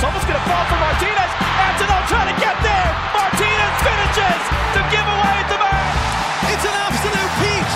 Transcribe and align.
It's 0.00 0.08
almost 0.08 0.24
going 0.24 0.40
to 0.40 0.48
fall 0.48 0.64
for 0.64 0.80
Martinez. 0.80 1.28
Antonov 1.60 2.08
trying 2.08 2.32
to 2.32 2.38
get 2.40 2.56
there. 2.64 2.88
Martinez 3.12 3.76
finishes 3.84 4.40
to 4.72 4.80
give 4.88 5.04
away 5.04 5.36
the 5.52 5.60
match. 5.60 6.56
It's 6.56 6.64
an 6.64 6.72
absolute 6.72 7.32
peach 7.36 7.74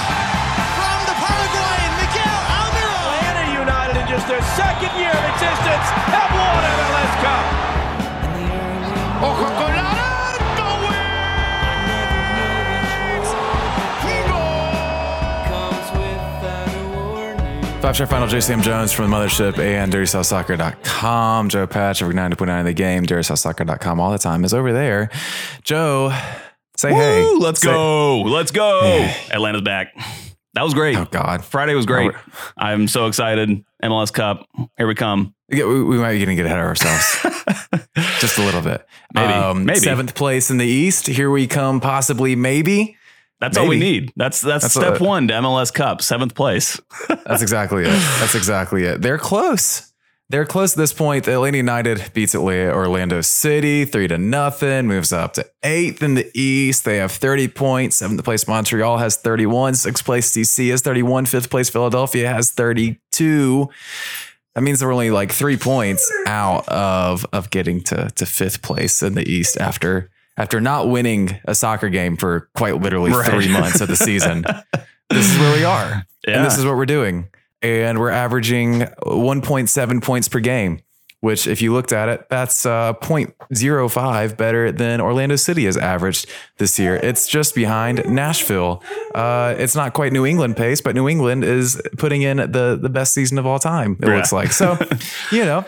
from 0.72 0.98
the 1.04 1.16
Paraguayan 1.20 1.92
Miguel 2.00 2.40
Almiron. 2.48 2.96
Atlanta 3.12 3.44
United 3.52 3.96
in 4.00 4.06
just 4.08 4.24
their 4.24 4.40
second 4.56 4.96
year 4.96 5.12
of 5.12 5.24
existence 5.36 5.86
have 6.16 6.32
won 6.32 6.64
MLS 6.64 7.12
Cup. 7.20 7.44
Ojo 9.20 9.73
Five 17.84 17.96
Stripe 17.96 18.08
Final, 18.08 18.28
JCM 18.28 18.62
Jones 18.62 18.92
from 18.92 19.10
the 19.10 19.14
Mothership 19.14 19.58
and 19.58 19.92
DirtySouthSoccer.com. 19.92 21.50
Joe 21.50 21.66
Patrick 21.66 22.06
over 22.08 22.18
90.9 22.18 22.64
the 22.64 22.72
game, 22.72 23.04
DirtySouthSoccer.com 23.04 24.00
all 24.00 24.10
the 24.10 24.16
time 24.16 24.42
is 24.42 24.54
over 24.54 24.72
there. 24.72 25.10
Joe, 25.64 26.08
say 26.78 26.94
hey. 26.94 27.30
Let's 27.38 27.60
Say- 27.60 27.66
go. 27.68 28.22
Let's 28.22 28.52
go. 28.52 29.06
Atlanta's 29.30 29.60
back. 29.60 29.88
That 30.54 30.62
was 30.62 30.72
great. 30.72 30.96
Oh, 30.96 31.04
God. 31.04 31.44
Friday 31.44 31.74
was 31.74 31.84
great. 31.84 32.12
Oh, 32.14 32.20
I'm 32.56 32.88
so 32.88 33.06
excited. 33.06 33.62
MLS 33.82 34.10
Cup. 34.10 34.46
Here 34.78 34.86
we 34.86 34.94
come. 34.94 35.34
Yeah, 35.50 35.66
we, 35.66 35.82
we 35.82 35.98
might 35.98 36.12
be 36.12 36.20
getting 36.20 36.36
get 36.36 36.46
ahead 36.46 36.60
of 36.60 36.64
ourselves. 36.64 37.86
Just 38.18 38.38
a 38.38 38.42
little 38.42 38.62
bit. 38.62 38.86
Um, 39.14 39.58
Maybe, 39.58 39.66
maybe. 39.66 39.80
Seventh 39.80 40.14
place 40.14 40.50
in 40.50 40.56
the 40.56 40.64
East. 40.64 41.06
Here 41.06 41.30
we 41.30 41.46
come, 41.46 41.82
possibly, 41.82 42.34
maybe. 42.34 42.96
That's 43.40 43.58
all 43.58 43.68
we 43.68 43.78
need. 43.78 44.12
That's 44.16 44.40
that's, 44.40 44.64
That's 44.64 44.74
step 44.74 45.00
a- 45.00 45.04
one 45.04 45.28
to 45.28 45.34
MLS 45.34 45.72
Cup, 45.72 46.00
seventh 46.02 46.34
place. 46.34 46.80
That's 47.08 47.42
exactly 47.42 47.82
it. 47.82 47.88
That's 48.18 48.34
exactly 48.34 48.84
it. 48.84 49.02
They're 49.02 49.18
close. 49.18 49.90
They're 50.30 50.46
close 50.46 50.72
at 50.72 50.78
this 50.78 50.94
point. 50.94 51.28
Atlanta 51.28 51.58
United 51.58 52.10
beats 52.14 52.34
Atlanta, 52.34 52.72
Orlando 52.72 53.20
City 53.20 53.84
three 53.84 54.08
to 54.08 54.16
nothing. 54.16 54.86
Moves 54.86 55.12
up 55.12 55.34
to 55.34 55.46
eighth 55.62 56.02
in 56.02 56.14
the 56.14 56.30
East. 56.34 56.86
They 56.86 56.96
have 56.96 57.12
thirty 57.12 57.46
points. 57.46 57.96
Seventh 57.96 58.24
place 58.24 58.48
Montreal 58.48 58.96
has 58.98 59.16
thirty-one. 59.18 59.74
Sixth 59.74 60.02
place 60.04 60.34
DC 60.34 60.70
has 60.70 60.80
thirty-one. 60.80 61.26
Fifth 61.26 61.50
place 61.50 61.68
Philadelphia 61.68 62.32
has 62.32 62.50
thirty-two. 62.52 63.68
That 64.54 64.62
means 64.62 64.80
they're 64.80 64.92
only 64.92 65.10
like 65.10 65.30
three 65.32 65.58
points 65.58 66.10
out 66.26 66.66
of 66.68 67.26
of 67.32 67.50
getting 67.50 67.82
to 67.82 68.10
to 68.12 68.24
fifth 68.24 68.62
place 68.62 69.02
in 69.02 69.14
the 69.14 69.28
East 69.30 69.58
after 69.58 70.10
after 70.36 70.60
not 70.60 70.88
winning 70.88 71.38
a 71.46 71.54
soccer 71.54 71.88
game 71.88 72.16
for 72.16 72.48
quite 72.54 72.80
literally 72.80 73.12
Right. 73.12 73.30
three 73.30 73.48
months 73.52 73.80
of 73.80 73.88
the 73.88 73.96
season. 73.96 74.42
this 75.10 75.32
is 75.32 75.38
where 75.38 75.56
we 75.56 75.64
are. 75.64 76.06
Yeah. 76.26 76.36
And 76.38 76.44
this 76.46 76.58
is 76.58 76.64
what 76.64 76.76
we're 76.76 76.86
doing. 76.86 77.28
And 77.62 77.98
we're 77.98 78.10
averaging 78.10 78.80
1.7 79.06 80.02
points 80.02 80.28
per 80.28 80.40
game, 80.40 80.80
which, 81.20 81.46
if 81.46 81.62
you 81.62 81.72
looked 81.72 81.92
at 81.92 82.08
it, 82.08 82.26
that's 82.28 82.66
uh, 82.66 82.92
0.05 83.52 84.36
better 84.36 84.70
than 84.72 85.00
Orlando 85.00 85.36
City 85.36 85.64
has 85.64 85.76
averaged 85.76 86.28
this 86.58 86.78
year. 86.78 86.96
It's 86.96 87.26
just 87.26 87.54
behind 87.54 88.04
Nashville. 88.06 88.82
Uh, 89.14 89.54
it's 89.58 89.74
not 89.74 89.92
quite 89.94 90.12
New 90.12 90.26
England 90.26 90.56
pace, 90.56 90.80
but 90.80 90.94
New 90.94 91.08
England 91.08 91.44
is 91.44 91.80
putting 91.98 92.22
in 92.22 92.36
the, 92.38 92.78
the 92.80 92.90
best 92.90 93.14
season 93.14 93.38
of 93.38 93.46
all 93.46 93.58
time, 93.58 93.96
it 94.02 94.08
Yeah. 94.08 94.16
looks 94.16 94.32
like. 94.32 94.52
So, 94.52 94.78
you 95.32 95.44
know, 95.44 95.64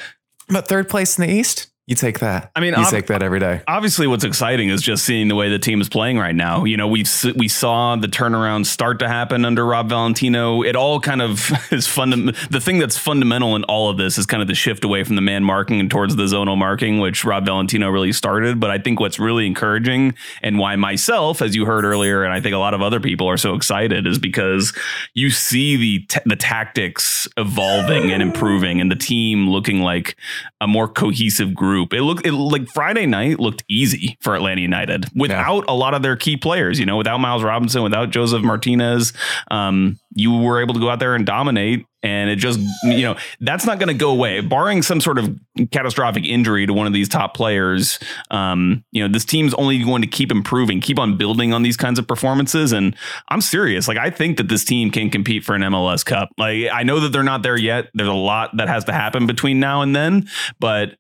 but 0.49 0.69
third 0.69 0.89
place 0.89 1.19
in 1.19 1.27
the 1.27 1.33
East, 1.33 1.69
you 1.87 1.95
take 1.95 2.19
that. 2.19 2.51
I 2.57 2.61
mean, 2.61 2.75
you 2.75 2.83
ob- 2.83 2.91
take 2.91 3.07
that 3.07 3.23
every 3.23 3.39
day. 3.39 3.63
Obviously, 3.69 4.09
what's 4.09 4.25
exciting 4.25 4.71
is 4.71 4.83
just 4.83 5.05
seeing 5.05 5.29
the 5.29 5.37
way 5.37 5.49
the 5.49 5.59
team 5.61 5.81
is 5.81 5.89
playing 5.89 6.19
right 6.19 6.35
now. 6.35 6.65
You 6.65 6.77
know, 6.77 6.89
we 6.89 7.05
we 7.37 7.47
saw 7.47 7.95
the 7.95 8.09
turnaround 8.09 8.67
start 8.67 8.99
to 8.99 9.09
happen 9.09 9.45
under 9.45 9.65
Rob 9.65 9.89
Valentino. 9.89 10.63
It 10.63 10.75
all 10.75 10.99
kind 10.99 11.23
of 11.23 11.53
is 11.73 11.87
fundamental. 11.87 12.49
The 12.51 12.61
thing 12.61 12.79
that's 12.79 12.99
fundamental 12.99 13.55
in 13.55 13.63
all 13.65 13.89
of 13.89 13.99
this 13.99 14.19
is 14.19 14.27
kind 14.27 14.43
of 14.43 14.49
the 14.49 14.55
shift 14.57 14.83
away 14.83 15.05
from 15.05 15.15
the 15.15 15.23
man 15.23 15.45
marking 15.45 15.79
and 15.79 15.89
towards 15.89 16.17
the 16.17 16.25
zonal 16.25 16.59
marking, 16.59 16.99
which 16.99 17.25
Rob 17.25 17.47
Valentino 17.47 17.89
really 17.89 18.13
started. 18.13 18.59
But 18.59 18.71
I 18.71 18.79
think 18.79 18.99
what's 18.99 19.21
really 19.21 19.47
encouraging 19.47 20.15
and 20.43 20.59
why 20.59 20.75
myself, 20.75 21.41
as 21.41 21.55
you 21.55 21.67
heard 21.67 21.85
earlier, 21.85 22.25
and 22.25 22.33
I 22.33 22.41
think 22.41 22.57
a 22.57 22.59
lot 22.59 22.75
of 22.75 22.83
other 22.83 22.99
people 22.99 23.29
are 23.29 23.37
so 23.37 23.55
excited, 23.55 24.09
is 24.09 24.19
because 24.19 24.77
you 25.15 25.31
see 25.31 25.77
the 25.77 25.99
t- 26.07 26.21
the 26.27 26.37
tactics 26.37 27.29
evolving 27.37 28.11
and 28.11 28.23
improving, 28.23 28.81
and 28.81 28.91
the 28.91 28.97
team 28.97 29.49
looking 29.49 29.83
like 29.83 30.17
a 30.61 30.67
more 30.67 30.89
cohesive 30.89 31.55
group. 31.55 31.76
It 31.83 32.03
looked 32.03 32.27
it, 32.27 32.33
like 32.33 32.69
Friday 32.69 33.07
night 33.07 33.39
looked 33.39 33.65
easy 33.69 34.17
for 34.21 34.35
Atlanta 34.35 34.61
United 34.61 35.07
without 35.15 35.65
a 35.69 35.75
lot 35.75 35.95
of 35.95 36.03
their 36.03 36.17
key 36.17 36.37
players. 36.37 36.79
You 36.79 36.87
know, 36.87 36.97
without 36.97 37.19
Miles 37.19 37.43
Robinson, 37.43 37.83
without 37.83 38.11
Josef 38.11 38.43
Martinez, 38.43 39.13
um, 39.51 39.99
you 40.15 40.33
were 40.33 40.61
able 40.61 40.75
to 40.75 40.81
go 40.81 40.89
out 40.89 40.99
there 40.99 41.15
and 41.15 41.27
dominate. 41.27 41.87
And 42.03 42.31
it 42.31 42.37
just, 42.37 42.61
you 42.85 43.03
know, 43.03 43.17
that's 43.41 43.67
not 43.67 43.81
going 43.81 43.89
to 43.89 43.95
go 43.95 44.11
away. 44.11 44.41
Barring 44.41 44.83
some 44.83 45.01
sort 45.01 45.19
of 45.19 45.37
catastrophic 45.73 46.25
injury 46.25 46.65
to 46.65 46.73
one 46.73 46.87
of 46.87 46.93
these 46.93 47.09
top 47.09 47.35
players, 47.35 47.99
um, 48.31 48.85
you 48.93 49.03
know, 49.03 49.13
this 49.13 49.25
team's 49.25 49.53
only 49.55 49.83
going 49.83 50.03
to 50.03 50.09
keep 50.09 50.31
improving, 50.31 50.81
keep 50.81 51.01
on 51.01 51.17
building 51.17 51.53
on 51.53 51.63
these 51.63 51.77
kinds 51.77 51.99
of 51.99 52.07
performances. 52.07 52.71
And 52.71 52.95
I'm 53.29 53.41
serious. 53.41 53.89
Like, 53.89 53.99
I 53.99 54.11
think 54.11 54.37
that 54.37 54.49
this 54.49 54.65
team 54.65 54.93
can 54.93 55.11
compete 55.11 55.45
for 55.45 55.57
an 55.57 55.63
MLS 55.63 56.05
Cup. 56.05 56.29
Like, 56.39 56.69
I 56.73 56.85
know 56.85 57.01
that 57.01 57.11
they're 57.11 57.25
not 57.25 57.43
there 57.43 57.59
yet. 57.59 57.89
There's 57.93 58.09
a 58.09 58.13
lot 58.13 58.57
that 58.57 58.69
has 58.69 58.85
to 58.85 58.93
happen 58.93 59.27
between 59.27 59.59
now 59.59 59.83
and 59.83 59.97
then, 59.97 60.29
but 60.61 60.95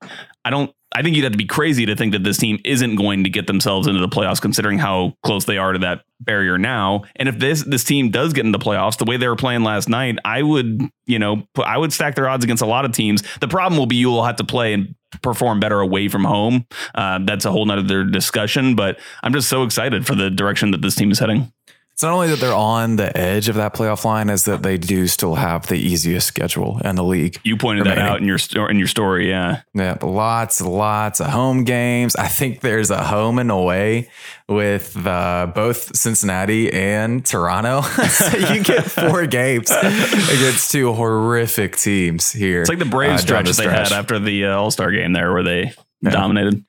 I 0.46 0.50
don't. 0.50 0.70
I 0.94 1.02
think 1.02 1.16
you'd 1.16 1.24
have 1.24 1.32
to 1.32 1.38
be 1.38 1.44
crazy 1.44 1.84
to 1.86 1.96
think 1.96 2.12
that 2.12 2.22
this 2.22 2.38
team 2.38 2.58
isn't 2.64 2.94
going 2.94 3.24
to 3.24 3.30
get 3.30 3.48
themselves 3.48 3.88
into 3.88 4.00
the 4.00 4.08
playoffs, 4.08 4.40
considering 4.40 4.78
how 4.78 5.14
close 5.24 5.44
they 5.44 5.58
are 5.58 5.72
to 5.72 5.78
that 5.80 6.04
barrier 6.20 6.56
now. 6.56 7.02
And 7.16 7.28
if 7.28 7.40
this 7.40 7.64
this 7.64 7.82
team 7.82 8.10
does 8.10 8.32
get 8.32 8.46
into 8.46 8.56
the 8.56 8.64
playoffs 8.64 8.96
the 8.96 9.04
way 9.04 9.16
they 9.16 9.26
were 9.26 9.36
playing 9.36 9.64
last 9.64 9.88
night, 9.88 10.18
I 10.24 10.42
would, 10.42 10.80
you 11.04 11.18
know, 11.18 11.42
put, 11.54 11.66
I 11.66 11.76
would 11.76 11.92
stack 11.92 12.14
their 12.14 12.28
odds 12.28 12.44
against 12.44 12.62
a 12.62 12.66
lot 12.66 12.84
of 12.84 12.92
teams. 12.92 13.24
The 13.40 13.48
problem 13.48 13.76
will 13.76 13.86
be 13.86 13.96
you 13.96 14.08
will 14.08 14.24
have 14.24 14.36
to 14.36 14.44
play 14.44 14.72
and 14.72 14.94
perform 15.20 15.58
better 15.58 15.80
away 15.80 16.06
from 16.06 16.22
home. 16.22 16.64
Uh, 16.94 17.18
that's 17.24 17.44
a 17.44 17.50
whole 17.50 17.66
nother 17.66 18.04
discussion. 18.04 18.76
But 18.76 19.00
I'm 19.24 19.32
just 19.32 19.48
so 19.48 19.64
excited 19.64 20.06
for 20.06 20.14
the 20.14 20.30
direction 20.30 20.70
that 20.70 20.80
this 20.80 20.94
team 20.94 21.10
is 21.10 21.18
heading. 21.18 21.52
It's 21.96 22.02
not 22.02 22.12
only 22.12 22.28
that 22.28 22.40
they're 22.40 22.52
on 22.52 22.96
the 22.96 23.16
edge 23.16 23.48
of 23.48 23.54
that 23.54 23.72
playoff 23.72 24.04
line, 24.04 24.28
is 24.28 24.44
that 24.44 24.62
they 24.62 24.76
do 24.76 25.06
still 25.06 25.34
have 25.36 25.66
the 25.68 25.76
easiest 25.76 26.26
schedule 26.26 26.78
in 26.84 26.94
the 26.94 27.02
league. 27.02 27.40
You 27.42 27.56
pointed 27.56 27.86
that 27.86 27.96
out 27.96 28.20
in 28.20 28.26
your 28.28 28.36
sto- 28.36 28.66
in 28.66 28.78
your 28.78 28.86
story, 28.86 29.30
yeah. 29.30 29.62
Yeah, 29.72 29.96
lots, 30.02 30.60
lots 30.60 31.20
of 31.20 31.28
home 31.28 31.64
games. 31.64 32.14
I 32.14 32.28
think 32.28 32.60
there's 32.60 32.90
a 32.90 33.02
home 33.02 33.38
and 33.38 33.50
away 33.50 34.10
with 34.46 34.94
uh, 35.06 35.50
both 35.54 35.96
Cincinnati 35.96 36.70
and 36.70 37.24
Toronto. 37.24 37.80
so 38.10 38.36
you 38.36 38.62
get 38.62 38.90
four 38.90 39.26
games 39.26 39.70
against 39.70 40.70
two 40.70 40.92
horrific 40.92 41.76
teams 41.76 42.30
here. 42.30 42.60
It's 42.60 42.68
like 42.68 42.78
the 42.78 42.84
Braves 42.84 43.22
uh, 43.22 43.26
stretch 43.26 43.46
the 43.46 43.62
they 43.62 43.68
had 43.70 43.92
after 43.92 44.18
the 44.18 44.44
uh, 44.44 44.58
All 44.58 44.70
Star 44.70 44.90
game 44.90 45.14
there, 45.14 45.32
where 45.32 45.42
they 45.42 45.72
dominated. 46.02 46.64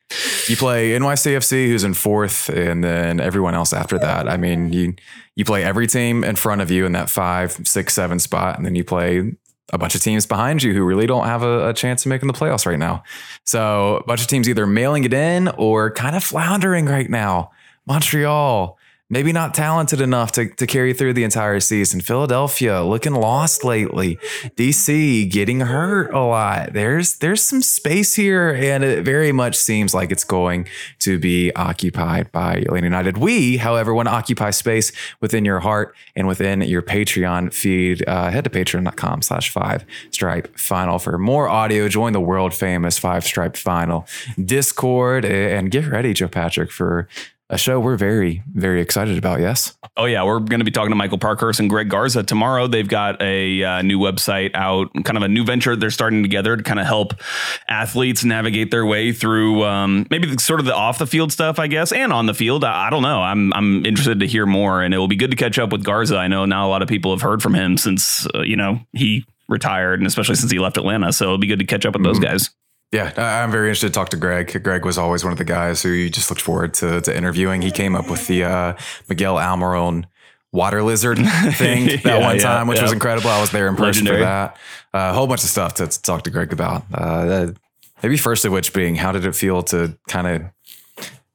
You 0.47 0.55
play 0.55 0.91
NYCFC, 0.91 1.67
who's 1.67 1.83
in 1.83 1.93
fourth, 1.93 2.49
and 2.49 2.83
then 2.83 3.19
everyone 3.19 3.53
else 3.53 3.73
after 3.73 3.99
that. 3.99 4.27
I 4.29 4.37
mean, 4.37 4.71
you 4.71 4.95
you 5.35 5.45
play 5.45 5.63
every 5.63 5.87
team 5.87 6.23
in 6.23 6.35
front 6.35 6.61
of 6.61 6.71
you 6.71 6.85
in 6.85 6.93
that 6.93 7.09
five, 7.09 7.51
six, 7.65 7.93
seven 7.93 8.19
spot, 8.19 8.57
and 8.57 8.65
then 8.65 8.75
you 8.75 8.83
play 8.83 9.33
a 9.73 9.77
bunch 9.77 9.95
of 9.95 10.01
teams 10.01 10.25
behind 10.25 10.63
you 10.63 10.73
who 10.73 10.83
really 10.83 11.05
don't 11.05 11.25
have 11.25 11.43
a, 11.43 11.69
a 11.69 11.73
chance 11.73 12.05
of 12.05 12.09
making 12.09 12.27
the 12.27 12.33
playoffs 12.33 12.65
right 12.65 12.79
now. 12.79 13.03
So 13.43 13.97
a 13.97 14.03
bunch 14.05 14.21
of 14.21 14.27
teams 14.27 14.47
either 14.47 14.65
mailing 14.65 15.03
it 15.03 15.13
in 15.13 15.49
or 15.49 15.91
kind 15.91 16.15
of 16.15 16.23
floundering 16.23 16.85
right 16.85 17.09
now. 17.09 17.51
Montreal, 17.85 18.76
maybe 19.09 19.31
not 19.31 19.53
talented 19.53 20.01
enough 20.01 20.31
to, 20.33 20.49
to 20.55 20.67
carry 20.67 20.93
through 20.93 21.13
the 21.13 21.23
entire 21.23 21.59
season. 21.59 22.01
Philadelphia 22.01 22.81
looking 22.81 23.13
lost 23.13 23.63
lately. 23.63 24.17
DC 24.55 25.29
getting 25.31 25.61
hurt 25.61 26.13
a 26.13 26.19
lot. 26.19 26.73
There's 26.73 27.17
there's 27.17 27.43
some 27.43 27.61
space 27.61 28.15
here, 28.15 28.49
and 28.49 28.83
it 28.83 29.05
very 29.05 29.31
much 29.31 29.55
seems 29.55 29.93
like 29.93 30.11
it's 30.11 30.23
going 30.23 30.67
to 30.99 31.17
be 31.17 31.53
occupied 31.55 32.31
by 32.31 32.55
Atlanta 32.55 32.87
United. 32.87 33.17
We, 33.17 33.57
however, 33.57 33.93
want 33.93 34.07
to 34.07 34.13
occupy 34.13 34.51
space 34.51 34.91
within 35.21 35.45
your 35.45 35.59
heart 35.61 35.95
and 36.15 36.27
within 36.27 36.61
your 36.61 36.81
Patreon 36.81 37.53
feed. 37.53 38.07
Uh, 38.07 38.29
head 38.29 38.43
to 38.43 38.49
patreon.com 38.49 39.21
slash 39.21 39.49
five 39.49 39.85
stripe 40.11 40.57
final 40.57 40.99
for 40.99 41.17
more 41.17 41.47
audio. 41.47 41.87
Join 41.87 42.13
the 42.13 42.21
world 42.21 42.53
famous 42.53 42.97
five 42.97 43.23
stripe 43.23 43.55
final 43.55 44.05
Discord 44.43 45.25
and 45.25 45.71
get 45.71 45.87
ready, 45.87 46.13
Joe 46.13 46.27
Patrick, 46.27 46.71
for 46.71 47.07
a 47.49 47.57
show 47.57 47.79
we're 47.79 47.95
very, 47.95 48.43
very 48.53 48.81
excited 48.81 49.17
about. 49.17 49.39
Yes. 49.39 49.77
Oh 49.95 50.05
yeah, 50.05 50.23
we're 50.23 50.39
going 50.39 50.59
to 50.59 50.65
be 50.65 50.71
talking 50.71 50.89
to 50.89 50.95
Michael 50.95 51.17
Parkhurst 51.17 51.59
and 51.59 51.69
Greg 51.69 51.89
Garza 51.89 52.23
tomorrow. 52.23 52.67
They've 52.67 52.87
got 52.87 53.21
a 53.21 53.63
uh, 53.63 53.81
new 53.83 53.99
website 53.99 54.51
out, 54.53 54.91
kind 55.05 55.15
of 55.15 55.23
a 55.23 55.29
new 55.29 55.45
venture 55.45 55.75
they're 55.75 55.89
starting 55.89 56.23
together 56.23 56.57
to 56.57 56.63
kind 56.63 56.79
of 56.79 56.85
help 56.85 57.13
athletes 57.69 58.25
navigate 58.25 58.69
their 58.69 58.85
way 58.85 59.13
through 59.13 59.63
um, 59.63 60.05
maybe 60.09 60.27
the, 60.27 60.41
sort 60.41 60.59
of 60.59 60.65
the 60.65 60.75
off 60.75 60.97
the 60.97 61.07
field 61.07 61.31
stuff, 61.31 61.57
I 61.57 61.67
guess, 61.67 61.93
and 61.93 62.11
on 62.11 62.25
the 62.25 62.33
field. 62.33 62.65
I, 62.65 62.87
I 62.87 62.89
don't 62.89 63.03
know. 63.03 63.21
I'm 63.21 63.53
I'm 63.53 63.85
interested 63.85 64.19
to 64.19 64.27
hear 64.27 64.45
more, 64.45 64.81
and 64.81 64.93
it 64.93 64.97
will 64.97 65.07
be 65.07 65.15
good 65.15 65.31
to 65.31 65.37
catch 65.37 65.57
up 65.57 65.71
with 65.71 65.85
Garza. 65.85 66.17
I 66.17 66.27
know 66.27 66.45
now 66.45 66.67
a 66.67 66.69
lot 66.69 66.81
of 66.81 66.89
people 66.89 67.11
have 67.11 67.21
heard 67.21 67.41
from 67.41 67.53
him 67.53 67.77
since 67.77 68.27
uh, 68.35 68.41
you 68.41 68.57
know 68.57 68.81
he 68.91 69.25
retired, 69.47 70.01
and 70.01 70.07
especially 70.07 70.35
since 70.35 70.51
he 70.51 70.59
left 70.59 70.75
Atlanta. 70.75 71.13
So 71.13 71.25
it'll 71.25 71.37
be 71.37 71.47
good 71.47 71.59
to 71.59 71.65
catch 71.65 71.85
up 71.85 71.93
with 71.93 72.03
those 72.03 72.19
guys. 72.19 72.49
Yeah, 72.91 73.11
I- 73.17 73.43
I'm 73.43 73.51
very 73.51 73.67
interested 73.67 73.87
to 73.87 73.93
talk 73.93 74.09
to 74.09 74.17
Greg. 74.17 74.63
Greg 74.63 74.85
was 74.85 74.97
always 74.97 75.23
one 75.23 75.31
of 75.33 75.37
the 75.37 75.43
guys 75.43 75.81
who 75.83 75.89
you 75.89 76.09
just 76.09 76.29
looked 76.29 76.41
forward 76.41 76.73
to, 76.75 77.01
to 77.01 77.15
interviewing. 77.15 77.61
He 77.61 77.71
came 77.71 77.95
up 77.95 78.09
with 78.09 78.27
the 78.27 78.43
uh, 78.45 78.73
Miguel 79.09 79.35
Almiron 79.35 80.05
water 80.53 80.81
lizard 80.81 81.17
thing 81.53 81.87
that 81.87 82.05
Yeah, 82.05 82.19
one 82.25 82.37
yeah, 82.37 82.41
time, 82.43 82.67
which 82.67 82.77
yeah. 82.77 82.83
was 82.83 82.93
incredible. 82.93 83.29
I 83.29 83.41
was 83.41 83.51
there 83.51 83.67
in 83.67 83.75
person 83.75 84.05
Legendary. 84.05 84.19
for 84.19 84.25
that. 84.25 84.55
Uh, 84.93 85.11
a 85.11 85.13
whole 85.13 85.27
bunch 85.27 85.43
of 85.43 85.49
stuff 85.49 85.73
to, 85.75 85.87
to 85.87 86.01
talk 86.01 86.23
to 86.23 86.29
Greg 86.29 86.53
about. 86.53 86.83
Uh, 86.93 87.47
Maybe 88.03 88.15
first 88.15 88.45
of 88.45 88.51
which 88.51 88.73
being, 88.73 88.93
how 88.95 89.11
did 89.11 89.25
it 89.25 89.35
feel 89.35 89.63
to 89.63 89.97
kind 90.07 90.27
of 90.27 90.41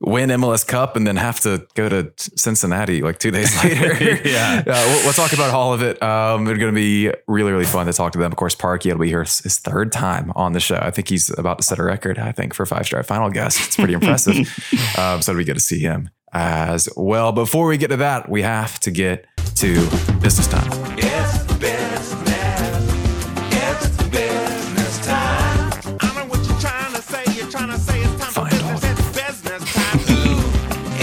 win 0.03 0.31
MLS 0.31 0.67
Cup 0.67 0.97
and 0.97 1.07
then 1.07 1.17
have 1.17 1.41
to 1.41 1.67
go 1.75 1.89
to 1.89 2.13
Cincinnati 2.17 3.03
like 3.03 3.19
two 3.19 3.31
days 3.31 3.53
later? 3.65 4.21
Yeah. 4.33 4.63
Uh, 4.67 4.85
we'll, 4.87 5.05
we'll 5.05 5.13
talk 5.13 5.33
about 5.33 5.53
all 5.53 5.73
of 5.73 5.83
it. 5.83 6.03
Um, 6.03 6.47
it's 6.47 6.59
going 6.59 6.73
to 6.73 6.77
be 6.77 7.13
really, 7.27 7.53
really 7.53 7.65
fun 7.65 7.87
to 7.87 7.93
talk 7.93 8.13
to 8.13 8.19
them. 8.19 8.31
Of 8.31 8.37
course, 8.37 8.55
Parky 8.55 8.91
will 8.91 8.99
be 8.99 9.09
here 9.09 9.25
his 9.25 9.41
his 9.41 9.59
third 9.59 9.93
time 9.93 10.33
on 10.37 10.53
the 10.53 10.61
show. 10.61 10.79
I 10.81 10.91
think 10.91 11.09
he's 11.09 11.31
about 11.39 11.59
to 11.59 11.65
set 11.65 11.79
a 11.79 11.83
record, 11.83 12.19
I 12.19 12.33
think, 12.33 12.55
for 12.55 12.67
five 12.67 12.87
stripe 12.87 13.07
final 13.07 13.31
guest. 13.31 13.61
It's 13.67 13.77
pretty 13.77 13.95
impressive. 13.95 14.37
um, 14.99 15.23
so 15.23 15.33
it'll 15.33 15.39
be 15.39 15.45
good 15.45 15.55
to 15.55 15.61
see 15.61 15.81
him 15.81 16.11
as 16.33 16.89
well. 16.97 17.33
Before 17.33 17.67
we 17.67 17.77
get 17.77 17.89
to 17.89 17.97
that, 17.99 18.29
we 18.29 18.43
have 18.43 18.81
to 18.81 18.91
get 18.91 19.27
to 19.57 19.75
business 20.21 20.47
time. 20.47 20.71
It's 20.99 21.52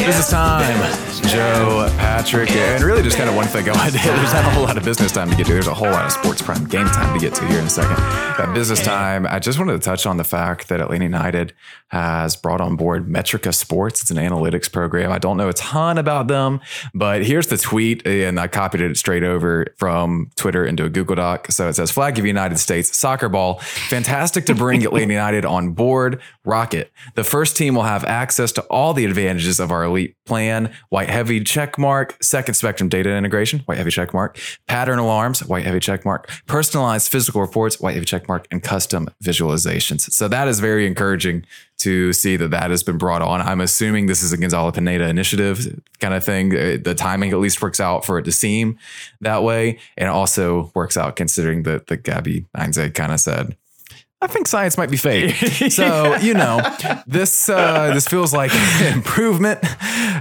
Business 0.05 0.19
it's 0.19 0.31
time, 0.31 1.08
Joe, 1.29 1.87
Patrick, 1.97 2.49
and 2.51 2.83
really 2.83 3.03
just 3.03 3.15
kind 3.15 3.29
of 3.29 3.35
one 3.35 3.45
thing 3.45 3.65
going. 3.65 3.77
There's 3.91 4.33
not 4.33 4.45
a 4.45 4.49
whole 4.49 4.63
lot 4.63 4.77
of 4.77 4.83
business 4.83 5.11
time 5.11 5.29
to 5.29 5.35
get 5.35 5.45
to. 5.45 5.53
There's 5.53 5.67
a 5.67 5.73
whole 5.73 5.91
lot 5.91 6.05
of 6.05 6.11
sports 6.11 6.41
prime 6.41 6.65
game 6.65 6.87
time 6.87 7.13
to 7.13 7.23
get 7.23 7.35
to 7.35 7.47
here 7.47 7.59
in 7.59 7.65
a 7.65 7.69
second. 7.69 7.97
But 8.35 8.53
business 8.53 8.83
time, 8.83 9.27
I 9.27 9.37
just 9.37 9.59
wanted 9.59 9.73
to 9.73 9.79
touch 9.79 10.07
on 10.07 10.17
the 10.17 10.23
fact 10.23 10.69
that 10.69 10.81
Atlanta 10.81 11.05
United 11.05 11.53
has 11.89 12.35
brought 12.35 12.61
on 12.61 12.75
board 12.75 13.07
Metrica 13.07 13.53
Sports. 13.53 14.01
It's 14.01 14.11
an 14.11 14.17
analytics 14.17 14.71
program. 14.71 15.11
I 15.11 15.19
don't 15.19 15.37
know 15.37 15.49
a 15.49 15.53
ton 15.53 15.97
about 15.99 16.27
them, 16.27 16.61
but 16.93 17.23
here's 17.23 17.47
the 17.47 17.57
tweet, 17.57 18.05
and 18.07 18.39
I 18.39 18.47
copied 18.47 18.81
it 18.81 18.97
straight 18.97 19.23
over 19.23 19.67
from 19.77 20.31
Twitter 20.35 20.65
into 20.65 20.85
a 20.85 20.89
Google 20.89 21.15
Doc. 21.15 21.51
So 21.51 21.69
it 21.69 21.73
says, 21.73 21.91
Flag 21.91 22.17
of 22.17 22.25
United 22.25 22.57
States 22.57 22.97
soccer 22.97 23.29
ball. 23.29 23.59
Fantastic 23.59 24.45
to 24.47 24.55
bring 24.55 24.83
Atlanta 24.85 25.13
United 25.13 25.45
on 25.45 25.73
board. 25.73 26.21
Rocket. 26.43 26.91
The 27.13 27.23
first 27.23 27.55
team 27.55 27.75
will 27.75 27.83
have 27.83 28.03
access 28.05 28.51
to 28.53 28.61
all 28.63 28.93
the 28.93 29.05
advantages 29.05 29.59
of 29.59 29.71
our 29.71 29.83
elite 29.83 30.15
plan. 30.25 30.73
White 30.89 31.09
heavy 31.19 31.43
check 31.43 31.77
mark. 31.77 32.15
Second 32.21 32.53
spectrum 32.53 32.87
data 32.87 33.13
integration. 33.13 33.59
White 33.65 33.77
heavy 33.77 33.91
check 33.91 34.13
mark. 34.13 34.39
Pattern 34.67 34.99
alarms. 34.99 35.43
White 35.43 35.65
heavy 35.65 35.81
check 35.81 36.05
mark. 36.05 36.29
Personalized 36.47 37.11
physical 37.11 37.41
reports. 37.41 37.81
White 37.81 37.95
heavy 37.95 38.05
check 38.05 38.29
mark. 38.29 38.47
And 38.51 38.63
custom 38.63 39.09
visualizations. 39.21 40.09
So 40.11 40.29
that 40.29 40.47
is 40.47 40.61
very 40.61 40.87
encouraging 40.87 41.45
to 41.79 42.13
see 42.13 42.37
that 42.37 42.51
that 42.51 42.71
has 42.71 42.83
been 42.83 42.97
brought 42.97 43.21
on. 43.21 43.41
I'm 43.41 43.59
assuming 43.59 44.05
this 44.05 44.23
is 44.23 44.31
a 44.31 44.37
Gonzalo 44.37 44.71
Pineda 44.71 45.07
initiative 45.09 45.81
kind 45.99 46.13
of 46.13 46.23
thing. 46.23 46.55
Uh, 46.55 46.77
The 46.81 46.95
timing 46.95 47.31
at 47.31 47.39
least 47.39 47.61
works 47.61 47.79
out 47.81 48.05
for 48.05 48.17
it 48.17 48.23
to 48.23 48.31
seem 48.31 48.77
that 49.21 49.43
way, 49.43 49.79
and 49.97 50.09
also 50.09 50.71
works 50.73 50.95
out 50.97 51.15
considering 51.15 51.63
that 51.63 51.87
the 51.87 51.97
Gabby 51.97 52.45
Heinze 52.55 52.91
kind 52.93 53.11
of 53.11 53.19
said. 53.19 53.55
I 54.21 54.27
think 54.27 54.47
science 54.47 54.77
might 54.77 54.91
be 54.91 54.97
fake. 54.97 55.35
So 55.71 56.15
you 56.17 56.33
know, 56.33 56.61
this 57.07 57.49
uh, 57.49 57.93
this 57.93 58.07
feels 58.07 58.33
like 58.33 58.51
improvement. 58.93 59.59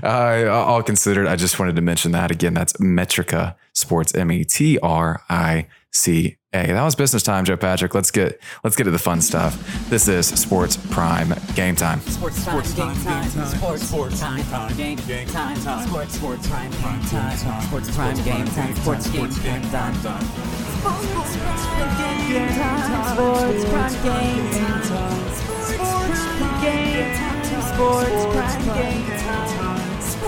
Uh, 0.03 0.47
all 0.50 0.83
considered, 0.83 1.27
I 1.27 1.37
just 1.37 1.59
wanted 1.59 1.77
to 1.77 1.83
mention 1.83 2.12
that 2.12 2.31
again. 2.31 2.55
That's 2.55 2.73
Metrica 2.75 3.56
Sports, 3.73 4.15
M 4.15 4.31
E 4.31 4.45
T 4.45 4.79
R 4.81 5.23
I 5.29 5.67
C 5.93 6.38
A. 6.55 6.67
That 6.69 6.83
was 6.83 6.95
business 6.95 7.23
time, 7.23 7.45
Joe 7.45 7.59
Patrick. 7.59 7.95
Let's 7.95 8.11
get 8.11 8.41
let's 8.65 8.75
get 8.75 8.85
to 8.85 8.91
the 8.91 8.99
fun 8.99 9.21
stuff. 9.21 9.55
This 9.91 10.09
is 10.09 10.27
Sports 10.29 10.79
Prime 10.79 11.35
Game 11.55 11.77
Time. 11.77 12.00
Sports 12.00 12.43
time, 12.43 12.62
game 12.65 12.95
time, 13.05 13.29
sports, 13.29 13.87
sports 13.87 14.19
time, 14.19 14.75
game, 14.75 14.97
time, 15.27 15.56
sports, 15.87 16.15
sports 16.15 16.49
prime, 16.49 16.71
game 16.71 17.03
time, 17.03 17.37
sports 17.61 17.95
prime, 17.95 18.17
game 18.25 18.47
time, 18.47 18.75
sports, 18.77 19.05
sports 19.05 19.39
game 19.41 19.61
time, 19.69 19.95
sports 19.95 21.37
prime, 21.37 21.99
game 22.33 22.49
time, 22.49 23.12
sports 23.12 23.65
prime, 23.69 23.93
game 24.03 24.50
time, 24.89 25.29
sports 25.69 26.25
prime, 26.39 26.62
game 26.65 27.12
time, 27.15 27.45
sports 27.61 28.25
prime, 28.33 28.65
game 28.75 29.19
time, 29.19 29.57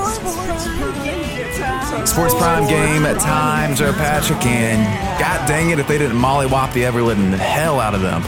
sports 0.04 0.66
prime, 0.66 1.04
game 1.04 1.52
time. 1.54 2.06
Sports 2.06 2.34
Prime 2.34 2.66
Game 2.66 3.02
time, 3.18 3.74
Joe 3.74 3.92
Patrick, 3.92 4.44
and 4.46 5.20
God 5.20 5.46
dang 5.46 5.70
it 5.70 5.78
if 5.78 5.86
they 5.86 5.98
didn't 5.98 6.16
mollywop 6.16 6.72
the 6.72 6.84
ever 6.84 7.02
living 7.02 7.32
hell 7.32 7.80
out 7.80 7.94
of 7.94 8.00
them. 8.00 8.22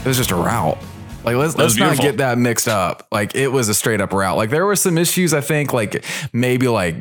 It 0.00 0.08
was 0.08 0.16
just 0.16 0.30
a 0.30 0.36
route. 0.36 0.78
Like 1.24 1.36
let's 1.36 1.56
let's 1.56 1.76
not 1.76 1.96
get 1.96 2.18
that 2.18 2.36
mixed 2.36 2.68
up. 2.68 3.06
Like 3.10 3.34
it 3.34 3.48
was 3.48 3.70
a 3.70 3.74
straight 3.74 4.02
up 4.02 4.12
route. 4.12 4.36
Like 4.36 4.50
there 4.50 4.66
were 4.66 4.76
some 4.76 4.98
issues. 4.98 5.32
I 5.32 5.40
think 5.40 5.72
like 5.72 6.04
maybe 6.34 6.68
like 6.68 6.96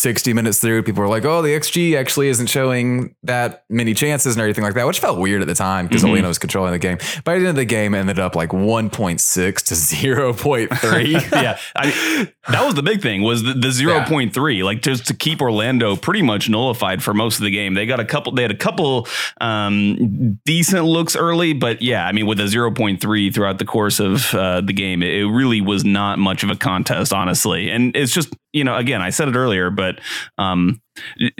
sixty 0.00 0.32
minutes 0.32 0.58
through, 0.58 0.82
people 0.82 1.02
were 1.02 1.08
like, 1.08 1.24
"Oh, 1.24 1.42
the 1.42 1.50
XG 1.50 1.96
actually 1.96 2.28
isn't 2.28 2.48
showing 2.48 3.14
that 3.22 3.64
many 3.68 3.94
chances 3.94 4.34
and 4.34 4.40
everything 4.40 4.64
like 4.64 4.74
that," 4.74 4.86
which 4.86 4.98
felt 5.00 5.18
weird 5.18 5.40
at 5.42 5.46
the 5.46 5.54
time 5.54 5.86
because 5.86 6.00
Mm-hmm. 6.02 6.12
Alina 6.12 6.28
was 6.28 6.38
controlling 6.38 6.72
the 6.72 6.78
game. 6.78 6.96
By 7.24 7.34
the 7.34 7.40
end 7.40 7.48
of 7.48 7.56
the 7.56 7.64
game, 7.66 7.94
it 7.94 7.98
ended 7.98 8.18
up 8.18 8.34
like 8.34 8.52
one 8.52 8.88
point 8.90 9.20
six 9.20 9.62
to 9.64 9.74
zero 9.90 10.32
point 10.32 10.74
three. 10.78 11.12
yeah, 11.32 11.58
I, 11.76 12.28
that 12.48 12.64
was 12.64 12.74
the 12.74 12.82
big 12.82 13.02
thing 13.02 13.22
was 13.22 13.42
the, 13.42 13.52
the 13.52 13.70
zero 13.70 14.02
point 14.04 14.32
three, 14.32 14.62
like 14.62 14.82
just 14.82 15.06
to 15.08 15.14
keep 15.14 15.40
Orlando 15.42 15.94
pretty 15.96 16.22
much 16.22 16.48
nullified 16.48 17.02
for 17.02 17.12
most 17.14 17.36
of 17.38 17.44
the 17.44 17.50
game. 17.50 17.74
They 17.74 17.86
got 17.86 18.00
a 18.00 18.04
couple, 18.04 18.32
they 18.32 18.42
had 18.42 18.50
a 18.50 18.56
couple 18.56 19.06
um, 19.40 20.40
decent 20.44 20.84
looks 20.84 21.16
early, 21.16 21.52
but 21.52 21.82
yeah, 21.82 22.06
I 22.06 22.12
mean 22.12 22.26
with 22.26 22.40
a 22.40 22.48
zero 22.48 22.70
point 22.70 23.00
three 23.00 23.30
throughout 23.30 23.58
the 23.58 23.64
course 23.64 24.00
of 24.00 24.34
uh, 24.34 24.60
the 24.60 24.72
game, 24.72 25.02
it, 25.02 25.14
it 25.14 25.26
really 25.26 25.60
was 25.60 25.84
not 25.84 26.18
much 26.18 26.42
of 26.42 26.50
a 26.50 26.56
contest, 26.56 27.12
honestly. 27.12 27.70
And 27.70 27.94
it's 27.94 28.12
just 28.12 28.32
you 28.52 28.64
know, 28.64 28.76
again, 28.76 29.00
I 29.00 29.10
said 29.10 29.28
it 29.28 29.36
earlier, 29.36 29.70
but 29.70 30.00
um, 30.36 30.80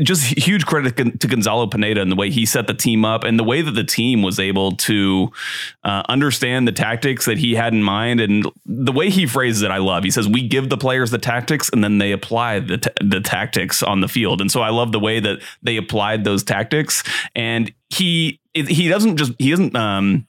just 0.00 0.38
huge 0.38 0.64
credit 0.64 0.96
to 0.96 1.26
Gonzalo 1.26 1.66
Pineda 1.66 2.00
and 2.00 2.10
the 2.10 2.16
way 2.16 2.30
he 2.30 2.46
set 2.46 2.66
the 2.66 2.74
team 2.74 3.04
up 3.04 3.24
and 3.24 3.38
the 3.38 3.44
way 3.44 3.62
that 3.62 3.72
the 3.72 3.84
team 3.84 4.22
was 4.22 4.38
able 4.38 4.72
to 4.72 5.30
uh, 5.82 6.02
understand 6.08 6.68
the 6.68 6.72
tactics 6.72 7.26
that 7.26 7.38
he 7.38 7.54
had 7.54 7.72
in 7.72 7.82
mind 7.82 8.20
and 8.20 8.46
the 8.64 8.92
way 8.92 9.10
he 9.10 9.26
phrases 9.26 9.62
it. 9.62 9.70
I 9.70 9.78
love. 9.78 10.04
He 10.04 10.10
says, 10.10 10.28
"We 10.28 10.46
give 10.46 10.68
the 10.68 10.76
players 10.76 11.10
the 11.10 11.18
tactics 11.18 11.68
and 11.72 11.82
then 11.82 11.98
they 11.98 12.12
apply 12.12 12.60
the 12.60 12.78
t- 12.78 12.90
the 13.00 13.20
tactics 13.20 13.82
on 13.82 14.00
the 14.00 14.08
field." 14.08 14.40
And 14.40 14.50
so 14.50 14.60
I 14.60 14.70
love 14.70 14.92
the 14.92 15.00
way 15.00 15.18
that 15.20 15.40
they 15.62 15.76
applied 15.76 16.24
those 16.24 16.44
tactics. 16.44 17.02
And 17.34 17.72
he 17.88 18.40
he 18.54 18.88
doesn't 18.88 19.16
just 19.16 19.32
he 19.38 19.50
doesn't. 19.50 19.74
Um, 19.76 20.26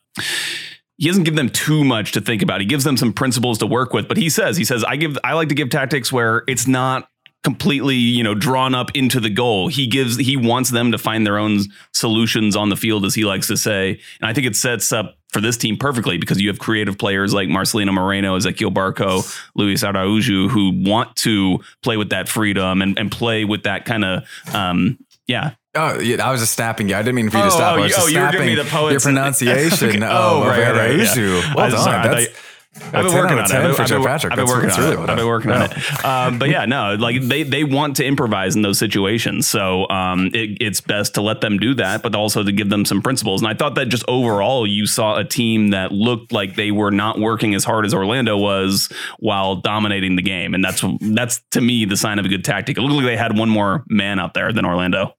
he 1.01 1.07
doesn't 1.07 1.24
give 1.24 1.36
them 1.36 1.50
too 1.50 1.83
much 1.83 2.12
to 2.12 2.21
think 2.21 2.44
about. 2.44 2.62
He 2.62 2.68
gives 2.68 2.83
them 2.83 2.95
some 2.95 3.12
principles 3.12 3.57
to 3.57 3.65
work 3.65 3.92
with, 3.92 4.07
but 4.07 4.18
he 4.18 4.30
says, 4.30 4.56
he 4.56 4.63
says, 4.63 4.83
I 4.83 4.98
give, 4.98 5.18
I 5.24 5.33
like 5.33 5.50
to 5.50 5.56
give 5.56 5.71
tactics 5.71 6.12
where 6.12 6.44
it's 6.48 6.68
not 6.68 7.09
completely, 7.44 7.95
you 7.95 8.24
know, 8.24 8.36
drawn 8.36 8.75
up 8.75 8.92
into 8.94 9.19
the 9.19 9.31
goal. 9.31 9.68
He 9.68 9.88
gives, 9.88 10.18
he 10.18 10.38
wants 10.38 10.69
them 10.69 10.92
to 10.92 11.00
find 11.00 11.25
their 11.25 11.39
own 11.39 11.62
solutions 11.92 12.56
on 12.56 12.69
the 12.69 12.75
field, 12.75 13.03
as 13.03 13.15
he 13.15 13.25
likes 13.25 13.48
to 13.48 13.57
say. 13.57 14.00
And 14.21 14.30
I 14.30 14.33
think 14.33 14.45
it 14.45 14.56
sets 14.56 14.92
up 14.94 15.18
for 15.30 15.42
this 15.42 15.57
team 15.57 15.75
perfectly 15.75 16.19
because 16.19 16.40
you 16.40 16.49
have 16.49 16.59
creative 16.59 16.99
players 16.99 17.33
like 17.33 17.49
Marcelino 17.49 17.92
Moreno, 17.92 18.37
Ezequiel 18.37 18.71
Barco, 18.71 19.28
Luiz 19.56 19.83
Araujo, 19.83 20.49
who 20.49 20.83
want 20.85 21.16
to 21.16 21.61
play 21.81 21.97
with 21.97 22.11
that 22.11 22.30
freedom 22.30 22.80
and, 22.83 22.99
and 22.99 23.11
play 23.11 23.44
with 23.44 23.64
that 23.64 23.85
kind 23.85 24.06
of, 24.06 24.30
um, 24.54 24.99
yeah, 25.25 25.56
Oh, 25.73 25.99
yeah, 25.99 26.28
I 26.28 26.31
was 26.31 26.42
just 26.42 26.54
snapping 26.54 26.90
you. 26.90 26.95
I 26.95 27.01
didn't 27.01 27.16
mean 27.16 27.30
for 27.30 27.37
you 27.37 27.44
Oh, 27.44 27.45
to 27.45 27.51
stop. 27.51 27.73
oh, 27.73 27.80
I 27.80 27.81
was 27.81 27.92
you- 27.92 27.95
just 27.95 28.07
oh, 28.07 28.09
you 28.09 28.19
were 28.19 28.31
giving 28.31 28.47
me 28.47 28.56
the 28.56 28.66
poets 28.66 28.92
your 28.92 28.99
pronunciation. 29.13 29.90
Okay. 29.90 29.99
Oh, 30.04 30.44
Oh, 30.44 30.47
right, 30.47 30.59
right, 30.59 30.75
right, 30.75 31.16
yeah. 31.18 31.54
Well 31.56 31.66
I'm 31.66 31.71
done. 31.71 31.80
sorry. 31.81 31.97
I 31.97 32.07
That's, 32.07 32.28
I've 32.73 32.92
been 33.04 33.13
working 33.13 33.37
on 33.37 33.40
it. 33.40 33.51
I've 33.51 33.75
been, 33.78 33.97
I've. 34.07 34.25
I've 34.31 34.35
been 34.37 34.47
working 34.47 34.69
on 34.71 34.94
it. 34.94 35.09
I've 35.09 35.18
been 35.18 35.28
working 35.28 35.51
on 35.51 35.61
it. 35.63 36.06
Um, 36.06 36.40
but 36.40 36.47
yeah, 36.49 36.63
no, 36.66 36.95
like 36.95 37.21
they 37.21 37.44
they 37.44 37.66
want 37.66 37.97
to 37.97 38.06
improvise 38.06 38.56
in 38.56 38.61
those 38.61 38.80
situations. 38.80 39.45
So 39.45 39.90
um, 39.90 40.28
it, 40.33 40.57
it's 40.61 40.80
best 40.80 41.13
to 41.16 41.21
let 41.21 41.42
them 41.42 41.57
do 41.57 41.73
that, 41.75 42.01
but 42.01 42.16
also 42.16 42.44
to 42.44 42.51
give 42.54 42.69
them 42.69 42.85
some 42.85 43.01
principles. 43.01 43.42
And 43.42 43.49
I 43.49 43.56
thought 43.56 43.75
that 43.75 43.90
just 43.90 44.06
overall, 44.07 44.66
you 44.66 44.85
saw 44.85 45.18
a 45.18 45.25
team 45.25 45.69
that 45.71 45.92
looked 45.92 46.31
like 46.31 46.56
they 46.56 46.71
were 46.71 46.92
not 46.92 47.19
working 47.19 47.56
as 47.56 47.66
hard 47.66 47.85
as 47.85 47.94
Orlando 47.94 48.37
was 48.37 48.87
while 49.19 49.57
dominating 49.57 50.16
the 50.16 50.21
game, 50.21 50.54
and 50.54 50.63
that's 50.63 50.81
that's 51.01 51.42
to 51.51 51.59
me 51.59 51.83
the 51.83 51.97
sign 51.97 52.19
of 52.19 52.25
a 52.25 52.30
good 52.30 52.45
tactic. 52.45 52.78
It 52.78 52.81
looked 52.81 52.94
like 52.95 53.06
they 53.06 53.18
had 53.18 53.37
one 53.37 53.49
more 53.49 53.83
man 53.90 54.18
out 54.18 54.33
there 54.33 54.54
than 54.54 54.66
Orlando. 54.66 55.13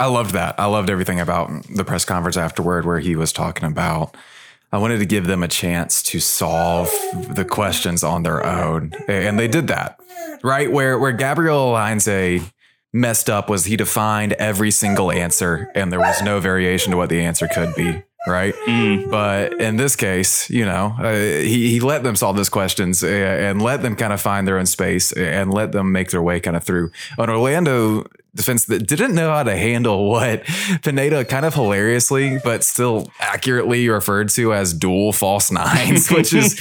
I 0.00 0.06
loved 0.06 0.32
that. 0.32 0.58
I 0.58 0.64
loved 0.64 0.88
everything 0.88 1.20
about 1.20 1.50
the 1.64 1.84
press 1.84 2.06
conference 2.06 2.38
afterward 2.38 2.86
where 2.86 3.00
he 3.00 3.16
was 3.16 3.34
talking 3.34 3.68
about. 3.68 4.16
I 4.72 4.78
wanted 4.78 4.98
to 5.00 5.06
give 5.06 5.26
them 5.26 5.42
a 5.42 5.48
chance 5.48 6.02
to 6.04 6.20
solve 6.20 6.88
the 7.28 7.44
questions 7.44 8.02
on 8.02 8.22
their 8.22 8.44
own, 8.46 8.92
and 9.08 9.38
they 9.38 9.46
did 9.46 9.66
that. 9.68 10.00
Right 10.42 10.72
where 10.72 10.98
where 10.98 11.12
Gabriel 11.12 11.76
Heinze 11.76 12.50
messed 12.94 13.28
up 13.28 13.50
was 13.50 13.66
he 13.66 13.76
defined 13.76 14.32
every 14.34 14.70
single 14.70 15.12
answer, 15.12 15.70
and 15.74 15.92
there 15.92 16.00
was 16.00 16.22
no 16.22 16.40
variation 16.40 16.92
to 16.92 16.96
what 16.96 17.10
the 17.10 17.20
answer 17.20 17.46
could 17.46 17.74
be. 17.74 18.02
Right, 18.26 18.54
but 19.10 19.60
in 19.60 19.76
this 19.76 19.96
case, 19.96 20.48
you 20.50 20.66
know, 20.66 20.94
uh, 20.98 21.14
he 21.14 21.70
he 21.70 21.80
let 21.80 22.02
them 22.04 22.16
solve 22.16 22.36
those 22.36 22.50
questions 22.50 23.02
uh, 23.02 23.06
and 23.06 23.62
let 23.62 23.82
them 23.82 23.96
kind 23.96 24.12
of 24.12 24.20
find 24.20 24.46
their 24.46 24.58
own 24.58 24.66
space 24.66 25.10
and 25.12 25.52
let 25.52 25.72
them 25.72 25.90
make 25.90 26.10
their 26.10 26.22
way 26.22 26.38
kind 26.38 26.56
of 26.56 26.62
through. 26.62 26.90
On 27.18 27.30
Orlando 27.30 28.04
defense 28.34 28.64
that 28.66 28.86
didn't 28.86 29.14
know 29.14 29.30
how 29.30 29.42
to 29.42 29.56
handle 29.56 30.08
what 30.10 30.44
Pineda 30.82 31.24
kind 31.24 31.44
of 31.44 31.54
hilariously, 31.54 32.38
but 32.42 32.64
still 32.64 33.10
accurately 33.20 33.88
referred 33.88 34.28
to 34.30 34.52
as 34.54 34.72
dual 34.72 35.12
false 35.12 35.50
nines, 35.50 36.10
which 36.10 36.32
is 36.32 36.54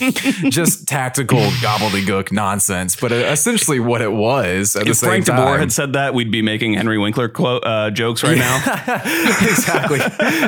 just 0.50 0.88
tactical 0.88 1.40
gobbledygook 1.62 2.32
nonsense, 2.32 2.96
but 2.96 3.12
uh, 3.12 3.16
essentially 3.16 3.80
what 3.80 4.02
it 4.02 4.12
was 4.12 4.76
at 4.76 4.86
the 4.86 4.92
If 4.92 4.98
same 4.98 5.10
Frank 5.10 5.26
time. 5.26 5.40
DeBoer 5.40 5.60
had 5.60 5.72
said 5.72 5.94
that, 5.94 6.14
we'd 6.14 6.32
be 6.32 6.42
making 6.42 6.74
Henry 6.74 6.98
Winkler 6.98 7.30
quote, 7.30 7.64
uh, 7.66 7.92
jokes 7.92 8.24
right 8.24 8.38
now. 8.38 8.58
exactly, 9.42 10.00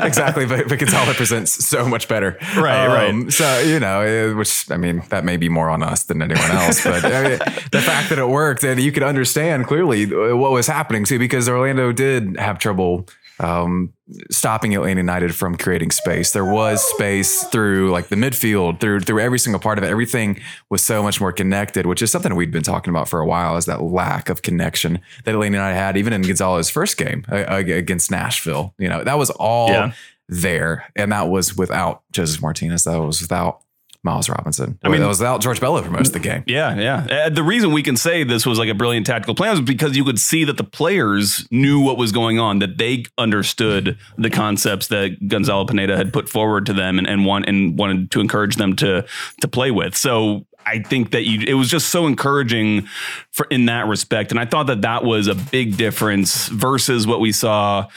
exactly. 0.05 0.45
But, 0.45 0.67
but 0.67 0.79
Gonzalez 0.79 1.15
presents 1.15 1.65
so 1.65 1.87
much 1.87 2.07
better, 2.07 2.37
Um, 2.55 2.63
Right, 2.63 2.87
right. 2.87 3.31
So 3.31 3.59
you 3.59 3.79
know, 3.79 4.01
eh, 4.01 4.33
which 4.33 4.69
I 4.71 4.77
mean, 4.77 5.03
that 5.09 5.25
may 5.25 5.37
be 5.37 5.49
more 5.49 5.69
on 5.69 5.83
us 5.83 6.03
than 6.03 6.21
anyone 6.21 6.51
else. 6.51 6.83
But 6.83 7.03
I 7.05 7.23
mean, 7.23 7.39
the 7.71 7.81
fact 7.81 8.09
that 8.09 8.17
it 8.19 8.27
worked, 8.27 8.63
and 8.63 8.79
you 8.79 8.91
could 8.91 9.03
understand 9.03 9.67
clearly 9.67 10.05
uh, 10.05 10.35
what 10.35 10.51
was 10.51 10.67
happening 10.67 11.05
too, 11.11 11.19
because 11.19 11.47
Orlando 11.49 11.91
did 11.91 12.37
have 12.37 12.57
trouble. 12.59 13.07
Um, 13.39 13.93
stopping 14.29 14.75
Atlanta 14.75 14.99
United 14.99 15.33
from 15.33 15.55
creating 15.57 15.89
space. 15.89 16.29
There 16.29 16.45
was 16.45 16.79
space 16.93 17.43
through 17.45 17.89
like 17.89 18.09
the 18.09 18.15
midfield, 18.15 18.79
through 18.79 18.99
through 18.99 19.19
every 19.19 19.39
single 19.39 19.59
part 19.59 19.79
of 19.79 19.83
it. 19.83 19.87
Everything 19.89 20.39
was 20.69 20.83
so 20.83 21.01
much 21.01 21.19
more 21.19 21.31
connected, 21.31 21.87
which 21.87 22.03
is 22.03 22.11
something 22.11 22.35
we'd 22.35 22.51
been 22.51 22.61
talking 22.61 22.91
about 22.91 23.09
for 23.09 23.19
a 23.19 23.25
while. 23.25 23.57
Is 23.57 23.65
that 23.65 23.81
lack 23.81 24.29
of 24.29 24.43
connection 24.43 24.99
that 25.25 25.33
Atlanta 25.33 25.55
United 25.55 25.75
had, 25.75 25.97
even 25.97 26.13
in 26.13 26.21
Gonzalo's 26.21 26.69
first 26.69 26.97
game 26.97 27.25
uh, 27.31 27.45
against 27.47 28.11
Nashville. 28.11 28.75
You 28.77 28.89
know, 28.89 29.03
that 29.03 29.17
was 29.17 29.31
all 29.31 29.69
Yeah. 29.69 29.93
there, 30.29 30.85
and 30.95 31.11
that 31.11 31.27
was 31.29 31.57
without 31.57 32.03
Josef 32.11 32.43
Martinez. 32.43 32.83
That 32.83 33.01
was 33.01 33.21
without 33.21 33.61
Miles 34.03 34.29
Robinson. 34.29 34.79
I 34.83 34.89
mean- 34.89 35.01
that 35.01 35.07
was 35.07 35.19
without 35.19 35.41
George 35.41 35.59
Bello 35.59 35.81
for 35.81 35.91
most 35.91 36.07
of 36.07 36.13
the 36.13 36.19
game. 36.19 36.43
Yeah, 36.47 36.75
yeah. 36.75 37.25
Uh, 37.25 37.29
the 37.29 37.43
reason 37.43 37.71
we 37.71 37.83
can 37.83 37.95
say 37.95 38.23
this 38.23 38.45
was 38.45 38.57
like 38.57 38.69
a 38.69 38.73
brilliant 38.73 39.05
tactical 39.05 39.35
plan 39.35 39.51
was 39.51 39.61
because 39.61 39.95
you 39.95 40.03
could 40.03 40.19
see 40.19 40.43
that 40.45 40.57
the 40.57 40.63
players 40.63 41.47
knew 41.51 41.79
what 41.79 41.97
was 41.97 42.11
going 42.11 42.39
on, 42.39 42.59
that 42.59 42.77
they 42.77 43.05
understood 43.17 43.97
the 44.17 44.29
concepts 44.29 44.87
that 44.87 45.27
Gonzalo 45.27 45.65
Pineda 45.65 45.97
had 45.97 46.11
put 46.11 46.29
forward 46.29 46.65
to 46.65 46.73
them 46.73 46.97
and, 46.97 47.07
and 47.07 47.25
want 47.25 47.45
and 47.47 47.77
wanted 47.77 48.09
to 48.11 48.19
encourage 48.19 48.55
them 48.55 48.75
to 48.77 49.05
to 49.41 49.47
play 49.47 49.69
with. 49.69 49.95
So 49.95 50.45
I 50.65 50.79
think 50.79 51.11
that 51.11 51.25
you 51.25 51.43
it 51.47 51.53
was 51.53 51.69
just 51.69 51.89
so 51.89 52.07
encouraging 52.07 52.87
for 53.31 53.45
in 53.51 53.65
that 53.65 53.87
respect, 53.87 54.31
and 54.31 54.39
I 54.39 54.45
thought 54.45 54.67
that 54.67 54.81
that 54.81 55.03
was 55.03 55.27
a 55.27 55.35
big 55.35 55.77
difference 55.77 56.47
versus 56.47 57.05
what 57.05 57.19
we 57.19 57.31
saw 57.31 57.87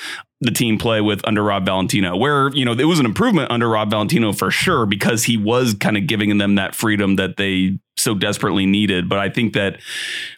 the 0.44 0.50
team 0.50 0.78
play 0.78 1.00
with 1.00 1.26
under 1.26 1.42
Rob 1.42 1.66
Valentino, 1.66 2.16
where, 2.16 2.50
you 2.50 2.64
know, 2.64 2.72
it 2.72 2.84
was 2.84 3.00
an 3.00 3.06
improvement 3.06 3.50
under 3.50 3.68
Rob 3.68 3.90
Valentino 3.90 4.32
for 4.32 4.50
sure, 4.50 4.86
because 4.86 5.24
he 5.24 5.36
was 5.36 5.74
kind 5.74 5.96
of 5.96 6.06
giving 6.06 6.36
them 6.38 6.54
that 6.54 6.74
freedom 6.74 7.16
that 7.16 7.36
they 7.36 7.78
so 7.96 8.14
desperately 8.14 8.66
needed. 8.66 9.08
But 9.08 9.18
I 9.18 9.28
think 9.28 9.54
that 9.54 9.80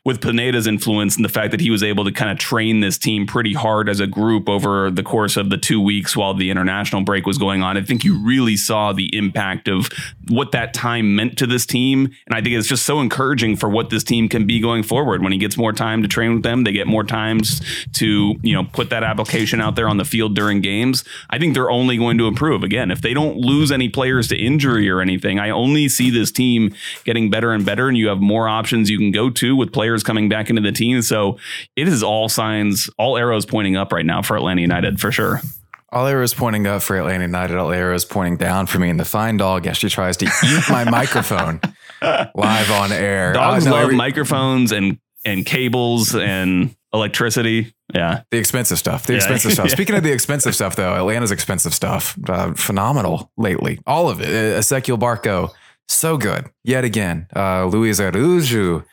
with 0.05 0.21
Pineda's 0.21 0.67
influence 0.67 1.17
and 1.17 1.25
the 1.25 1.29
fact 1.29 1.51
that 1.51 1.61
he 1.61 1.71
was 1.71 1.83
able 1.83 2.05
to 2.05 2.13
kind 2.13 2.31
of 2.31 2.39
train 2.39 2.81
this 2.81 2.99
team 2.99 3.27
pretty 3.27 3.55
hard 3.55 3.89
as 3.89 3.99
a 3.99 4.07
group 4.07 4.49
over 4.49 4.91
the 4.91 5.03
course 5.03 5.37
of 5.37 5.51
the 5.51 5.57
two 5.57 5.81
weeks 5.81 6.17
while 6.17 6.35
the 6.35 6.51
international 6.51 7.03
break 7.03 7.27
was 7.27 7.39
going 7.39 7.63
on, 7.63 7.77
I 7.77 7.83
think 7.83 8.05
you 8.05 8.23
really 8.23 8.57
saw 8.57 8.93
the 8.93 9.15
impact 9.17 9.69
of 9.69 9.89
what 10.29 10.53
that 10.53 10.75
time 10.75 11.17
meant 11.17 11.39
to 11.39 11.47
this 11.47 11.65
team. 11.65 12.13
And 12.27 12.35
I 12.35 12.43
think 12.43 12.55
it's 12.55 12.69
just 12.69 12.85
so 12.85 13.01
encouraging 13.01 13.57
for 13.57 13.69
what 13.69 13.91
this 13.91 14.05
team 14.05 14.29
can 14.29 14.47
be 14.47 14.61
going 14.61 14.83
forward. 14.83 15.23
When 15.23 15.33
he 15.33 15.39
gets 15.39 15.57
more 15.57 15.73
time 15.73 16.03
to 16.03 16.09
train 16.09 16.35
with 16.35 16.43
them, 16.43 16.65
they 16.65 16.73
get 16.73 16.87
more 16.87 17.05
times 17.05 17.63
to, 17.95 18.35
you 18.43 18.53
know, 18.53 18.65
put 18.65 18.91
that 18.91 19.03
application 19.03 19.61
out 19.61 19.77
there 19.77 19.89
on 19.89 19.97
the 19.97 20.05
field 20.05 20.35
during 20.35 20.61
games. 20.61 21.05
I 21.31 21.39
think 21.39 21.55
they're 21.55 21.71
only 21.71 21.97
going 21.97 22.19
to 22.19 22.27
improve. 22.27 22.63
Again, 22.63 22.91
if 22.91 23.01
they 23.01 23.15
don't 23.15 23.37
lose 23.39 23.73
any 23.73 23.89
players 23.89 24.29
to 24.29 24.37
injury 24.37 24.91
or 24.91 25.01
anything, 25.01 25.39
I 25.39 25.51
only 25.51 25.89
see 25.89 26.11
this 26.11 26.31
team 26.31 26.75
getting 27.05 27.31
better 27.31 27.46
and 27.53 27.65
better, 27.65 27.89
and 27.89 27.97
you 27.97 28.09
have 28.09 28.19
more 28.21 28.49
options 28.49 28.89
you 28.91 28.99
can 28.99 29.11
go 29.11 29.31
to 29.31 29.55
with 29.57 29.73
players 29.73 30.03
coming 30.03 30.29
back 30.29 30.51
into 30.51 30.63
the 30.63 30.73
team. 30.73 31.03
So 31.03 31.39
it 31.77 31.89
is 31.89 32.03
all 32.03 32.29
signs, 32.29 32.89
all 32.99 33.17
arrows 33.17 33.47
pointing 33.47 33.77
up 33.77 33.93
right 33.93 34.07
now 34.07 34.23
for 34.23 34.37
Atlanta 34.37 34.61
United 34.61 35.01
for 35.01 35.11
sure. 35.13 35.41
All 35.93 36.07
arrows 36.07 36.35
pointing 36.35 36.67
up 36.67 36.83
for 36.83 36.97
Atlanta 36.99 37.25
United. 37.25 37.57
All 37.57 37.71
arrows 37.73 38.05
pointing 38.05 38.37
down 38.37 38.67
for 38.67 38.79
me. 38.79 38.91
And 38.91 38.99
the 38.99 39.05
fine 39.05 39.37
dog 39.37 39.67
actually 39.67 39.91
tries 39.91 40.17
to 40.19 40.27
eat 40.27 40.63
my 40.69 40.85
microphone 40.91 41.61
live 42.03 42.71
on 42.71 42.93
air. 42.93 43.33
Dogs 43.33 43.67
Uh, 43.67 43.71
no, 43.71 43.77
love 43.77 43.85
every- 43.85 43.97
microphones 43.97 44.73
and 44.73 44.99
and 45.25 45.45
cables 45.45 46.15
and 46.15 46.75
electricity. 46.93 47.75
Yeah. 47.93 48.23
The 48.31 48.39
expensive 48.39 48.79
stuff. 48.79 49.07
The 49.07 49.15
Yeah. 49.15 49.17
expensive 49.19 49.53
stuff. 49.53 49.67
Yeah. 49.69 49.73
Speaking 49.75 49.97
of 49.97 50.03
the 50.05 50.13
expensive 50.13 50.55
stuff, 50.55 50.77
though, 50.77 50.95
Atlanta's 50.95 51.33
expensive 51.33 51.75
stuff, 51.75 52.17
uh, 52.29 52.53
phenomenal 52.55 53.31
lately. 53.37 53.81
All 53.87 54.09
of 54.09 54.21
it. 54.21 54.29
Uh, 54.29 54.59
Ezequiel 54.61 54.99
Barco, 55.01 55.51
so 55.89 56.17
good. 56.17 56.47
Yet 56.65 56.85
again. 56.85 57.27
Uh, 57.35 57.67
Luiz 57.67 58.01
Araujo, 58.01 58.85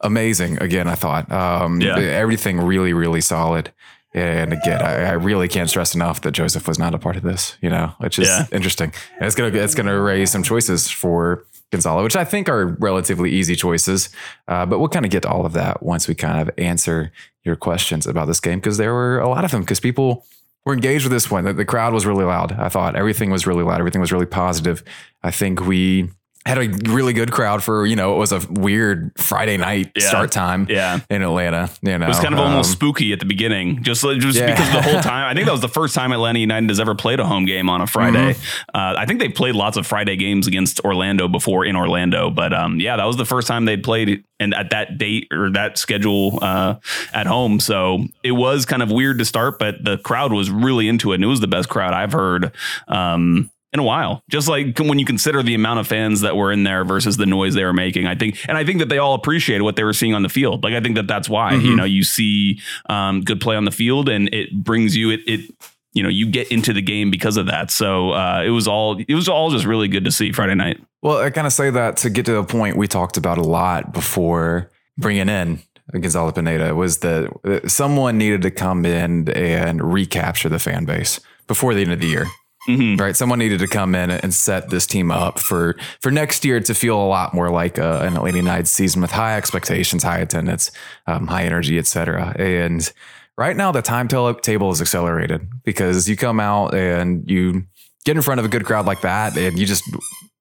amazing. 0.00 0.60
Again, 0.62 0.88
I 0.88 0.94
thought. 0.94 1.30
Um, 1.30 1.80
Yeah. 1.80 1.96
Everything 1.98 2.60
really, 2.60 2.92
really 2.92 3.20
solid. 3.20 3.72
And 4.14 4.52
again, 4.52 4.82
I, 4.82 5.04
I 5.04 5.12
really 5.12 5.48
can't 5.48 5.70
stress 5.70 5.94
enough 5.94 6.20
that 6.20 6.32
Josef 6.32 6.68
was 6.68 6.78
not 6.78 6.94
a 6.94 6.98
part 6.98 7.16
of 7.16 7.22
this. 7.22 7.56
You 7.62 7.70
know, 7.70 7.94
which 7.98 8.18
is 8.18 8.28
Yeah. 8.28 8.46
interesting. 8.52 8.92
And 9.18 9.26
it's 9.26 9.34
gonna 9.34 9.56
it's 9.56 9.74
gonna 9.74 9.98
raise 9.98 10.30
some 10.30 10.42
choices 10.42 10.90
for 10.90 11.44
Gonzalo, 11.70 12.02
which 12.02 12.16
I 12.16 12.24
think 12.24 12.50
are 12.50 12.66
relatively 12.78 13.30
easy 13.30 13.56
choices. 13.56 14.10
Uh, 14.48 14.66
but 14.66 14.78
we'll 14.78 14.90
kind 14.90 15.06
of 15.06 15.10
get 15.10 15.22
to 15.22 15.30
all 15.30 15.46
of 15.46 15.54
that 15.54 15.82
once 15.82 16.06
we 16.08 16.14
kind 16.14 16.40
of 16.46 16.50
answer 16.58 17.10
your 17.44 17.56
questions 17.56 18.06
about 18.06 18.26
this 18.26 18.40
game 18.40 18.58
because 18.58 18.76
there 18.76 18.92
were 18.92 19.18
a 19.18 19.28
lot 19.28 19.44
of 19.44 19.50
them 19.50 19.62
because 19.62 19.80
people 19.80 20.26
were 20.66 20.74
engaged 20.74 21.04
with 21.06 21.12
this 21.12 21.30
one. 21.30 21.44
The, 21.44 21.54
the 21.54 21.64
crowd 21.64 21.94
was 21.94 22.04
really 22.04 22.24
loud. 22.24 22.52
I 22.52 22.68
thought 22.68 22.94
everything 22.94 23.30
was 23.30 23.46
really 23.46 23.64
loud. 23.64 23.78
Everything 23.78 24.00
was 24.02 24.12
really 24.12 24.26
positive. 24.26 24.84
I 25.22 25.30
think 25.30 25.64
we 25.66 26.10
had 26.44 26.58
a 26.58 26.68
really 26.90 27.12
good 27.12 27.30
crowd 27.30 27.62
for 27.62 27.86
you 27.86 27.94
know 27.96 28.14
it 28.14 28.18
was 28.18 28.32
a 28.32 28.40
weird 28.50 29.12
Friday 29.16 29.56
night 29.56 29.92
Yeah. 29.96 30.08
start 30.08 30.32
time 30.32 30.66
Yeah. 30.68 31.00
in 31.08 31.22
Atlanta. 31.22 31.70
You 31.82 31.98
know, 31.98 32.04
It 32.06 32.08
was 32.08 32.18
kind 32.20 32.34
of 32.34 32.40
almost 32.40 32.70
Um, 32.70 32.72
spooky 32.74 33.12
at 33.12 33.20
the 33.20 33.26
beginning, 33.26 33.82
just 33.82 34.02
just 34.02 34.38
Yeah. 34.38 34.46
because 34.50 34.70
the 34.72 34.82
whole 34.82 35.00
time. 35.02 35.30
I 35.30 35.34
think 35.34 35.46
that 35.46 35.52
was 35.52 35.60
the 35.60 35.68
first 35.68 35.94
time 35.94 36.10
Atlanta 36.12 36.38
United 36.40 36.68
has 36.70 36.80
ever 36.80 36.94
played 36.94 37.20
a 37.20 37.24
home 37.26 37.44
game 37.44 37.68
on 37.68 37.80
a 37.80 37.86
Friday. 37.86 38.32
Mm-hmm. 38.32 38.76
Uh, 38.76 38.94
I 38.98 39.06
think 39.06 39.20
they 39.20 39.28
played 39.28 39.54
lots 39.54 39.76
of 39.76 39.86
Friday 39.86 40.16
games 40.16 40.46
against 40.46 40.80
Orlando 40.80 41.28
before 41.28 41.64
in 41.64 41.76
Orlando, 41.76 42.30
but 42.30 42.52
um, 42.52 42.80
yeah, 42.80 42.96
that 42.96 43.04
was 43.04 43.16
the 43.16 43.24
first 43.26 43.46
time 43.46 43.64
they'd 43.64 43.82
played 43.84 44.24
and 44.40 44.54
at 44.54 44.70
that 44.70 44.98
date 44.98 45.28
or 45.32 45.50
that 45.50 45.78
schedule 45.78 46.38
uh, 46.42 46.74
at 47.14 47.26
home. 47.28 47.60
So 47.60 48.04
it 48.24 48.32
was 48.32 48.64
kind 48.66 48.82
of 48.82 48.90
weird 48.90 49.18
to 49.20 49.24
start, 49.24 49.58
but 49.60 49.84
the 49.84 49.98
crowd 49.98 50.32
was 50.32 50.50
really 50.50 50.88
into 50.88 51.12
it, 51.12 51.16
and 51.16 51.24
it 51.24 51.28
was 51.28 51.40
the 51.40 51.46
best 51.46 51.68
crowd 51.68 51.94
I've 51.94 52.12
heard. 52.12 52.50
Um, 52.88 53.50
in 53.72 53.80
a 53.80 53.82
while. 53.82 54.22
Just 54.30 54.48
like 54.48 54.78
when 54.78 54.98
you 54.98 55.04
consider 55.04 55.42
the 55.42 55.54
amount 55.54 55.80
of 55.80 55.86
fans 55.86 56.20
that 56.20 56.36
were 56.36 56.52
in 56.52 56.62
there 56.64 56.84
versus 56.84 57.16
the 57.16 57.26
noise 57.26 57.54
they 57.54 57.64
were 57.64 57.72
making, 57.72 58.06
I 58.06 58.14
think, 58.14 58.38
and 58.48 58.56
I 58.58 58.64
think 58.64 58.78
that 58.80 58.88
they 58.88 58.98
all 58.98 59.14
appreciated 59.14 59.62
what 59.62 59.76
they 59.76 59.84
were 59.84 59.92
seeing 59.92 60.14
on 60.14 60.22
the 60.22 60.28
field. 60.28 60.62
Like 60.64 60.74
I 60.74 60.80
think 60.80 60.96
that 60.96 61.06
that's 61.06 61.28
why 61.28 61.52
Mm-hmm. 61.54 61.66
you 61.66 61.76
know 61.76 61.84
you 61.84 62.02
see 62.04 62.60
um, 62.88 63.22
good 63.22 63.40
play 63.40 63.56
on 63.56 63.64
the 63.64 63.70
field, 63.70 64.08
and 64.08 64.28
it 64.32 64.52
brings 64.64 64.96
you 64.96 65.10
it 65.10 65.20
it 65.26 65.50
you 65.92 66.02
know 66.02 66.08
you 66.08 66.26
get 66.30 66.50
into 66.52 66.72
the 66.72 66.82
game 66.82 67.10
because 67.10 67.36
of 67.36 67.46
that. 67.46 67.70
So 67.70 68.10
uh, 68.12 68.42
it 68.44 68.50
was 68.50 68.66
all 68.68 68.98
it 69.06 69.14
was 69.14 69.28
all 69.28 69.50
just 69.50 69.64
really 69.64 69.88
good 69.88 70.04
to 70.04 70.10
see 70.12 70.32
Friday 70.32 70.54
night. 70.54 70.80
Well, 71.02 71.18
I 71.18 71.30
kind 71.30 71.46
of 71.46 71.52
say 71.52 71.70
that 71.70 71.96
to 71.98 72.10
get 72.10 72.26
to 72.26 72.32
the 72.32 72.44
point 72.44 72.76
we 72.76 72.86
talked 72.86 73.16
about 73.16 73.36
a 73.38 73.42
lot 73.42 73.92
before 73.92 74.70
bringing 74.96 75.28
in 75.28 75.58
Gonzalo 75.92 76.30
Pineda 76.32 76.74
was 76.74 76.98
that 76.98 77.30
uh, 77.44 77.66
someone 77.68 78.16
needed 78.18 78.42
to 78.42 78.50
come 78.50 78.86
in 78.86 79.28
and 79.30 79.82
recapture 79.92 80.48
the 80.48 80.58
fan 80.58 80.84
base 80.84 81.18
before 81.48 81.74
the 81.74 81.82
end 81.82 81.92
of 81.92 82.00
the 82.00 82.06
year. 82.06 82.26
Mhm. 82.68 83.00
Right, 83.00 83.16
someone 83.16 83.40
needed 83.40 83.58
to 83.58 83.66
come 83.66 83.94
in 83.94 84.10
and 84.10 84.32
set 84.32 84.70
this 84.70 84.86
team 84.86 85.10
up 85.10 85.40
for 85.40 85.76
for 86.00 86.10
next 86.12 86.44
year 86.44 86.60
to 86.60 86.74
feel 86.74 86.96
a 86.96 87.08
lot 87.08 87.34
more 87.34 87.50
like 87.50 87.76
a, 87.76 88.02
an 88.02 88.16
Atlanta 88.16 88.36
United 88.36 88.68
season 88.68 89.02
with 89.02 89.10
high 89.10 89.36
expectations, 89.36 90.04
high 90.04 90.18
attendance, 90.18 90.70
um, 91.08 91.26
high 91.26 91.42
energy, 91.42 91.76
etc. 91.76 92.36
And 92.38 92.92
right 93.36 93.56
now, 93.56 93.72
the 93.72 93.82
timetable 93.82 94.70
is 94.70 94.80
accelerated 94.80 95.48
because 95.64 96.08
you 96.08 96.16
come 96.16 96.38
out 96.38 96.72
and 96.74 97.28
you 97.28 97.64
get 98.04 98.14
in 98.16 98.22
front 98.22 98.38
of 98.38 98.44
a 98.46 98.48
good 98.48 98.64
crowd 98.64 98.86
like 98.86 99.00
that, 99.00 99.36
and 99.36 99.58
you 99.58 99.66
just 99.66 99.82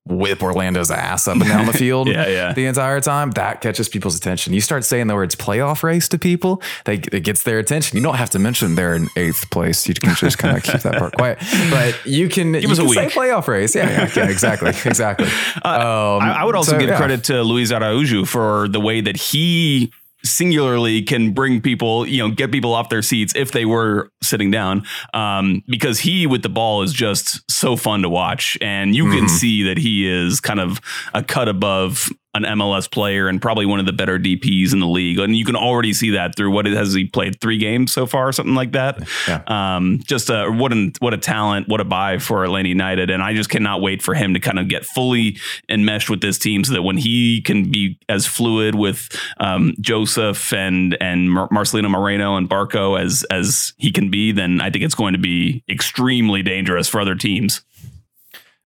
whip 0.08 0.42
Orlando's 0.42 0.90
ass 0.90 1.28
up 1.28 1.36
and 1.36 1.46
down 1.46 1.68
the 1.68 1.74
field 1.78 2.08
Yeah, 2.08 2.28
yeah. 2.28 2.54
the 2.54 2.66
entire 2.66 3.00
time. 3.02 3.32
That 3.32 3.62
catches 3.62 3.88
people's 3.88 4.18
attention. 4.18 4.54
You 4.54 4.62
start 4.62 4.84
saying 4.84 5.08
the 5.08 5.16
words 5.16 5.36
playoff 5.36 5.84
race 5.84 6.10
to 6.10 6.18
people, 6.20 6.62
they, 6.86 6.96
it 6.96 7.24
gets 7.24 7.44
their 7.44 7.60
attention. 7.60 7.98
You 7.98 8.04
don't 8.04 8.16
have 8.16 8.32
to 8.32 8.40
mention 8.40 8.76
they're 8.76 8.96
in 8.96 9.10
eighth 9.16 9.50
place. 9.52 9.88
You 9.88 9.94
can 9.94 10.16
just 10.16 10.38
kind 10.38 10.58
of 10.58 10.64
keep 10.64 10.82
that 10.82 10.98
part 10.98 11.16
quiet. 11.18 11.38
But 11.70 12.04
you 12.06 12.30
can, 12.30 12.54
you 12.56 12.70
us 12.70 12.80
a 12.80 12.82
can 12.82 12.90
say 12.90 13.06
week. 13.06 13.14
playoff 13.14 13.48
race. 13.48 13.76
Yeah, 13.76 13.90
yeah, 13.90 14.12
yeah 14.16 14.30
exactly. 14.30 14.70
Exactly. 14.70 15.28
Um, 15.28 15.32
I, 15.64 16.38
I 16.40 16.44
would 16.46 16.56
also 16.56 16.72
so, 16.72 16.80
give 16.80 16.90
yeah. 16.90 16.98
credit 16.98 17.24
to 17.26 17.44
Luiz 17.44 17.72
Araujo 17.72 18.26
for 18.26 18.68
the 18.68 18.80
way 18.80 19.02
that 19.02 19.18
he 19.18 19.92
singularly 20.24 21.02
can 21.02 21.32
bring 21.34 21.62
people, 21.62 22.08
you 22.08 22.18
know, 22.26 22.34
get 22.34 22.52
people 22.52 22.74
off 22.74 22.90
their 22.90 23.02
seats 23.02 23.34
if 23.36 23.52
they 23.52 23.66
were 23.66 24.12
sitting 24.22 24.52
down. 24.52 24.84
Um, 25.14 25.64
because 25.68 26.00
he 26.00 26.28
with 26.28 26.44
the 26.44 26.50
ball 26.50 26.84
is 26.84 26.94
just 26.94 27.50
so 27.50 27.76
fun 27.76 28.02
to 28.04 28.10
watch. 28.10 28.58
And 28.62 28.96
you 28.96 29.06
Mm-hmm. 29.06 29.18
can 29.18 29.30
see 29.30 29.64
that 29.64 29.78
he 29.78 30.08
is 30.08 30.40
kind 30.40 30.60
of 30.60 30.80
a 31.14 31.24
cut 31.24 31.48
above 31.50 32.10
an 32.34 32.44
MLS 32.44 32.90
player 32.90 33.28
and 33.28 33.42
probably 33.42 33.66
one 33.66 33.80
of 33.80 33.86
the 33.86 33.94
better 33.94 34.18
DPs 34.18 34.72
in 34.72 34.80
the 34.80 34.88
league. 34.88 35.20
And 35.20 35.36
you 35.36 35.44
can 35.44 35.56
already 35.56 35.94
see 35.94 36.12
that 36.12 36.36
through 36.36 36.52
what 36.52 36.66
has 36.66 36.94
he 36.94 37.06
played 37.06 37.42
three 37.42 37.58
games 37.58 37.92
so 37.92 38.06
far, 38.06 38.32
something 38.32 38.56
like 38.56 38.72
that. 38.72 39.08
Yeah. 39.28 39.42
Um, 39.48 40.00
just 40.04 40.30
a 40.30 40.50
what 40.50 40.72
a 40.72 40.92
what 41.00 41.14
a 41.14 41.18
talent, 41.18 41.68
what 41.68 41.82
a 41.82 41.84
buy 41.84 42.20
for 42.20 42.44
Atlanta 42.46 42.70
United, 42.70 43.10
and 43.10 43.22
I 43.22 43.34
just 43.34 43.50
cannot 43.50 43.82
wait 43.82 44.02
for 44.02 44.14
him 44.14 44.34
to 44.34 44.40
kind 44.40 44.60
of 44.60 44.70
get 44.70 44.86
fully 44.86 45.38
enmeshed 45.70 46.10
with 46.10 46.22
this 46.22 46.38
team, 46.38 46.64
so 46.64 46.74
that 46.74 46.84
when 46.84 46.98
he 46.98 47.42
can 47.42 47.70
be 47.70 48.00
as 48.08 48.26
fluid 48.26 48.76
with 48.76 49.10
um, 49.40 49.74
Josef 49.82 50.54
and 50.54 50.98
and 51.02 51.32
Mar- 51.32 51.50
Marcelino 51.50 51.90
Moreno 51.90 52.38
and 52.38 52.50
Barco 52.50 53.00
as 53.00 53.26
as 53.30 53.74
he 53.78 53.92
can 53.92 54.10
be, 54.10 54.32
then 54.32 54.62
I 54.62 54.70
think 54.70 54.86
it's 54.86 54.96
going 54.96 55.14
to 55.14 55.20
be 55.20 55.64
extremely 55.70 56.44
dangerous 56.44 56.88
for 56.88 57.02
other 57.02 57.16
teams. 57.16 57.62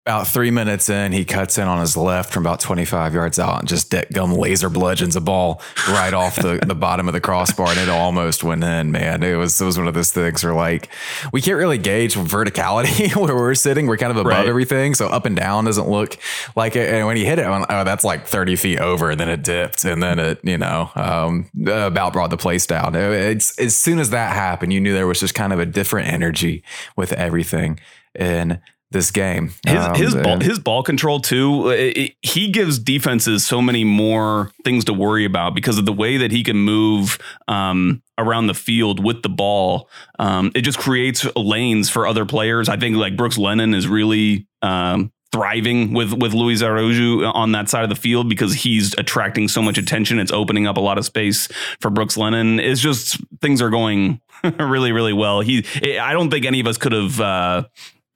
About 0.07 0.29
three 0.29 0.51
minutes 0.51 0.91
in, 0.91 1.13
he 1.13 1.25
cuts 1.25 1.57
in 1.57 1.67
on 1.67 1.81
his 1.81 1.97
left 1.97 2.31
from 2.31 2.43
about 2.43 2.61
25 2.61 3.15
yards 3.15 3.39
out 3.39 3.61
and 3.61 3.67
just 3.67 3.91
deck 3.91 4.11
gum 4.13 4.35
laser 4.35 4.69
bludgeons 4.69 5.17
a 5.17 5.21
ball 5.23 5.63
right 5.89 6.13
off 6.13 6.37
the, 6.37 6.61
the 6.67 6.75
bottom 6.75 7.09
of 7.09 7.15
the 7.15 7.23
crossbar 7.23 7.69
and 7.71 7.79
it 7.81 7.89
almost 7.89 8.45
went 8.45 8.63
in, 8.63 8.93
man. 8.93 9.23
It 9.23 9.37
was 9.37 9.59
it 9.59 9.65
was 9.65 9.79
one 9.79 9.89
of 9.89 9.95
those 9.95 10.13
things 10.13 10.45
where 10.45 10.53
like 10.53 10.91
we 11.33 11.41
can't 11.41 11.57
really 11.57 11.79
gauge 11.79 12.17
verticality 12.17 13.17
where 13.21 13.35
we're 13.35 13.55
sitting. 13.55 13.87
We're 13.87 13.97
kind 13.97 14.11
of 14.11 14.19
above 14.19 14.31
Right. 14.31 14.47
everything. 14.47 14.93
So 14.95 15.09
up 15.09 15.25
and 15.25 15.37
down 15.37 15.65
doesn't 15.65 15.89
look 15.89 16.19
like 16.55 16.77
it. 16.77 16.93
And 16.93 17.07
when 17.07 17.17
he 17.17 17.25
hit 17.25 17.39
it, 17.39 17.47
oh, 17.47 17.65
that's 17.85 18.05
like 18.05 18.27
30 18.27 18.57
feet 18.57 18.81
over. 18.81 19.09
And 19.09 19.19
then 19.19 19.31
it 19.31 19.43
dipped. 19.43 19.87
And 19.87 20.03
then 20.03 20.19
it, 20.19 20.39
you 20.43 20.59
know, 20.59 20.91
um, 20.97 21.47
about 21.67 22.13
brought 22.13 22.29
the 22.29 22.37
place 22.37 22.67
down. 22.67 22.95
It- 22.95 23.11
It's 23.37 23.59
as 23.59 23.75
soon 23.75 23.99
as 23.99 24.11
that 24.11 24.35
happened, 24.35 24.71
you 24.75 24.81
knew 24.83 24.93
there 24.93 25.07
was 25.07 25.21
just 25.21 25.35
kind 25.35 25.55
of 25.55 25.61
a 25.61 25.65
different 25.67 26.09
energy 26.13 26.63
with 26.95 27.15
everything 27.15 27.81
in 28.15 28.61
this 28.95 29.11
game. 29.11 29.51
His 29.67 29.77
Um, 29.85 29.95
his 29.95 30.15
ball 30.15 30.41
his 30.41 30.59
ball 30.59 30.83
control 30.83 31.21
too. 31.21 31.69
it- 31.69 31.97
it- 31.99 32.13
he 32.23 32.49
gives 32.51 32.79
defenses 32.79 33.47
so 33.47 33.61
many 33.61 33.85
more 33.85 34.51
things 34.65 34.85
to 34.87 34.95
worry 34.95 35.27
about 35.27 35.55
because 35.55 35.77
of 35.77 35.85
the 35.85 35.93
way 35.93 36.17
that 36.17 36.31
he 36.33 36.43
can 36.43 36.57
move 36.57 37.19
um, 37.47 38.01
around 38.17 38.47
the 38.47 38.55
field 38.55 39.05
with 39.05 39.23
the 39.23 39.29
ball. 39.29 39.91
Um, 40.19 40.51
it 40.55 40.63
just 40.63 40.79
creates 40.79 41.27
lanes 41.37 41.91
for 41.91 42.07
other 42.07 42.25
players. 42.25 42.71
I 42.71 42.79
think 42.79 42.97
like 42.97 43.15
Brooks 43.19 43.37
Lennon 43.37 43.75
is 43.75 43.87
really. 43.87 44.47
Um, 44.63 45.11
Thriving 45.33 45.93
with 45.93 46.13
with 46.13 46.33
Luiz 46.33 46.63
Araujo 46.63 47.25
on 47.33 47.51
that 47.53 47.69
side 47.69 47.83
of 47.83 47.89
the 47.89 47.97
field 47.97 48.29
because 48.29 48.55
he's 48.55 48.95
attracting 48.99 49.49
so 49.49 49.61
much 49.61 49.77
attention. 49.79 50.21
It's 50.21 50.31
opening 50.31 50.69
up 50.69 50.77
a 50.77 50.81
lot 50.81 50.97
of 50.97 51.05
space 51.05 51.49
for 51.81 51.91
Brooks 51.91 52.17
Lennon. 52.17 52.61
It's 52.61 52.81
just 52.81 53.19
things 53.43 53.61
are 53.61 53.69
going 53.69 54.21
really 54.61 54.93
really 54.93 55.13
well. 55.13 55.41
He 55.41 55.65
I 55.99 56.13
don't 56.13 56.31
think 56.31 56.47
any 56.47 56.61
of 56.61 56.69
us 56.69 56.77
could 56.79 56.93
have 56.93 57.21
uh, 57.21 57.65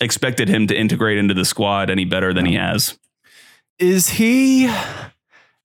expected 0.01 0.49
him 0.49 0.67
to 0.69 0.77
integrate 0.77 1.19
into 1.19 1.35
the 1.35 1.45
squad 1.45 1.91
any 1.91 2.05
better 2.05 2.33
than 2.33 2.47
he 2.47 2.55
has. 2.55 2.99
is 3.79 4.09
he 4.11 4.73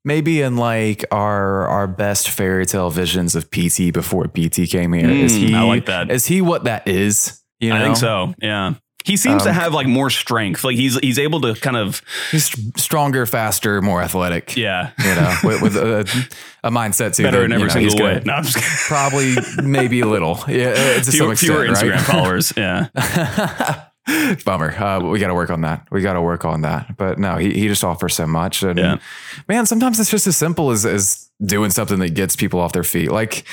maybe 0.06 0.42
in 0.42 0.58
like 0.58 1.06
our 1.12 1.66
our 1.68 1.88
best 1.88 2.30
fairy 2.30 2.66
tale 2.66 2.90
visions 2.90 3.36
of 3.36 3.50
Pity 3.52 3.92
before 3.92 4.28
Pity 4.28 4.68
came 4.68 4.94
here? 4.94 5.10
is 5.10 5.34
Mm, 5.34 5.38
he 5.48 5.56
I 5.56 5.63
like 5.63 5.86
that. 5.86 6.12
Is 6.12 6.25
he 6.25 6.42
what 6.42 6.63
that 6.66 6.88
is? 6.88 7.42
You 7.60 7.70
know? 7.70 7.75
I 7.78 7.84
think 7.84 7.98
so. 7.98 8.34
Yeah. 8.42 8.74
He 9.06 9.18
seems 9.18 9.44
to 9.44 9.50
Um, 9.50 9.56
have 9.56 9.74
like 9.74 9.86
more 9.88 10.10
strength. 10.10 10.63
Like 10.63 10.78
he's 10.78 10.98
he's 11.00 11.20
able 11.20 11.42
to 11.42 11.56
kind 11.56 11.75
of 11.75 12.02
He's 12.32 12.46
stronger, 12.78 13.25
faster, 13.25 13.82
more 13.82 14.02
athletic. 14.02 14.56
yeah. 14.56 14.92
You 15.04 15.16
know, 15.16 15.36
with, 15.44 15.62
with 15.62 15.75
a, 15.75 16.00
a 16.63 16.72
mindset 16.72 17.13
too. 17.16 17.24
Better 17.24 17.40
that, 17.40 17.46
in 17.46 17.52
you 17.52 17.56
every 17.56 17.68
know, 17.84 17.90
single 17.90 18.06
way. 18.06 18.22
No. 18.25 18.42
Probably, 18.88 19.36
maybe 19.62 20.00
a 20.00 20.06
little. 20.08 20.40
Yeah, 20.48 20.70
uh, 20.70 20.74
to 21.00 21.04
some 21.04 21.12
fewer, 21.12 21.32
extent, 21.34 21.40
fewer 21.52 21.66
Instagram 21.68 21.92
right? 21.98 22.02
followers. 22.06 22.54
Yeah. 22.56 23.84
Bummer. 24.45 24.72
Uh, 24.72 25.00
we 25.01 25.19
got 25.19 25.27
to 25.27 25.33
work 25.33 25.50
on 25.50 25.62
that. 25.62 25.88
We 25.91 26.01
got 26.01 26.13
to 26.13 26.22
work 26.22 26.43
on 26.45 26.62
that. 26.62 26.98
But 26.98 27.19
no, 27.19 27.38
he, 27.38 27.51
he 27.53 27.67
just 27.67 27.83
offers 27.83 28.13
so 28.15 28.27
much. 28.27 28.62
And 28.63 28.77
Yeah. 28.77 28.98
man, 29.48 29.65
sometimes 29.65 30.00
it's 30.00 30.10
just 30.12 30.27
as 30.27 30.36
simple 30.38 30.72
as, 30.72 30.86
as 30.86 31.29
doing 31.43 31.72
something 31.72 32.00
that 32.00 32.13
gets 32.13 32.36
people 32.36 32.60
off 32.60 32.74
their 32.74 32.83
feet. 32.83 33.12
Like 33.12 33.45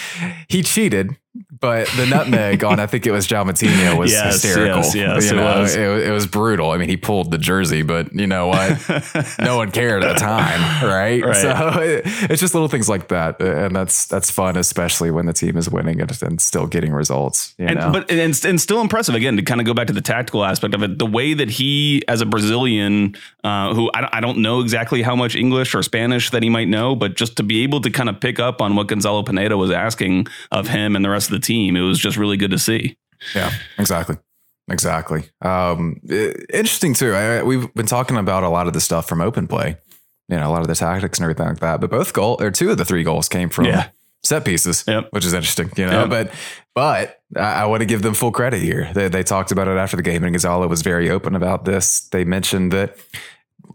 he 0.49 0.63
cheated, 0.63 1.17
but 1.61 1.87
the 1.97 2.07
nutmeg 2.07 2.65
on, 2.65 2.81
I 2.81 2.87
think 2.87 3.07
it 3.07 3.13
was 3.13 3.27
João 3.29 3.49
Moutinho 3.49 3.97
was 3.99 4.11
Yes, 4.11 4.43
hysterical. 4.43 4.79
yes, 4.79 4.95
yes, 4.95 5.31
You 5.31 5.39
it 5.39 5.41
know, 5.41 5.61
was. 5.61 5.75
It, 5.77 5.81
it 6.09 6.11
was 6.11 6.27
brutal. 6.27 6.71
I 6.73 6.77
mean, 6.77 6.89
he 6.89 6.97
pulled 6.97 7.31
the 7.31 7.39
jersey, 7.39 7.83
but 7.83 8.13
you 8.13 8.27
know 8.27 8.49
what? 8.49 8.79
no 9.39 9.57
one 9.57 9.71
cared 9.71 10.03
at 10.03 10.15
the 10.15 10.19
time. 10.21 10.85
Right. 10.85 11.23
Right. 11.25 11.37
So 11.37 11.81
it, 11.83 12.03
it's 12.31 12.41
just 12.41 12.55
little 12.55 12.69
things 12.69 12.89
like 12.89 13.09
that. 13.09 13.41
And 13.41 13.77
that's, 13.77 14.07
that's 14.07 14.31
fun, 14.31 14.57
especially 14.57 15.11
when 15.13 15.27
the 15.27 15.33
team 15.33 15.57
is 15.57 15.71
winning 15.71 16.01
and, 16.01 16.23
and 16.23 16.41
still 16.41 16.67
getting 16.67 16.93
results. 16.93 17.55
You 17.59 17.67
And, 17.67 17.79
know? 17.79 17.93
but 17.93 18.11
and, 18.11 18.21
and 18.45 18.61
still 18.61 18.81
impressive 18.81 19.15
again 19.15 19.37
to 19.37 19.43
kind 19.43 19.61
of 19.61 19.67
go 19.67 19.75
back 19.75 19.87
to 19.87 19.93
the 19.93 20.01
tactical 20.01 20.45
aspect 20.45 20.75
of 20.75 20.83
it. 20.83 20.99
The 20.99 21.07
way 21.07 21.35
that 21.35 21.49
he, 21.51 22.03
as 22.09 22.21
a 22.21 22.27
Brazilian, 22.27 23.15
uh, 23.45 23.73
who 23.75 23.89
I, 23.95 24.01
don't- 24.01 24.15
I 24.15 24.21
don't 24.21 24.39
know 24.39 24.61
exactly 24.61 25.03
how 25.03 25.15
much 25.15 25.37
English 25.37 25.75
or 25.77 25.83
Spanish 25.85 26.31
that 26.31 26.43
he 26.43 26.49
might 26.49 26.69
know, 26.69 26.97
but 26.97 27.15
just 27.15 27.37
to 27.37 27.43
be 27.45 27.63
able 27.63 27.81
to 27.83 27.91
kind 27.91 28.09
of 28.09 28.19
pick 28.21 28.41
up 28.41 28.61
on 28.61 28.75
what 28.75 28.89
Gonzalo 28.89 29.23
Pineda 29.23 29.57
was 29.57 29.71
asking 29.71 30.27
of 30.51 30.67
him 30.67 30.97
and 30.97 31.05
the 31.05 31.09
rest 31.11 31.20
of 31.27 31.33
the 31.33 31.39
team, 31.41 31.77
it 31.77 31.81
was 31.83 31.99
just 31.99 32.17
really 32.17 32.37
good 32.37 32.51
to 32.53 32.59
see. 32.59 32.97
Yeah, 33.35 33.53
exactly. 33.79 34.17
Exactly. 34.71 35.25
Um, 35.43 36.01
i- 36.11 36.35
interesting 36.53 36.95
too. 36.95 37.13
I, 37.13 37.43
we've 37.43 37.73
been 37.75 37.87
talking 37.87 38.17
about 38.17 38.43
a 38.45 38.49
lot 38.49 38.67
of 38.67 38.73
the 38.73 38.81
stuff 38.81 39.09
from 39.09 39.21
open 39.21 39.47
play, 39.49 39.77
you 40.29 40.37
know, 40.37 40.49
a 40.49 40.53
lot 40.53 40.63
of 40.63 40.69
the 40.69 40.75
tactics 40.75 41.19
and 41.19 41.25
everything 41.25 41.47
like 41.47 41.59
that. 41.61 41.81
But 41.81 41.91
both 41.91 42.13
goal 42.13 42.37
or 42.41 42.51
two 42.51 42.71
of 42.71 42.79
the 42.79 42.85
three 42.85 43.03
goals 43.03 43.29
came 43.29 43.49
from 43.49 43.65
Yeah. 43.67 43.89
set 44.23 44.45
pieces, 44.45 44.85
Yep. 44.87 45.09
which 45.11 45.25
is 45.25 45.33
interesting, 45.33 45.71
you 45.77 45.87
know. 45.87 46.03
Yep. 46.03 46.09
But 46.11 46.33
but 46.75 47.21
I, 47.37 47.63
I 47.63 47.67
want 47.67 47.81
to 47.81 47.87
give 47.87 48.03
them 48.03 48.15
full 48.15 48.31
credit 48.31 48.63
here. 48.63 48.91
They, 48.95 49.09
they 49.09 49.23
talked 49.25 49.51
about 49.51 49.67
it 49.67 49.77
after 49.77 49.97
the 49.97 50.03
game, 50.05 50.23
and 50.23 50.33
Gonzalo 50.33 50.69
was 50.69 50.83
very 50.83 51.11
open 51.11 51.35
about 51.35 51.65
this. 51.65 52.03
They 52.11 52.25
mentioned 52.25 52.71
that 52.73 52.97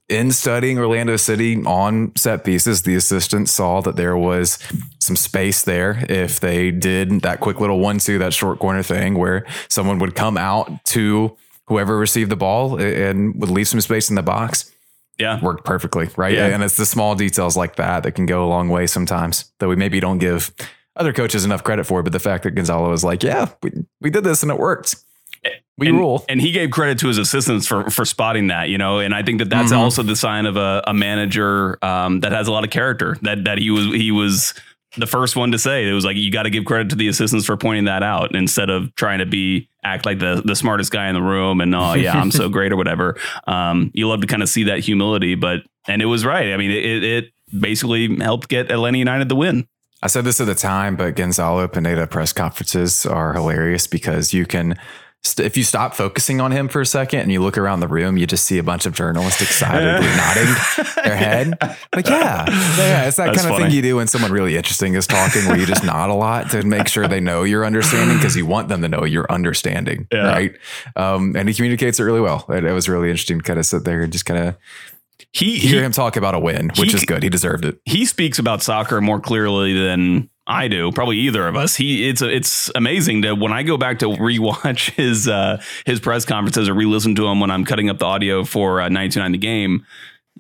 in 0.07 0.31
studying 0.31 0.77
Orlando 0.77 1.15
City 1.17 1.63
on 1.65 2.15
set 2.15 2.43
pieces, 2.43 2.83
the 2.83 2.95
assistant 2.95 3.49
saw 3.49 3.81
that 3.81 3.95
there 3.95 4.15
was 4.15 4.59
some 4.99 5.15
space 5.15 5.63
there 5.63 6.05
if 6.09 6.39
they 6.39 6.71
did 6.71 7.21
that 7.21 7.39
quick 7.39 7.59
little 7.59 7.79
one 7.79 7.97
two, 7.97 8.19
that 8.19 8.33
short 8.33 8.59
corner 8.59 8.83
thing 8.83 9.17
where 9.17 9.45
someone 9.67 9.99
would 9.99 10.15
come 10.15 10.37
out 10.37 10.85
to 10.85 11.35
whoever 11.67 11.97
received 11.97 12.29
the 12.29 12.35
ball 12.35 12.79
and 12.79 13.39
would 13.39 13.49
leave 13.49 13.67
some 13.67 13.81
space 13.81 14.09
in 14.09 14.15
the 14.15 14.23
box. 14.23 14.71
Yeah. 15.17 15.41
Worked 15.41 15.63
perfectly, 15.63 16.09
right? 16.17 16.33
Yeah. 16.33 16.47
And 16.47 16.61
it's 16.61 16.77
the 16.77 16.85
small 16.85 17.15
details 17.15 17.55
like 17.55 17.77
that 17.77 18.03
that 18.03 18.11
can 18.11 18.25
go 18.25 18.45
a 18.45 18.49
long 18.49 18.69
way 18.69 18.85
sometimes 18.85 19.51
that 19.59 19.67
we 19.67 19.75
maybe 19.75 19.99
don't 19.99 20.17
give 20.17 20.53
other 20.97 21.13
coaches 21.13 21.45
enough 21.45 21.63
credit 21.63 21.85
for. 21.85 22.03
But 22.03 22.11
the 22.11 22.19
fact 22.19 22.43
that 22.43 22.51
Gonzalo 22.51 22.89
was 22.89 23.03
like, 23.03 23.23
yeah, 23.23 23.49
we, 23.63 23.71
we 24.01 24.09
did 24.09 24.23
this 24.23 24.43
and 24.43 24.51
it 24.51 24.59
worked. 24.59 24.95
We 25.77 25.89
and, 25.89 25.97
rule. 25.97 26.23
And 26.29 26.39
he 26.39 26.51
gave 26.51 26.71
credit 26.71 26.99
to 26.99 27.07
his 27.07 27.17
assistants 27.17 27.67
for 27.67 27.89
for 27.89 28.05
spotting 28.05 28.47
that, 28.47 28.69
you 28.69 28.77
know. 28.77 28.99
And 28.99 29.13
I 29.13 29.23
think 29.23 29.39
that 29.39 29.49
that's 29.49 29.71
Mhm. 29.73 29.77
also 29.77 30.03
the 30.03 30.15
sign 30.15 30.45
of 30.45 30.55
a, 30.55 30.81
a 30.87 30.93
manager 30.93 31.77
um, 31.83 32.21
that 32.21 32.31
has 32.31 32.47
a 32.47 32.51
lot 32.51 32.63
of 32.63 32.69
character. 32.69 33.17
That 33.23 33.43
that 33.45 33.57
he 33.57 33.71
was 33.71 33.85
he 33.87 34.11
was 34.11 34.53
the 34.97 35.05
first 35.07 35.35
one 35.35 35.51
to 35.51 35.59
say 35.59 35.89
it 35.89 35.91
was 35.91 36.05
like 36.05 36.15
you 36.15 36.31
got 36.31 36.43
to 36.43 36.49
give 36.49 36.63
credit 36.63 36.89
to 36.91 36.95
the 36.95 37.09
assistants 37.09 37.45
for 37.45 37.57
pointing 37.57 37.83
that 37.85 38.01
out 38.03 38.33
instead 38.33 38.69
of 38.69 38.95
trying 38.95 39.19
to 39.19 39.25
be 39.25 39.67
act 39.83 40.05
like 40.05 40.19
the 40.19 40.41
the 40.45 40.55
smartest 40.55 40.91
guy 40.93 41.09
in 41.09 41.13
the 41.15 41.21
room 41.21 41.59
and 41.59 41.75
oh 41.75 41.93
yeah 41.93 42.17
I'm 42.17 42.31
so 42.31 42.47
great 42.57 42.71
or 42.71 42.77
whatever. 42.77 43.17
Um, 43.45 43.91
you 43.93 44.07
love 44.07 44.21
to 44.21 44.27
kind 44.27 44.41
of 44.41 44.47
see 44.47 44.63
that 44.65 44.79
humility, 44.79 45.35
but 45.35 45.63
and 45.89 46.01
it 46.01 46.05
was 46.05 46.23
right. 46.25 46.53
I 46.53 46.57
mean, 46.57 46.71
it, 46.71 47.03
it 47.03 47.31
basically 47.59 48.15
helped 48.17 48.47
get 48.47 48.71
Atlanta 48.71 48.97
United 48.97 49.27
the 49.27 49.35
win. 49.35 49.67
I 50.01 50.07
said 50.07 50.23
this 50.23 50.39
at 50.39 50.47
the 50.47 50.55
time, 50.55 50.95
but 50.95 51.15
Gonzalo 51.15 51.67
Pineda 51.67 52.07
press 52.07 52.31
conferences 52.31 53.05
are 53.05 53.33
hilarious 53.33 53.87
because 53.87 54.33
you 54.33 54.45
can, 54.45 54.77
st- 55.25 55.45
if 55.45 55.57
you 55.57 55.63
stop 55.63 55.93
focusing 55.95 56.39
on 56.39 56.51
him 56.51 56.67
for 56.67 56.79
a 56.81 56.85
second 56.85 57.19
and 57.21 57.31
you 57.31 57.41
look 57.41 57.57
around 57.57 57.79
the 57.81 57.87
room, 57.87 58.15
you 58.17 58.25
just 58.27 58.45
see 58.45 58.57
a 58.57 58.63
bunch 58.63 58.85
of 58.85 58.93
journalists 58.93 59.41
excitedly 59.41 60.07
nodding 60.15 60.95
their 61.03 61.15
head. 61.17 61.57
Like, 61.93 62.07
yeah, 62.07 62.45
yeah, 62.47 63.07
it's 63.07 63.17
that 63.17 63.25
That's 63.27 63.37
kind 63.41 63.51
of 63.51 63.57
funny. 63.57 63.63
thing 63.65 63.71
you 63.71 63.81
do 63.81 63.95
when 63.97 64.07
someone 64.07 64.31
really 64.31 64.55
interesting 64.55 64.93
is 64.95 65.07
talking, 65.07 65.45
where 65.47 65.57
you 65.57 65.65
just 65.65 65.83
nod 65.83 66.09
a 66.09 66.13
lot 66.13 66.51
to 66.51 66.63
make 66.63 66.87
sure 66.87 67.07
they 67.07 67.19
know 67.19 67.43
you're 67.43 67.65
understanding 67.65 68.17
because 68.17 68.35
you 68.35 68.45
want 68.45 68.69
them 68.69 68.81
to 68.81 68.87
know 68.87 69.03
you're 69.03 69.29
understanding, 69.31 70.07
Yeah. 70.11 70.27
right? 70.27 70.55
Um, 70.95 71.35
and 71.35 71.49
he 71.49 71.55
communicates 71.55 71.99
it 71.99 72.03
really 72.03 72.21
well. 72.21 72.45
It, 72.49 72.63
it 72.63 72.71
was 72.71 72.87
really 72.87 73.09
interesting 73.09 73.39
to 73.39 73.43
kind 73.43 73.59
of 73.59 73.65
sit 73.65 73.83
there 73.83 74.01
and 74.03 74.11
just 74.13 74.25
kind 74.25 74.47
of 74.49 74.55
He, 75.31 75.57
hear 75.57 75.79
he 75.79 75.85
him 75.85 75.91
talk 75.91 76.15
about 76.17 76.35
a 76.35 76.39
win, 76.39 76.69
which 76.77 76.91
he- 76.91 76.97
is 76.97 77.05
good. 77.05 77.23
He 77.23 77.29
deserved 77.29 77.65
it. 77.65 77.79
he 77.85 78.05
speaks 78.05 78.37
about 78.39 78.61
soccer 78.61 79.01
more 79.01 79.19
clearly 79.19 79.73
than 79.73 80.29
I 80.47 80.67
do, 80.67 80.91
probably 80.91 81.17
either 81.19 81.47
of 81.47 81.55
us. 81.55 81.75
He 81.75 82.07
it's 82.07 82.21
it's 82.21 82.69
amazing 82.75 83.21
that 83.21 83.39
when 83.39 83.51
I 83.51 83.63
go 83.63 83.77
back 83.77 83.99
to 83.99 84.05
rewatch 84.05 84.91
his 84.95 85.27
uh, 85.27 85.61
his 85.85 85.99
press 85.99 86.25
conferences 86.25 86.69
or 86.69 86.73
re-listen 86.73 87.15
to 87.15 87.27
him 87.27 87.39
when 87.39 87.49
I'm 87.49 87.65
cutting 87.65 87.89
up 87.89 87.99
the 87.99 88.05
audio 88.05 88.43
for 88.43 88.81
uh, 88.81 88.89
99 88.89 89.31
the 89.31 89.37
game. 89.37 89.85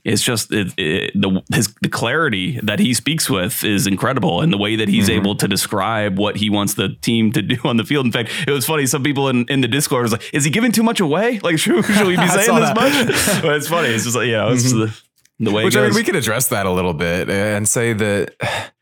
It's 0.03 0.21
just 0.21 0.51
it, 0.53 0.71
it, 0.77 1.19
the 1.19 1.41
his 1.51 1.73
the 1.81 1.89
clarity 1.89 2.59
that 2.61 2.77
he 2.77 2.93
speaks 2.93 3.27
with 3.27 3.63
is 3.63 3.87
incredible, 3.87 4.41
and 4.41 4.53
the 4.53 4.57
way 4.57 4.75
that 4.75 4.87
he's 4.87 5.09
able 5.09 5.35
to 5.35 5.47
describe 5.47 6.19
what 6.19 6.35
he 6.35 6.51
wants 6.51 6.75
the 6.75 6.89
team 7.01 7.31
to 7.31 7.41
do 7.41 7.57
on 7.63 7.77
the 7.77 7.85
field. 7.85 8.05
In 8.05 8.11
fact, 8.11 8.29
it 8.45 8.51
was 8.51 8.67
funny. 8.67 8.85
Some 8.85 9.01
people 9.01 9.29
in, 9.29 9.45
in 9.45 9.61
the 9.61 9.67
Discord 9.67 10.03
was 10.03 10.11
like, 10.11 10.31
"Is 10.31 10.43
he 10.43 10.51
giving 10.51 10.71
too 10.71 10.83
much 10.83 10.99
away? 10.99 11.39
Like, 11.39 11.57
should, 11.57 11.83
should 11.85 12.05
we 12.05 12.17
be 12.17 12.27
saying 12.27 12.37
this 12.37 12.45
that. 12.45 12.75
much?" 12.75 13.41
But 13.41 13.55
it's 13.55 13.67
funny. 13.67 13.87
It's 13.87 14.03
just 14.03 14.15
like 14.15 14.27
you 14.27 14.33
know, 14.33 14.51
it's 14.51 14.71
the, 14.71 14.95
the 15.39 15.51
way. 15.51 15.63
Which 15.63 15.75
I 15.75 15.85
mean, 15.85 15.95
we 15.95 16.03
could 16.03 16.17
address 16.17 16.49
that 16.49 16.67
a 16.67 16.71
little 16.71 16.93
bit 16.93 17.29
and 17.29 17.67
say 17.67 17.93
that, 17.93 18.73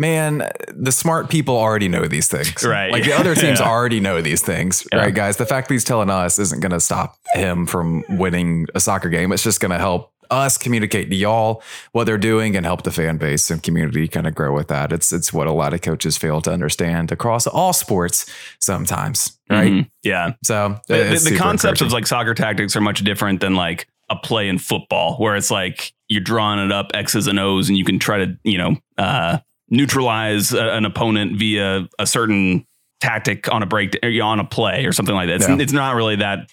man, 0.00 0.50
the 0.74 0.90
smart 0.90 1.28
people 1.28 1.56
already 1.56 1.86
know 1.88 2.06
these 2.08 2.26
things. 2.26 2.64
Right. 2.64 2.90
Like 2.90 3.04
the 3.04 3.12
other 3.12 3.34
teams 3.42 3.60
Yeah. 3.60 3.68
already 3.68 4.00
know 4.00 4.20
these 4.22 4.42
things, 4.42 4.86
Yeah. 4.92 4.98
right, 5.00 5.14
guys? 5.14 5.36
The 5.36 5.46
fact 5.46 5.68
that 5.68 5.74
he's 5.74 5.84
telling 5.84 6.08
us 6.10 6.38
isn't 6.38 6.60
going 6.60 6.72
to 6.72 6.80
stop 6.80 7.16
him 7.34 7.66
from 7.66 8.02
winning 8.08 8.66
a 8.74 8.80
soccer 8.80 9.10
game. 9.10 9.30
It's 9.30 9.42
just 9.44 9.60
going 9.60 9.72
to 9.72 9.78
help 9.78 10.10
us 10.30 10.56
communicate 10.56 11.10
to 11.10 11.16
y'all 11.16 11.60
what 11.92 12.04
they're 12.04 12.16
doing 12.16 12.56
and 12.56 12.64
help 12.64 12.84
the 12.84 12.92
fan 12.92 13.16
base 13.18 13.50
and 13.50 13.62
community 13.62 14.06
kind 14.08 14.26
of 14.28 14.34
grow 14.34 14.54
with 14.54 14.68
that. 14.68 14.92
It's 14.92 15.12
it's 15.12 15.32
what 15.32 15.48
a 15.48 15.52
lot 15.52 15.74
of 15.74 15.82
coaches 15.82 16.16
fail 16.16 16.40
to 16.42 16.52
understand 16.52 17.10
across 17.10 17.48
all 17.48 17.72
sports 17.72 18.26
sometimes, 18.60 19.38
right? 19.50 19.72
Mhm. 19.72 19.90
Yeah. 20.04 20.34
So 20.44 20.80
the, 20.86 20.98
the- 21.18 21.30
the 21.30 21.36
concepts 21.36 21.80
of 21.80 21.92
like 21.92 22.06
soccer 22.06 22.32
tactics 22.34 22.76
are 22.76 22.80
much 22.80 23.00
different 23.02 23.40
than 23.40 23.54
like 23.56 23.88
a 24.08 24.14
play 24.16 24.48
in 24.48 24.58
football 24.58 25.16
where 25.16 25.34
it's 25.36 25.50
like 25.50 25.92
you're 26.08 26.20
drawing 26.22 26.58
it 26.64 26.70
up 26.72 26.90
x's 26.94 27.26
and 27.26 27.38
o's 27.40 27.68
and 27.68 27.76
you 27.78 27.84
can 27.84 27.98
try 27.98 28.18
to 28.24 28.36
you 28.44 28.58
know 28.58 28.76
uh, 28.98 29.38
neutralize 29.70 30.52
a, 30.52 30.70
an 30.72 30.84
opponent 30.84 31.38
via 31.38 31.88
a 31.98 32.06
certain 32.06 32.66
tactic 33.00 33.50
on 33.52 33.62
a 33.62 33.66
break 33.66 33.96
on 34.22 34.40
a 34.40 34.44
play 34.44 34.84
or 34.84 34.92
something 34.92 35.14
like 35.14 35.28
that 35.28 35.36
it's, 35.36 35.48
Yeah. 35.48 35.56
it's 35.58 35.72
not 35.72 35.94
really 35.94 36.16
that 36.16 36.50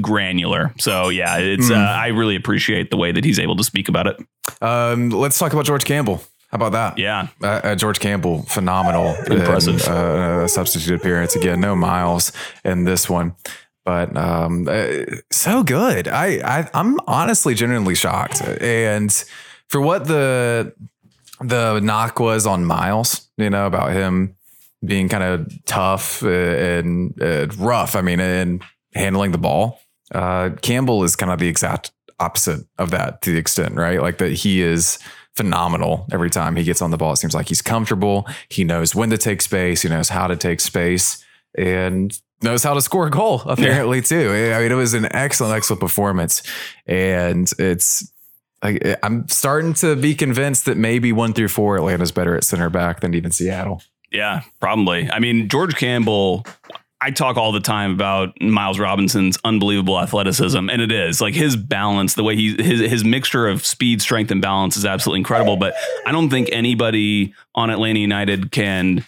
granular. 0.00 0.72
So 0.78 1.08
yeah, 1.08 1.38
it's 1.38 1.70
uh, 1.70 1.74
I 1.74 2.08
really 2.08 2.36
appreciate 2.36 2.90
the 2.90 2.96
way 2.96 3.10
that 3.12 3.24
he's 3.24 3.38
able 3.40 3.56
to 3.56 3.64
speak 3.64 3.88
about 3.88 4.06
it. 4.06 4.16
Um, 4.62 5.10
let's 5.10 5.38
talk 5.38 5.52
about 5.52 5.64
George 5.64 5.84
Campbell. 5.84 6.22
How 6.50 6.56
about 6.56 6.72
that? 6.72 6.98
Yeah. 6.98 7.28
Uh, 7.42 7.46
uh, 7.46 7.74
George 7.74 7.98
Campbell, 8.00 8.42
phenomenal. 8.44 9.14
Impressive. 9.26 9.84
in, 9.86 9.92
uh, 9.92 10.42
a 10.44 10.48
substitute 10.48 10.94
appearance 11.00 11.34
again. 11.36 11.60
No 11.60 11.74
miles 11.76 12.32
in 12.64 12.84
this 12.84 13.10
one, 13.10 13.34
but 13.84 14.16
um, 14.16 14.66
uh, 14.68 14.86
so 15.30 15.62
good. 15.62 16.06
I, 16.08 16.58
I 16.60 16.70
I'm 16.72 16.98
honestly 17.06 17.54
genuinely 17.54 17.94
shocked. 17.96 18.40
And 18.40 19.12
for 19.68 19.80
what 19.80 20.06
the 20.06 20.72
the 21.40 21.80
knock 21.80 22.20
was 22.20 22.46
on 22.46 22.64
Miles, 22.64 23.28
you 23.36 23.50
know, 23.50 23.66
about 23.66 23.92
him 23.92 24.36
being 24.84 25.08
kind 25.08 25.24
of 25.24 25.64
tough 25.64 26.22
uh, 26.22 26.28
and 26.28 27.20
uh, 27.20 27.46
rough. 27.58 27.96
I 27.96 28.02
mean, 28.02 28.20
and 28.20 28.62
handling 28.94 29.32
the 29.32 29.38
ball. 29.38 29.80
Uh, 30.14 30.50
Campbell 30.62 31.04
is 31.04 31.16
kind 31.16 31.30
of 31.32 31.38
the 31.38 31.48
exact 31.48 31.92
opposite 32.20 32.66
of 32.78 32.90
that 32.90 33.22
to 33.22 33.32
the 33.32 33.38
extent, 33.38 33.74
right? 33.76 34.00
Like 34.00 34.18
that 34.18 34.32
he 34.32 34.62
is 34.62 34.98
phenomenal 35.36 36.06
every 36.10 36.30
time 36.30 36.56
he 36.56 36.64
gets 36.64 36.82
on 36.82 36.90
the 36.90 36.96
ball. 36.96 37.12
It 37.12 37.16
seems 37.16 37.34
like 37.34 37.48
he's 37.48 37.62
comfortable. 37.62 38.26
He 38.48 38.64
knows 38.64 38.94
when 38.94 39.10
to 39.10 39.18
take 39.18 39.42
space. 39.42 39.82
He 39.82 39.88
knows 39.88 40.08
how 40.08 40.26
to 40.26 40.36
take 40.36 40.60
space 40.60 41.24
and 41.56 42.18
knows 42.42 42.62
how 42.62 42.74
to 42.74 42.80
score 42.80 43.06
a 43.06 43.10
goal 43.10 43.42
apparently 43.46 44.00
too. 44.00 44.30
I 44.30 44.60
mean, 44.60 44.72
it 44.72 44.76
was 44.76 44.94
an 44.94 45.06
excellent, 45.12 45.54
excellent 45.54 45.80
performance. 45.80 46.42
And 46.86 47.50
it's, 47.58 48.12
I, 48.62 48.96
I'm 49.02 49.28
starting 49.28 49.74
to 49.74 49.94
be 49.94 50.14
convinced 50.14 50.64
that 50.64 50.76
maybe 50.76 51.12
one 51.12 51.32
through 51.32 51.48
four, 51.48 51.76
Atlanta's 51.76 52.12
better 52.12 52.34
at 52.34 52.44
center 52.44 52.70
back 52.70 53.00
than 53.00 53.14
even 53.14 53.30
Seattle. 53.30 53.82
Yeah, 54.10 54.42
probably. 54.60 55.10
I 55.10 55.18
mean, 55.18 55.48
George 55.48 55.76
Campbell. 55.76 56.46
I 57.00 57.12
talk 57.12 57.36
all 57.36 57.52
the 57.52 57.60
time 57.60 57.92
about 57.92 58.40
Miles 58.40 58.80
Robinson's 58.80 59.38
unbelievable 59.44 60.00
athleticism, 60.00 60.68
and 60.68 60.82
it 60.82 60.90
is 60.90 61.20
like 61.20 61.32
his 61.32 61.54
balance, 61.54 62.14
the 62.14 62.24
way 62.24 62.34
he 62.34 62.60
his 62.60 62.80
his 62.90 63.04
mixture 63.04 63.46
of 63.46 63.64
speed, 63.64 64.02
strength, 64.02 64.32
and 64.32 64.42
balance 64.42 64.76
is 64.76 64.84
absolutely 64.84 65.20
incredible. 65.20 65.56
But 65.56 65.74
I 66.06 66.10
don't 66.10 66.28
think 66.28 66.48
anybody 66.50 67.34
on 67.54 67.70
Atlanta 67.70 68.00
United 68.00 68.50
can 68.50 69.04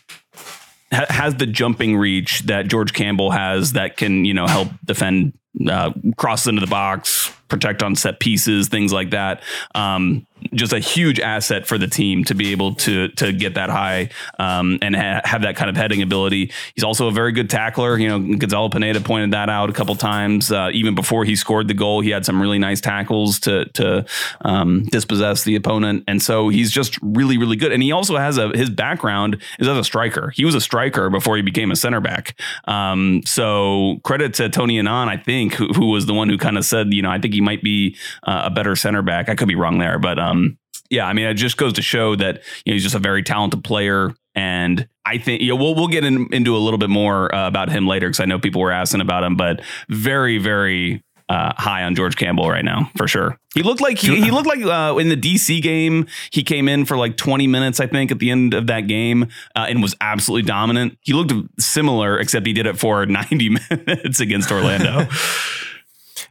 ha- 0.92 1.06
has 1.08 1.34
the 1.34 1.46
jumping 1.46 1.96
reach 1.96 2.42
that 2.42 2.68
George 2.68 2.92
Campbell 2.92 3.32
has 3.32 3.72
that 3.72 3.96
can 3.96 4.24
you 4.24 4.34
know 4.34 4.46
help 4.46 4.68
defend, 4.84 5.32
uh, 5.68 5.92
cross 6.16 6.46
into 6.46 6.60
the 6.60 6.68
box, 6.68 7.32
protect 7.50 7.82
on 7.82 7.96
set 7.96 8.20
pieces, 8.20 8.68
things 8.68 8.92
like 8.92 9.10
that. 9.10 9.42
Um, 9.74 10.26
just 10.54 10.72
a 10.72 10.78
huge 10.78 11.20
asset 11.20 11.66
for 11.66 11.78
the 11.78 11.86
team 11.86 12.24
to 12.24 12.34
be 12.34 12.52
able 12.52 12.74
to 12.74 13.08
to 13.08 13.32
get 13.32 13.54
that 13.54 13.68
high 13.68 14.08
um, 14.38 14.78
and 14.82 14.96
ha- 14.96 15.20
have 15.24 15.42
that 15.42 15.56
kind 15.56 15.68
of 15.68 15.76
heading 15.76 16.02
ability. 16.02 16.50
He's 16.74 16.84
also 16.84 17.08
a 17.08 17.12
very 17.12 17.32
good 17.32 17.50
tackler. 17.50 17.98
You 17.98 18.08
know, 18.08 18.36
Gonzalo 18.36 18.68
Pineda 18.68 19.00
pointed 19.00 19.32
that 19.32 19.50
out 19.50 19.70
a 19.70 19.72
couple 19.72 19.94
times. 19.96 20.50
Uh, 20.50 20.70
even 20.72 20.94
before 20.94 21.24
he 21.24 21.36
scored 21.36 21.68
the 21.68 21.74
goal, 21.74 22.00
he 22.00 22.10
had 22.10 22.24
some 22.24 22.40
really 22.40 22.58
nice 22.58 22.80
tackles 22.80 23.38
to 23.40 23.66
to 23.74 24.06
um, 24.42 24.84
dispossess 24.84 25.44
the 25.44 25.56
opponent, 25.56 26.04
and 26.08 26.22
so 26.22 26.48
he's 26.48 26.70
just 26.70 26.98
really 27.02 27.36
really 27.36 27.56
good. 27.56 27.72
And 27.72 27.82
he 27.82 27.92
also 27.92 28.16
has 28.16 28.38
a 28.38 28.48
his 28.56 28.70
background 28.70 29.42
is 29.58 29.68
as 29.68 29.76
a 29.76 29.84
striker. 29.84 30.30
He 30.30 30.44
was 30.44 30.54
a 30.54 30.60
striker 30.60 31.10
before 31.10 31.36
he 31.36 31.42
became 31.42 31.70
a 31.70 31.76
center 31.76 32.00
back. 32.00 32.38
Um, 32.66 33.22
so 33.26 34.00
credit 34.04 34.34
to 34.34 34.48
Tony 34.48 34.78
Annan, 34.78 35.08
I 35.08 35.16
think, 35.16 35.54
who, 35.54 35.68
who 35.68 35.86
was 35.86 36.06
the 36.06 36.14
one 36.14 36.28
who 36.28 36.38
kind 36.38 36.56
of 36.56 36.64
said, 36.64 36.92
you 36.92 37.02
know, 37.02 37.10
I 37.10 37.18
think 37.18 37.34
he 37.34 37.39
might 37.40 37.62
be 37.62 37.96
uh, 38.22 38.42
a 38.46 38.50
better 38.50 38.76
center 38.76 39.02
back. 39.02 39.28
I 39.28 39.34
could 39.34 39.48
be 39.48 39.54
wrong 39.54 39.78
there, 39.78 39.98
but 39.98 40.18
um, 40.18 40.58
yeah, 40.90 41.06
I 41.06 41.12
mean, 41.12 41.26
it 41.26 41.34
just 41.34 41.56
goes 41.56 41.72
to 41.74 41.82
show 41.82 42.16
that 42.16 42.42
you 42.64 42.72
know 42.72 42.74
he's 42.74 42.82
just 42.82 42.96
a 42.96 43.00
very 43.00 43.22
talented 43.22 43.62
player, 43.64 44.12
and 44.34 44.88
I 45.06 45.18
think 45.18 45.40
you 45.40 45.50
know, 45.50 45.56
we'll 45.56 45.74
we'll 45.74 45.88
get 45.88 46.04
in, 46.04 46.28
into 46.32 46.56
a 46.56 46.58
little 46.58 46.78
bit 46.78 46.90
more 46.90 47.32
uh, 47.34 47.46
about 47.46 47.70
him 47.70 47.86
later 47.86 48.08
because 48.08 48.20
I 48.20 48.24
know 48.24 48.38
people 48.38 48.60
were 48.60 48.72
asking 48.72 49.00
about 49.00 49.22
him, 49.22 49.36
but 49.36 49.62
very 49.88 50.38
very. 50.38 51.02
Uh, 51.28 51.52
high 51.56 51.84
on 51.84 51.94
George 51.94 52.16
Campbell 52.16 52.50
right 52.50 52.64
now 52.64 52.90
for 52.96 53.06
sure. 53.06 53.38
He 53.54 53.62
looked 53.62 53.80
like 53.80 53.98
he, 53.98 54.20
he 54.20 54.32
looked 54.32 54.48
like 54.48 54.62
uh, 54.62 54.96
in 54.98 55.08
the 55.08 55.16
DC 55.16 55.62
game. 55.62 56.08
He 56.32 56.42
came 56.42 56.68
in 56.68 56.84
for 56.84 56.96
like 56.96 57.16
20 57.16 57.46
minutes, 57.46 57.78
I 57.78 57.86
think, 57.86 58.10
at 58.10 58.18
the 58.18 58.32
end 58.32 58.52
of 58.52 58.66
that 58.66 58.88
game, 58.88 59.28
uh, 59.54 59.66
and 59.68 59.80
was 59.80 59.94
absolutely 60.00 60.48
dominant. 60.48 60.98
He 61.02 61.12
looked 61.12 61.32
similar, 61.60 62.18
except 62.18 62.48
he 62.48 62.52
did 62.52 62.66
it 62.66 62.80
for 62.80 63.06
90 63.30 63.48
minutes 63.48 64.18
against 64.18 64.50
Orlando. 64.50 65.06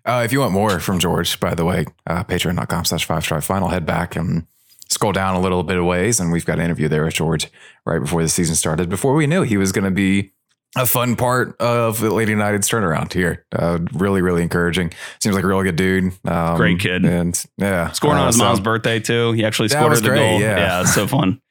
Uh, 0.09 0.23
if 0.23 0.31
you 0.31 0.39
want 0.39 0.51
more 0.51 0.79
from 0.79 0.97
George, 0.99 1.39
by 1.39 1.53
the 1.53 1.65
way, 1.65 1.85
uh, 2.07 2.23
patreon.com 2.23 2.85
slash 2.85 3.05
five 3.05 3.23
stripe 3.23 3.43
final, 3.43 3.67
head 3.67 3.85
back 3.85 4.15
and 4.15 4.47
scroll 4.89 5.11
down 5.11 5.35
a 5.35 5.39
little 5.39 5.61
bit 5.63 5.77
of 5.77 5.85
ways. 5.85 6.19
And 6.19 6.31
we've 6.31 6.45
got 6.45 6.57
an 6.57 6.65
interview 6.65 6.87
there 6.87 7.05
with 7.05 7.13
George 7.13 7.47
right 7.85 7.99
before 7.99 8.23
the 8.23 8.29
season 8.29 8.55
started, 8.55 8.89
before 8.89 9.13
we 9.13 9.27
knew 9.27 9.43
he 9.43 9.57
was 9.57 9.71
going 9.71 9.85
to 9.85 9.91
be 9.91 10.31
a 10.75 10.85
fun 10.85 11.15
part 11.15 11.55
of 11.59 12.01
Lady 12.01 12.31
United's 12.31 12.67
turnaround 12.69 13.13
here. 13.13 13.45
Uh, 13.51 13.79
really, 13.93 14.21
really 14.21 14.41
encouraging. 14.41 14.91
Seems 15.19 15.35
like 15.35 15.43
a 15.43 15.47
really 15.47 15.63
good 15.63 15.75
dude. 15.75 16.13
Um, 16.27 16.57
Great 16.57 16.79
kid. 16.79 17.05
And 17.05 17.39
yeah. 17.57 17.91
Scoring 17.91 18.17
on 18.17 18.23
uh, 18.23 18.27
his 18.27 18.37
so- 18.37 18.43
mom's 18.45 18.59
birthday 18.59 18.99
too. 18.99 19.31
He 19.33 19.45
actually 19.45 19.69
scored 19.69 19.95
the 19.95 20.01
great, 20.01 20.17
goal. 20.17 20.39
yeah. 20.39 20.57
yeah, 20.57 20.85
so 20.85 21.05
fun. 21.17 21.41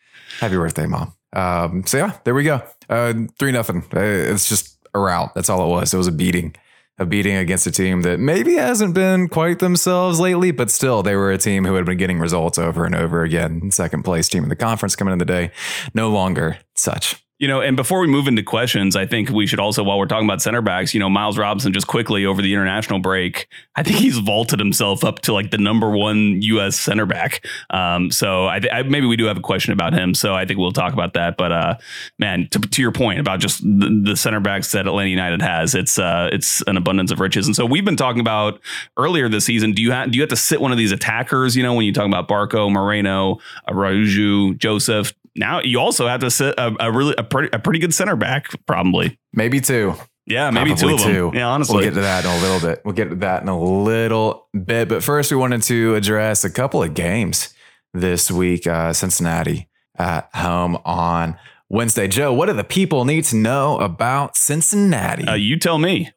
Happy 0.41 0.57
birthday, 0.57 0.87
mom. 0.87 1.13
Um, 1.33 1.85
so 1.87 1.99
yeah, 1.99 2.17
there 2.25 2.35
we 2.35 2.43
go. 2.45 2.63
Uh, 2.89 3.13
three 3.39 3.53
nothing. 3.53 3.85
Uh, 3.95 4.01
It's 4.01 4.49
just 4.49 4.79
a 4.95 4.99
rout. 4.99 5.35
That's 5.35 5.49
all 5.49 5.65
it 5.65 5.69
was. 5.69 5.93
It 5.93 5.97
was 5.97 6.07
a 6.07 6.13
beating, 6.13 6.55
a 6.99 7.07
beating 7.07 7.37
against 7.37 7.67
a 7.67 7.71
team 7.71 8.03
that 8.03 8.19
maybe 8.19 8.55
hasn't 8.55 8.95
been 8.95 9.29
quite 9.29 9.59
themselves 9.59 10.19
lately, 10.19 10.51
but 10.51 10.71
still 10.71 11.03
they 11.03 11.15
were 11.15 11.31
a 11.31 11.39
team 11.39 11.65
who 11.65 11.75
had 11.75 11.85
been 11.85 11.99
getting 11.99 12.19
results 12.19 12.59
over 12.59 12.85
and 12.85 12.95
over 12.95 13.23
again. 13.23 13.71
Second 13.71 14.03
place 14.03 14.29
team 14.29 14.43
in 14.43 14.49
the 14.49 14.57
conference 14.57 14.97
coming 14.97 15.13
in 15.13 15.19
the 15.19 15.25
day, 15.25 15.51
no 15.95 16.11
longer 16.11 16.59
such. 16.75 17.23
You 17.39 17.47
know, 17.47 17.61
and 17.61 17.77
before 17.77 18.01
we 18.01 18.09
move 18.09 18.27
into 18.27 18.43
questions, 18.43 18.97
I 18.97 19.07
think 19.07 19.31
we 19.31 19.47
should 19.47 19.61
also, 19.61 19.85
while 19.85 19.97
we're 19.97 20.07
talking 20.07 20.27
about 20.27 20.43
center 20.43 20.61
backs, 20.61 20.93
you 20.93 20.99
know, 20.99 21.09
Miles 21.09 21.39
Robinson 21.39 21.73
just 21.73 21.87
quickly 21.87 22.27
over 22.27 22.43
the 22.43 22.53
international 22.53 22.99
break, 22.99 23.47
I 23.77 23.85
think 23.85 23.99
he's 23.99 24.19
vaulted 24.19 24.59
himself 24.59 25.05
up 25.05 25.21
to 25.21 25.33
like 25.33 25.53
the 25.53 25.59
number 25.59 25.89
one 25.91 26.43
U.S. 26.43 26.79
center 26.79 27.07
back. 27.07 27.47
Um, 27.71 28.11
so 28.11 28.49
I, 28.49 28.59
th- 28.59 28.73
I 28.73 28.83
maybe 28.83 29.07
we 29.07 29.17
do 29.17 29.27
have 29.27 29.37
a 29.37 29.41
question 29.41 29.73
about 29.73 29.93
him. 29.93 30.15
So 30.15 30.35
I 30.35 30.47
think 30.47 30.59
we'll 30.59 30.73
talk 30.73 30.93
about 30.93 31.15
that. 31.15 31.37
But 31.37 31.53
uh, 31.53 31.75
man, 32.19 32.49
to, 32.51 32.59
to 32.59 32.83
your 32.83 32.91
point 32.91 33.21
about 33.21 33.39
just 33.39 33.63
the, 33.63 34.03
the 34.05 34.17
center 34.17 34.41
backs 34.41 34.73
that 34.73 34.89
Atlanta 34.89 35.11
United 35.11 35.41
has, 35.41 35.77
it's 35.77 35.97
uh, 35.97 36.29
it's 36.33 36.61
an 36.63 36.77
abundance 36.77 37.13
of 37.13 37.21
riches. 37.21 37.47
And 37.47 37.55
so 37.55 37.65
we've 37.65 37.85
been 37.85 37.97
talking 37.97 38.21
about 38.21 38.61
earlier 38.97 39.29
this 39.29 39.45
season. 39.45 39.73
Do 39.73 39.83
you 39.83 39.93
have 39.93 40.11
do 40.11 40.17
you 40.17 40.23
have 40.23 40.31
to 40.31 40.37
sit 40.37 40.61
one 40.61 40.73
of 40.73 40.79
these 40.79 40.91
attackers? 40.91 41.57
You 41.57 41.63
know, 41.63 41.75
when 41.75 41.87
you 41.87 41.93
talk 41.93 42.07
about 42.07 42.27
Barco, 42.27 42.71
Moreno, 42.71 43.39
Araujo, 43.69 44.55
Josef. 44.55 45.15
Now 45.39 45.61
you 45.63 45.79
also 45.81 46.07
have 46.07 46.21
to 46.21 46.31
sit 46.31 46.55
a, 46.59 46.75
a 46.81 46.93
really 46.93 47.15
a 47.17 47.23
pretty 47.23 47.49
a 47.53 47.59
pretty 47.59 47.79
good 47.79 47.95
center 47.95 48.17
back, 48.17 48.47
probably. 48.67 49.19
Maybe 49.33 49.61
two. 49.61 49.95
Yeah, 50.27 50.51
maybe 50.51 50.75
two 50.75 50.91
of 50.91 51.01
them. 51.01 51.35
Yeah, 51.35 51.49
honestly. 51.49 51.77
We'll 51.77 51.85
get 51.85 51.95
to 51.95 52.03
that 52.03 52.25
in 52.27 52.31
a 52.31 52.43
little 52.43 52.61
bit. 52.61 52.83
We'll 52.85 52.95
get 52.95 53.09
to 53.09 53.17
that 53.17 53.43
in 53.43 53.49
a 53.49 53.59
little 53.59 54.49
bit. 54.53 54.89
But 54.89 55.03
first, 55.03 55.31
we 55.31 55.39
wanted 55.39 55.63
to 55.65 55.95
address 55.95 56.45
a 56.45 56.51
couple 56.51 56.83
of 56.83 56.93
games 56.93 57.55
this 57.95 58.31
week. 58.31 58.67
Uh, 58.67 58.93
Cincinnati 58.93 59.69
at 59.97 60.29
home 60.35 60.77
on 60.85 61.39
Wednesday. 61.71 62.09
Joe, 62.09 62.33
what 62.35 62.47
do 62.47 62.53
the 62.53 62.65
people 62.65 63.07
need 63.07 63.25
to 63.25 63.37
know 63.37 63.79
about 63.79 64.37
Cincinnati? 64.37 65.27
uh, 65.27 65.35
you 65.35 65.59
tell 65.59 65.79
me. 65.79 66.11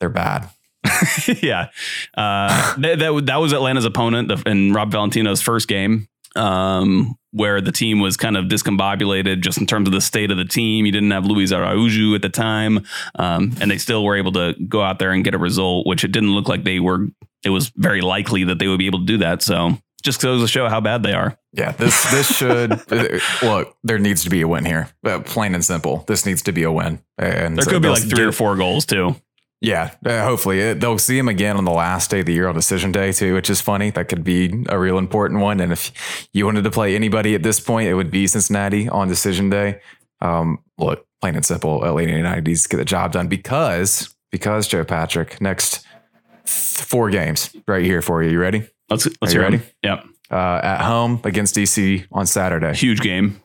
They're 0.00 0.08
bad. 0.08 0.48
yeah, 1.42 1.68
uh, 2.16 2.76
that, 2.76 2.98
that 3.00 3.22
that 3.26 3.36
was 3.36 3.52
Atlanta's 3.52 3.84
opponent 3.84 4.32
in 4.46 4.72
Rob 4.72 4.90
Valentino's 4.92 5.42
first 5.42 5.68
game, 5.68 6.08
um, 6.38 7.16
where 7.32 7.60
the 7.60 7.72
team 7.72 8.00
was 8.00 8.16
kind 8.16 8.36
of 8.36 8.46
discombobulated 8.46 9.40
just 9.40 9.58
in 9.58 9.66
terms 9.66 9.88
of 9.88 9.92
the 9.92 10.00
state 10.00 10.30
of 10.30 10.38
the 10.38 10.44
team. 10.44 10.86
You 10.86 10.92
didn't 10.92 11.10
have 11.10 11.26
Luiz 11.26 11.52
Araujo 11.52 12.14
at 12.14 12.22
the 12.22 12.28
time, 12.30 12.86
um, 13.16 13.52
and 13.60 13.70
they 13.70 13.78
still 13.78 14.04
were 14.04 14.16
able 14.16 14.32
to 14.32 14.54
go 14.68 14.82
out 14.82 14.98
there 14.98 15.12
and 15.12 15.24
get 15.24 15.34
a 15.34 15.38
result, 15.38 15.86
which 15.86 16.04
it 16.04 16.12
didn't 16.12 16.34
look 16.34 16.48
like 16.48 16.64
they 16.64 16.80
were. 16.80 17.06
It 17.44 17.50
was 17.50 17.70
very 17.76 18.00
likely 18.00 18.44
that 18.44 18.58
they 18.58 18.66
would 18.68 18.78
be 18.78 18.86
able 18.86 19.00
to 19.00 19.06
do 19.06 19.18
that. 19.18 19.42
So 19.42 19.78
just 20.02 20.22
goes 20.22 20.40
to 20.40 20.48
show 20.48 20.68
how 20.68 20.80
bad 20.80 21.02
they 21.02 21.12
are. 21.12 21.36
Yeah, 21.52 21.72
this 21.72 22.10
this 22.10 22.34
should 22.36 22.70
look. 23.42 23.76
There 23.84 23.98
needs 23.98 24.24
to 24.24 24.30
be 24.30 24.40
a 24.42 24.48
win 24.48 24.64
here, 24.64 24.88
uh, 25.04 25.20
plain 25.20 25.54
and 25.54 25.64
simple. 25.64 26.04
This 26.06 26.24
needs 26.24 26.42
to 26.42 26.52
be 26.52 26.62
a 26.62 26.72
win, 26.72 27.00
and 27.18 27.56
There 27.56 27.64
so 27.64 27.70
could 27.72 27.82
be 27.82 27.88
like 27.88 28.02
three 28.02 28.10
do- 28.10 28.28
or 28.28 28.32
four 28.32 28.56
goals 28.56 28.86
too. 28.86 29.16
Yeah, 29.60 29.90
uh, 30.06 30.22
hopefully 30.24 30.60
it, 30.60 30.80
they'll 30.80 30.98
see 30.98 31.18
him 31.18 31.28
again 31.28 31.56
on 31.56 31.64
the 31.64 31.72
last 31.72 32.10
day 32.10 32.20
of 32.20 32.26
the 32.26 32.32
year 32.32 32.46
on 32.46 32.54
decision 32.54 32.92
day 32.92 33.10
too, 33.12 33.34
which 33.34 33.50
is 33.50 33.60
funny. 33.60 33.90
That 33.90 34.08
could 34.08 34.22
be 34.22 34.64
a 34.68 34.78
real 34.78 34.98
important 34.98 35.40
one. 35.40 35.58
And 35.60 35.72
if 35.72 36.28
you 36.32 36.44
wanted 36.46 36.62
to 36.62 36.70
play 36.70 36.94
anybody 36.94 37.34
at 37.34 37.42
this 37.42 37.58
point, 37.58 37.88
it 37.88 37.94
would 37.94 38.10
be 38.10 38.26
Cincinnati 38.28 38.88
on 38.88 39.08
decision 39.08 39.50
day. 39.50 39.80
Um, 40.20 40.58
look, 40.78 41.04
plain 41.20 41.34
and 41.34 41.44
simple, 41.44 41.84
Atlanta 41.84 42.12
United 42.16 42.46
needs 42.46 42.62
to 42.62 42.68
get 42.68 42.76
the 42.76 42.84
job 42.84 43.12
done 43.12 43.26
because 43.26 44.14
because 44.30 44.68
Joe 44.68 44.84
Patrick 44.84 45.40
next 45.40 45.84
four 46.44 47.10
games 47.10 47.54
right 47.66 47.84
here 47.84 48.02
for 48.02 48.22
you. 48.22 48.30
You 48.30 48.38
ready? 48.40 48.68
Let's 48.90 49.06
let's 49.06 49.16
Are 49.22 49.26
you 49.26 49.32
hear 49.32 49.50
ready? 49.50 49.62
Yep, 49.82 50.04
Uh, 50.30 50.60
at 50.62 50.82
home 50.82 51.20
against 51.24 51.54
DC 51.56 52.06
on 52.12 52.26
Saturday. 52.26 52.74
huge 52.74 53.00
game. 53.00 53.40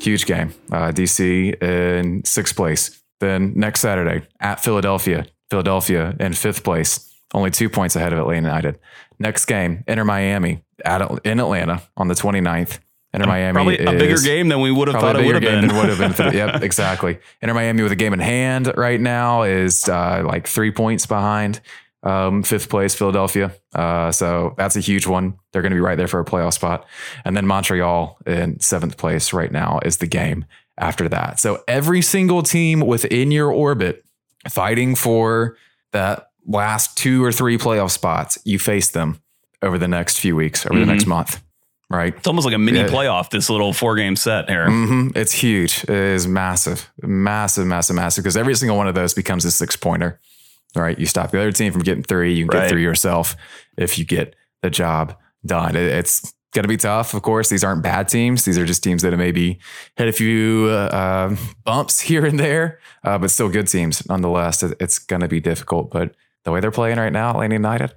Huge 0.00 0.26
game. 0.26 0.54
Uh, 0.72 0.92
DC 0.92 1.60
in 1.62 2.24
sixth 2.24 2.56
place. 2.56 3.02
Then 3.20 3.52
next 3.56 3.80
Saturday 3.80 4.26
at 4.40 4.60
Philadelphia. 4.62 5.26
Philadelphia 5.50 6.16
in 6.20 6.32
fifth 6.32 6.64
place, 6.64 7.12
only 7.34 7.50
two 7.50 7.68
points 7.68 7.96
ahead 7.96 8.12
of 8.12 8.18
Atlanta 8.18 8.46
United. 8.48 8.78
Next 9.18 9.46
game, 9.46 9.84
Inter 9.86 10.04
Miami 10.04 10.62
at 10.84 11.02
in 11.24 11.40
Atlanta 11.40 11.82
on 11.96 12.08
the 12.08 12.14
29th. 12.14 12.78
Inter 13.14 13.26
Miami 13.26 13.54
Probably 13.54 13.78
a 13.78 13.92
bigger 13.92 14.20
game 14.20 14.48
than 14.48 14.60
we 14.60 14.70
would 14.70 14.88
have 14.88 15.00
thought 15.00 15.18
it 15.18 15.24
would 15.24 15.34
have 15.34 15.42
been. 15.42 15.74
would 15.74 15.88
have 15.88 16.16
been. 16.16 16.32
yep, 16.34 16.62
exactly. 16.62 17.18
Inter 17.40 17.54
Miami 17.54 17.82
with 17.82 17.92
a 17.92 17.96
game 17.96 18.12
in 18.12 18.20
hand 18.20 18.72
right 18.76 19.00
now 19.00 19.42
is 19.42 19.88
uh, 19.88 20.22
like 20.26 20.46
three 20.46 20.70
points 20.70 21.06
behind 21.06 21.60
um, 22.02 22.42
fifth 22.42 22.68
place 22.68 22.94
Philadelphia. 22.94 23.52
Uh, 23.74 24.12
so 24.12 24.54
that's 24.56 24.76
a 24.76 24.80
huge 24.80 25.06
one. 25.06 25.38
They're 25.52 25.62
going 25.62 25.72
to 25.72 25.76
be 25.76 25.80
right 25.80 25.96
there 25.96 26.06
for 26.06 26.20
a 26.20 26.24
playoff 26.24 26.52
spot. 26.52 26.86
And 27.24 27.36
then 27.36 27.46
Montreal 27.46 28.18
in 28.26 28.60
seventh 28.60 28.96
place 28.96 29.32
right 29.32 29.50
now 29.50 29.80
is 29.84 29.96
the 29.96 30.06
game 30.06 30.44
after 30.78 31.08
that. 31.08 31.40
So 31.40 31.62
every 31.66 32.02
single 32.02 32.42
team 32.42 32.80
within 32.80 33.30
your 33.30 33.50
orbit 33.50 34.04
fighting 34.48 34.94
for 34.94 35.56
that 35.92 36.30
last 36.46 36.96
two 36.96 37.24
or 37.24 37.32
three 37.32 37.58
playoff 37.58 37.90
spots, 37.90 38.38
you 38.44 38.58
face 38.58 38.90
them 38.90 39.20
over 39.62 39.78
the 39.78 39.88
next 39.88 40.18
few 40.20 40.36
weeks, 40.36 40.64
over 40.66 40.78
the 40.78 40.86
next 40.86 41.06
month, 41.06 41.42
right? 41.90 42.14
It's 42.16 42.26
almost 42.26 42.44
like 42.44 42.54
a 42.54 42.58
mini 42.58 42.78
Yeah. 42.78 42.86
playoff. 42.88 43.30
This 43.30 43.50
little 43.50 43.72
four 43.72 43.96
game 43.96 44.16
set 44.16 44.48
here. 44.48 44.66
hmm 44.70 45.08
It's 45.14 45.32
huge. 45.32 45.82
It 45.84 45.90
is 45.90 46.26
massive, 46.28 46.90
massive, 47.02 47.66
massive, 47.66 47.96
massive. 47.96 48.22
Because 48.24 48.36
every 48.36 48.54
single 48.54 48.76
one 48.76 48.86
of 48.88 48.94
those 48.94 49.14
becomes 49.14 49.44
a 49.44 49.50
six 49.50 49.76
pointer. 49.76 50.20
Right? 50.76 50.98
You 50.98 51.06
stop 51.06 51.30
the 51.30 51.38
other 51.40 51.50
team 51.50 51.72
from 51.72 51.82
getting 51.82 52.02
three. 52.04 52.34
You 52.34 52.46
can 52.46 52.56
Right. 52.56 52.64
get 52.64 52.70
three 52.70 52.82
yourself 52.82 53.36
if 53.76 53.98
you 53.98 54.04
get 54.04 54.36
the 54.62 54.70
job 54.70 55.16
done. 55.46 55.74
It- 55.76 55.82
it's 55.92 56.32
going 56.52 56.64
to 56.64 56.68
be 56.68 56.76
tough. 56.76 57.14
Of 57.14 57.22
course, 57.22 57.48
these 57.48 57.64
aren't 57.64 57.82
bad 57.82 58.08
teams. 58.08 58.44
These 58.44 58.58
are 58.58 58.66
just 58.66 58.82
teams 58.82 59.02
that 59.02 59.12
have 59.12 59.18
maybe 59.18 59.58
had 59.96 60.08
a 60.08 60.12
few 60.12 60.66
uh, 60.68 61.36
bumps 61.64 62.00
here 62.08 62.24
and 62.24 62.38
there, 62.38 62.80
uh, 63.04 63.18
but 63.18 63.30
still 63.30 63.48
good 63.48 63.68
teams 63.68 64.06
nonetheless. 64.08 64.62
It's 64.62 64.98
going 64.98 65.20
to 65.20 65.28
be 65.28 65.40
difficult. 65.40 65.90
But 65.90 66.14
the 66.44 66.52
way 66.52 66.60
they're 66.60 66.70
playing 66.70 66.98
right 66.98 67.12
now, 67.12 67.30
Atlanta 67.30 67.54
United, 67.54 67.92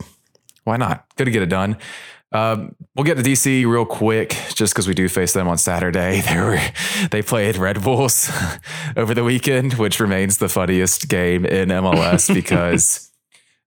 why 0.64 0.78
not? 0.78 1.06
Good 1.16 1.26
to 1.26 1.32
get 1.32 1.42
it 1.42 1.50
done. 1.50 1.78
Um, 2.34 2.76
we'll 2.96 3.04
get 3.04 3.18
to 3.18 3.24
DC 3.24 3.66
real 3.66 3.86
quick, 3.86 4.38
just 4.54 4.74
because 4.74 4.88
we 4.88 4.94
do 4.94 5.10
face 5.10 5.34
them 5.34 5.48
on 5.48 5.58
Saturday. 5.58 6.22
They 6.32 6.40
were 6.40 6.60
they 7.12 7.22
played 7.22 7.58
Red 7.58 7.84
Bulls 7.84 8.32
over 8.98 9.14
the 9.14 9.24
weekend, 9.24 9.74
which 9.74 10.00
remains 10.00 10.38
the 10.38 10.48
funniest 10.48 11.10
game 11.10 11.46
in 11.46 11.70
MLS 11.70 12.34
because, 12.34 13.12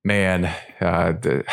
man, 0.02 0.46
uh, 0.80 1.12
the, 1.12 1.44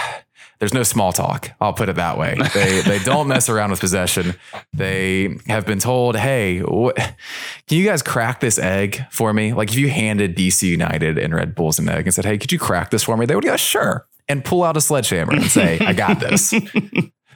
there's 0.61 0.75
no 0.75 0.83
small 0.83 1.11
talk. 1.11 1.49
I'll 1.59 1.73
put 1.73 1.89
it 1.89 1.95
that 1.95 2.19
way. 2.19 2.37
They 2.53 2.81
they 2.81 2.99
don't 2.99 3.27
mess 3.27 3.49
around 3.49 3.71
with 3.71 3.79
possession. 3.79 4.35
They 4.71 5.35
have 5.47 5.65
been 5.65 5.79
told, 5.79 6.15
"Hey, 6.15 6.59
what, 6.59 6.95
can 6.95 7.79
you 7.79 7.83
guys 7.83 8.03
crack 8.03 8.41
this 8.41 8.59
egg 8.59 9.03
for 9.09 9.33
me?" 9.33 9.53
Like 9.53 9.71
if 9.71 9.77
you 9.79 9.89
handed 9.89 10.37
DC 10.37 10.61
United 10.61 11.17
and 11.17 11.33
Red 11.33 11.55
Bulls 11.55 11.79
an 11.79 11.89
egg 11.89 12.05
and 12.05 12.13
said, 12.13 12.25
"Hey, 12.25 12.37
could 12.37 12.51
you 12.51 12.59
crack 12.59 12.91
this 12.91 13.01
for 13.01 13.17
me?" 13.17 13.25
They 13.25 13.33
would 13.33 13.43
go, 13.43 13.57
"Sure," 13.57 14.05
and 14.29 14.45
pull 14.45 14.63
out 14.63 14.77
a 14.77 14.81
sledgehammer 14.81 15.33
and 15.33 15.45
say, 15.45 15.79
"I 15.79 15.93
got 15.93 16.19
this." 16.19 16.53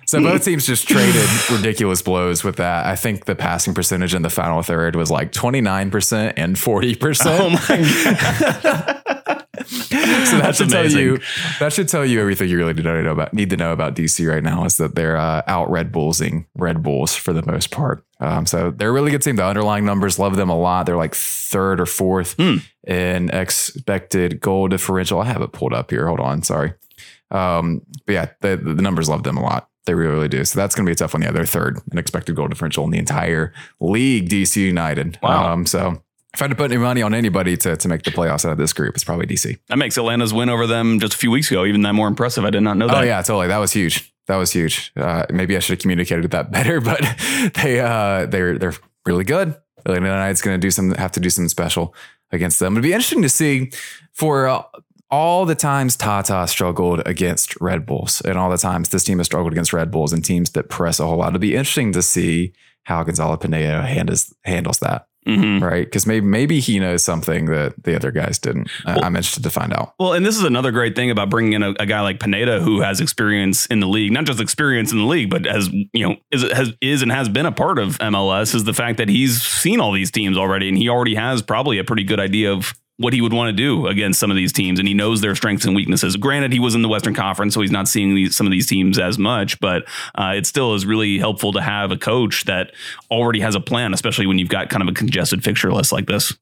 So 0.07 0.21
both 0.21 0.45
teams 0.45 0.67
just 0.67 0.87
traded 0.87 1.27
ridiculous 1.51 2.03
blows 2.03 2.43
with 2.43 2.57
that. 2.57 2.85
I 2.85 2.95
think 2.95 3.25
the 3.25 3.33
passing 3.33 3.73
percentage 3.73 4.13
in 4.13 4.21
the 4.21 4.29
final 4.29 4.61
third 4.61 4.95
was 4.95 5.09
like 5.09 5.31
29% 5.31 6.33
and 6.37 6.55
40%. 6.55 7.25
Oh 7.25 7.49
my 7.49 8.61
god. 8.61 9.41
so 9.65 9.95
that 9.95 10.41
That's 10.41 10.57
should 10.57 10.69
tell 10.69 10.81
amazing. 10.81 10.99
you 10.99 11.19
that 11.59 11.73
should 11.73 11.87
tell 11.87 12.05
you 12.05 12.19
everything 12.21 12.49
you 12.49 12.57
really 12.57 12.73
need 12.73 12.83
to 12.83 13.03
know 13.03 13.11
about 13.11 13.33
need 13.33 13.49
to 13.49 13.57
know 13.57 13.71
about 13.71 13.95
DC 13.95 14.27
right 14.29 14.43
now 14.43 14.65
is 14.65 14.77
that 14.77 14.95
they're 14.95 15.17
uh, 15.17 15.41
out 15.47 15.69
Red 15.69 15.91
Bullsing 15.91 16.45
Red 16.55 16.83
Bulls 16.83 17.15
for 17.15 17.33
the 17.33 17.45
most 17.45 17.71
part. 17.71 18.03
Um, 18.19 18.45
so 18.45 18.71
they're 18.71 18.89
a 18.89 18.93
really 18.93 19.11
good 19.11 19.21
team. 19.21 19.35
The 19.35 19.45
underlying 19.45 19.85
numbers 19.85 20.17
love 20.19 20.35
them 20.37 20.49
a 20.49 20.57
lot. 20.57 20.85
They're 20.85 20.95
like 20.97 21.15
third 21.15 21.79
or 21.81 21.85
fourth 21.85 22.33
Hmm. 22.37 22.57
in 22.87 23.29
expected 23.31 24.39
goal 24.39 24.67
differential. 24.67 25.19
I 25.21 25.25
have 25.25 25.41
it 25.41 25.51
pulled 25.51 25.73
up 25.73 25.91
here. 25.91 26.07
Hold 26.07 26.19
on, 26.19 26.41
sorry. 26.43 26.73
Um, 27.31 27.81
but 28.05 28.13
yeah, 28.13 28.25
the, 28.41 28.55
the 28.57 28.81
numbers 28.81 29.09
love 29.09 29.23
them 29.23 29.37
a 29.37 29.41
lot. 29.43 29.69
They 29.85 29.93
really, 29.93 30.13
really 30.13 30.27
do. 30.29 30.43
So 30.45 30.57
that's 30.59 30.73
going 30.75 30.85
to 30.85 30.89
be 30.89 30.93
a 30.93 30.95
tough 30.95 31.13
one. 31.13 31.21
Yeah, 31.21 31.31
they're 31.31 31.45
third 31.45 31.79
in 31.91 31.97
expected 31.97 32.35
goal 32.35 32.47
differential 32.47 32.83
in 32.85 32.89
the 32.91 32.97
entire 32.97 33.53
league. 33.79 34.29
DC 34.29 34.55
United. 34.57 35.19
Wow. 35.21 35.51
Um, 35.53 35.65
so 35.65 36.01
if 36.35 36.41
I 36.41 36.45
had 36.45 36.49
to 36.49 36.55
put 36.55 36.71
any 36.71 36.77
money 36.77 37.01
on 37.01 37.13
anybody 37.13 37.55
to 37.57 37.75
to 37.77 37.87
make 37.87 38.03
the 38.03 38.11
playoffs 38.11 38.45
out 38.45 38.51
of 38.51 38.57
this 38.57 38.73
group, 38.73 38.95
it's 38.95 39.03
probably 39.03 39.25
DC. 39.25 39.57
That 39.67 39.77
makes 39.77 39.97
Atlanta's 39.97 40.33
win 40.33 40.49
over 40.49 40.67
them 40.67 40.99
just 40.99 41.13
a 41.13 41.17
few 41.17 41.31
weeks 41.31 41.49
ago 41.49 41.65
even 41.65 41.81
that 41.83 41.93
more 41.93 42.07
impressive. 42.07 42.45
I 42.45 42.49
did 42.49 42.61
not 42.61 42.77
know 42.77 42.87
that. 42.87 42.97
Oh 42.97 43.01
yeah, 43.01 43.21
totally. 43.21 43.47
That 43.47 43.57
was 43.57 43.71
huge. 43.71 44.13
That 44.27 44.35
was 44.35 44.51
huge. 44.51 44.91
Uh, 44.95 45.25
maybe 45.31 45.55
I 45.55 45.59
should 45.59 45.73
have 45.73 45.81
communicated 45.81 46.29
that 46.31 46.51
better, 46.57 46.81
but 46.81 47.01
they 47.55 47.79
uh, 47.79 48.25
they're 48.25 48.57
they're 48.57 48.73
really 49.05 49.23
good. 49.23 49.55
Atlanta 49.79 50.07
United's 50.07 50.41
going 50.41 50.59
to 50.59 50.61
do 50.61 50.71
some 50.71 50.91
have 50.91 51.11
to 51.13 51.19
do 51.19 51.29
something 51.29 51.49
special 51.49 51.95
against 52.31 52.59
them. 52.59 52.73
It'd 52.73 52.83
be 52.83 52.93
interesting 52.93 53.21
to 53.21 53.29
see 53.29 53.71
for 54.11 54.47
uh, 54.47 54.63
all 55.11 55.45
the 55.45 55.55
times 55.55 55.95
Tata 55.95 56.47
struggled 56.47 57.01
against 57.05 57.59
Red 57.61 57.85
Bulls, 57.85 58.21
and 58.21 58.37
all 58.37 58.49
the 58.49 58.57
times 58.57 58.89
this 58.89 59.03
team 59.03 59.19
has 59.19 59.27
struggled 59.27 59.53
against 59.53 59.73
Red 59.73 59.91
Bulls 59.91 60.11
and 60.11 60.25
teams 60.25 60.49
that 60.51 60.69
press 60.69 60.99
a 60.99 61.05
whole 61.05 61.17
lot. 61.17 61.29
It'd 61.29 61.41
be 61.41 61.55
interesting 61.55 61.93
to 61.93 62.01
see 62.01 62.53
how 62.83 63.03
Gonzalo 63.03 63.37
Pineda 63.37 63.83
handles 63.83 64.33
handles 64.43 64.79
that. 64.79 65.07
Mhm. 65.27 65.61
Right, 65.61 65.85
because 65.85 66.05
maybe 66.05 66.25
maybe 66.25 66.59
he 66.59 66.79
knows 66.79 67.03
something 67.03 67.45
that 67.47 67.73
the 67.83 67.95
other 67.95 68.11
guys 68.11 68.37
didn't. 68.37 68.69
I- 68.85 68.99
I'm 69.01 69.15
interested 69.15 69.43
to 69.43 69.49
find 69.49 69.73
out. 69.73 69.93
Well, 69.99 70.13
and 70.13 70.25
this 70.25 70.37
is 70.37 70.43
another 70.43 70.71
great 70.71 70.95
thing 70.95 71.09
about 71.09 71.29
bringing 71.31 71.53
in 71.53 71.63
a, 71.63 71.73
a 71.79 71.85
guy 71.85 72.01
like 72.01 72.19
Pineda 72.19 72.59
who 72.61 72.81
has 72.81 72.99
experience 73.01 73.65
in 73.65 73.79
the 73.79 73.87
league, 73.87 74.11
not 74.11 74.25
just 74.25 74.39
experience 74.39 74.91
in 74.91 74.99
the 74.99 75.05
league, 75.05 75.29
but 75.31 75.47
as 75.47 75.69
you 75.71 76.07
know, 76.07 76.15
is 76.31 76.43
has 76.51 76.73
is 76.81 77.01
and 77.01 77.11
has 77.11 77.27
been 77.27 77.45
a 77.47 77.51
part 77.51 77.79
of 77.79 77.97
MLS. 77.99 78.53
Is 78.53 78.65
the 78.65 78.73
fact 78.73 78.97
that 78.97 79.09
he's 79.09 79.41
seen 79.41 79.79
all 79.79 79.91
these 79.91 80.11
teams 80.11 80.37
already, 80.37 80.69
and 80.69 80.77
he 80.77 80.89
already 80.89 81.15
has 81.15 81.41
probably 81.41 81.79
a 81.79 81.83
pretty 81.83 82.03
good 82.03 82.19
idea 82.19 82.51
of 82.53 82.73
what 82.97 83.13
he 83.13 83.21
would 83.21 83.33
want 83.33 83.49
to 83.49 83.53
do 83.53 83.87
against 83.87 84.19
some 84.19 84.31
of 84.31 84.37
these 84.37 84.53
teams, 84.53 84.79
and 84.79 84.87
he 84.87 84.93
knows 84.93 85.21
their 85.21 85.35
strengths 85.35 85.65
and 85.65 85.75
weaknesses. 85.75 86.15
Granted, 86.15 86.53
he 86.53 86.59
was 86.59 86.75
in 86.75 86.81
the 86.81 86.87
Western 86.87 87.13
Conference, 87.13 87.53
so 87.53 87.61
he's 87.61 87.71
not 87.71 87.87
seeing 87.87 88.15
these, 88.15 88.35
some 88.35 88.47
of 88.47 88.51
these 88.51 88.67
teams 88.67 88.97
as 88.97 89.17
much, 89.17 89.59
but 89.59 89.83
uh, 90.15 90.33
it 90.35 90.45
still 90.45 90.73
is 90.75 90.85
really 90.85 91.19
helpful 91.19 91.51
to 91.53 91.61
have 91.61 91.91
a 91.91 91.97
coach 91.97 92.45
that 92.45 92.71
already 93.11 93.41
has 93.41 93.55
a 93.55 93.59
plan, 93.59 93.93
especially 93.93 94.27
when 94.27 94.39
you've 94.39 94.49
got 94.49 94.69
kind 94.69 94.81
of 94.81 94.87
a 94.87 94.93
congested 94.93 95.43
fixture 95.43 95.73
list 95.73 95.91
like 95.91 96.07
this. 96.07 96.33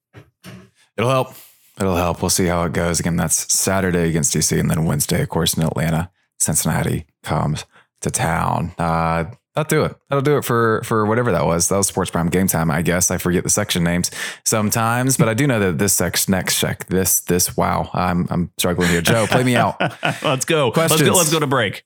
It'll 0.96 1.10
help. 1.10 1.34
It'll 1.80 1.96
help. 1.96 2.22
We'll 2.22 2.30
see 2.30 2.46
how 2.46 2.64
it 2.66 2.74
goes. 2.74 3.00
Again, 3.00 3.16
that's 3.16 3.52
Saturday 3.52 4.10
against 4.10 4.36
DC, 4.36 4.60
and 4.60 4.70
then 4.70 4.86
Wednesday, 4.86 5.24
of 5.24 5.30
course, 5.30 5.56
in 5.56 5.64
Atlanta. 5.64 6.12
Cincinnati 6.38 7.06
comes 7.24 7.66
to 8.02 8.12
town. 8.12 8.74
Uh, 8.78 9.26
that'll 9.56 9.70
do 9.70 9.84
it. 9.84 9.96
That'll 10.10 10.22
do 10.22 10.38
it 10.38 10.46
for 10.46 10.82
for 10.84 11.06
whatever 11.06 11.32
that 11.32 11.46
was. 11.46 11.70
That 11.70 11.78
was 11.78 11.88
Sports 11.88 12.12
Prime 12.12 12.30
Game 12.30 12.48
Time, 12.48 12.70
I 12.72 12.82
guess. 12.82 13.12
I 13.12 13.18
forget 13.18 13.44
the 13.44 13.50
section 13.50 13.84
names 13.84 14.12
sometimes, 14.46 15.18
but 15.18 15.30
I 15.30 15.34
do 15.34 15.48
know 15.48 15.60
that 15.60 15.78
this 15.78 15.94
section 15.94 16.32
next 16.32 16.60
check 16.60 16.86
this 16.88 17.22
this 17.22 17.56
wow. 17.56 17.90
I'm 17.94 18.28
I'm 18.30 18.52
struggling 18.58 18.90
here. 18.90 19.02
Joe, 19.02 19.28
play 19.28 19.44
me 19.44 19.56
out. 19.56 19.80
let's 20.24 20.46
go. 20.46 20.68
Let's 20.68 20.76
Questions? 20.76 21.10
go. 21.10 21.16
Let's 21.16 21.32
go 21.32 21.40
to 21.40 21.48
break. 21.48 21.84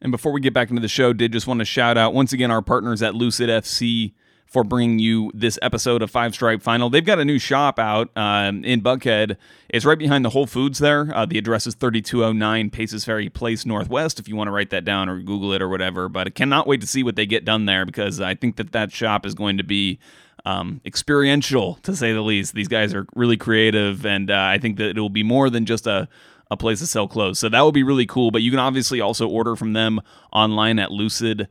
And 0.00 0.12
before 0.12 0.32
we 0.32 0.40
get 0.40 0.54
back 0.54 0.70
into 0.70 0.80
the 0.80 0.88
show, 0.88 1.12
did 1.12 1.32
just 1.32 1.46
want 1.46 1.58
to 1.58 1.64
shout 1.64 1.98
out 1.98 2.14
once 2.14 2.32
again 2.32 2.50
our 2.50 2.62
partners 2.62 3.02
at 3.02 3.14
Lucid 3.14 3.48
FC 3.48 4.14
for 4.48 4.64
bringing 4.64 4.98
you 4.98 5.30
this 5.34 5.58
episode 5.60 6.02
of 6.02 6.10
Five 6.10 6.34
Stripe 6.34 6.62
Final. 6.62 6.88
They've 6.88 7.04
got 7.04 7.18
a 7.18 7.24
new 7.24 7.38
shop 7.38 7.78
out 7.78 8.10
um, 8.16 8.64
in 8.64 8.80
Buckhead. 8.80 9.36
It's 9.68 9.84
right 9.84 9.98
behind 9.98 10.24
the 10.24 10.30
Whole 10.30 10.46
Foods 10.46 10.78
there. 10.78 11.14
Uh, 11.14 11.26
the 11.26 11.36
address 11.38 11.66
is 11.66 11.74
3209 11.74 12.70
Paces 12.70 13.04
Ferry 13.04 13.28
Place 13.28 13.66
Northwest 13.66 14.18
if 14.18 14.26
you 14.26 14.36
want 14.36 14.48
to 14.48 14.52
write 14.52 14.70
that 14.70 14.84
down 14.84 15.08
or 15.08 15.20
Google 15.20 15.52
it 15.52 15.60
or 15.60 15.68
whatever. 15.68 16.08
But 16.08 16.26
I 16.28 16.30
cannot 16.30 16.66
wait 16.66 16.80
to 16.80 16.86
see 16.86 17.02
what 17.02 17.16
they 17.16 17.26
get 17.26 17.44
done 17.44 17.66
there 17.66 17.84
because 17.84 18.20
I 18.20 18.34
think 18.34 18.56
that 18.56 18.72
that 18.72 18.90
shop 18.90 19.26
is 19.26 19.34
going 19.34 19.58
to 19.58 19.64
be 19.64 19.98
um, 20.46 20.80
experiential 20.86 21.74
to 21.82 21.94
say 21.94 22.14
the 22.14 22.22
least. 22.22 22.54
These 22.54 22.68
guys 22.68 22.94
are 22.94 23.06
really 23.14 23.36
creative, 23.36 24.06
and 24.06 24.30
uh, 24.30 24.34
I 24.34 24.56
think 24.58 24.78
that 24.78 24.96
it 24.96 25.00
will 25.00 25.10
be 25.10 25.22
more 25.22 25.50
than 25.50 25.66
just 25.66 25.86
a 25.86 26.08
a 26.50 26.56
place 26.56 26.78
to 26.78 26.86
sell 26.86 27.06
clothes. 27.06 27.38
So 27.38 27.50
that 27.50 27.60
will 27.60 27.72
be 27.72 27.82
really 27.82 28.06
cool. 28.06 28.30
But 28.30 28.40
you 28.40 28.50
can 28.50 28.60
obviously 28.60 29.02
also 29.02 29.28
order 29.28 29.54
from 29.54 29.74
them 29.74 30.00
online 30.32 30.78
at 30.78 30.88
lucidfc.us. 30.88 31.48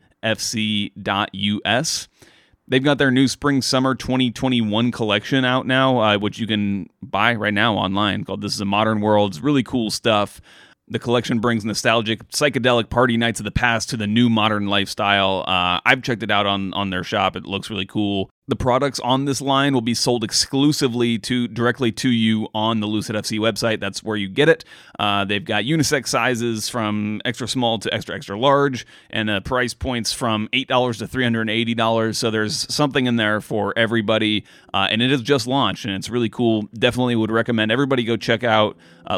They've 2.69 2.83
got 2.83 2.97
their 2.97 3.11
new 3.11 3.29
spring 3.29 3.61
summer 3.61 3.95
2021 3.95 4.91
collection 4.91 5.45
out 5.45 5.65
now, 5.65 5.99
uh, 5.99 6.17
which 6.17 6.37
you 6.37 6.45
can 6.45 6.89
buy 7.01 7.33
right 7.35 7.53
now 7.53 7.75
online 7.75 8.25
called 8.25 8.41
This 8.41 8.53
is 8.53 8.59
a 8.59 8.65
Modern 8.65 8.99
World. 8.99 9.31
It's 9.31 9.39
really 9.39 9.63
cool 9.63 9.89
stuff. 9.89 10.41
The 10.89 10.99
collection 10.99 11.39
brings 11.39 11.65
nostalgic, 11.65 12.25
psychedelic 12.29 12.89
party 12.89 13.17
nights 13.17 13.41
of 13.41 13.43
the 13.43 13.51
past 13.51 13.89
to 13.89 13.97
the 13.97 14.07
new 14.07 14.29
modern 14.29 14.67
lifestyle. 14.67 15.43
Uh, 15.45 15.81
I've 15.85 16.01
checked 16.01 16.23
it 16.23 16.31
out 16.31 16.45
on 16.45 16.73
on 16.73 16.91
their 16.91 17.03
shop. 17.03 17.35
It 17.35 17.45
looks 17.45 17.69
really 17.69 17.85
cool. 17.85 18.29
The 18.47 18.55
products 18.55 19.01
on 19.01 19.25
this 19.25 19.41
line 19.41 19.73
will 19.73 19.81
be 19.81 19.93
sold 19.93 20.23
exclusively 20.23 21.19
to 21.19 21.49
directly 21.49 21.91
to 21.91 22.09
you 22.09 22.47
on 22.55 22.79
the 22.79 22.87
Lucid 22.87 23.17
FC 23.17 23.37
website. 23.37 23.81
That's 23.81 24.01
where 24.01 24.15
you 24.15 24.29
get 24.29 24.47
it. 24.47 24.63
Uh, 24.97 25.25
they've 25.25 25.43
got 25.43 25.65
unisex 25.65 26.07
sizes 26.07 26.69
from 26.69 27.21
extra 27.25 27.49
small 27.49 27.79
to 27.79 27.93
extra 27.93 28.15
extra 28.15 28.39
large, 28.39 28.87
and 29.09 29.29
uh, 29.29 29.41
price 29.41 29.73
points 29.73 30.13
from 30.13 30.47
eight 30.53 30.69
dollars 30.69 30.99
to 30.99 31.07
three 31.07 31.23
hundred 31.23 31.41
and 31.41 31.49
eighty 31.49 31.75
dollars. 31.75 32.17
So 32.17 32.31
there's 32.31 32.73
something 32.73 33.07
in 33.07 33.17
there 33.17 33.41
for 33.41 33.73
everybody, 33.77 34.45
uh, 34.73 34.87
and 34.89 35.01
it 35.01 35.11
is 35.11 35.21
just 35.21 35.47
launched, 35.47 35.83
and 35.83 35.93
it's 35.95 36.09
really 36.09 36.29
cool. 36.29 36.61
Definitely 36.73 37.17
would 37.17 37.31
recommend 37.31 37.73
everybody 37.73 38.05
go 38.05 38.15
check 38.15 38.45
out 38.45 38.77
uh, 39.11 39.17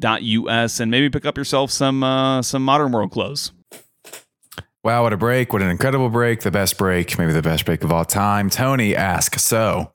lucidfc.us 0.00 0.80
and 0.80 0.90
maybe 0.90 1.10
pick 1.10 1.26
up 1.26 1.36
yourself 1.36 1.70
some 1.70 2.02
uh, 2.02 2.42
some 2.42 2.64
modern 2.64 2.92
world 2.92 3.10
clothes. 3.10 3.52
Wow, 4.82 5.04
what 5.04 5.14
a 5.14 5.16
break. 5.16 5.52
What 5.52 5.62
an 5.62 5.70
incredible 5.70 6.10
break. 6.10 6.40
The 6.40 6.50
best 6.50 6.76
break, 6.76 7.18
maybe 7.18 7.32
the 7.32 7.40
best 7.40 7.64
break 7.64 7.82
of 7.84 7.90
all 7.90 8.04
time. 8.04 8.50
Tony 8.50 8.94
asks, 8.94 9.42
so 9.42 9.92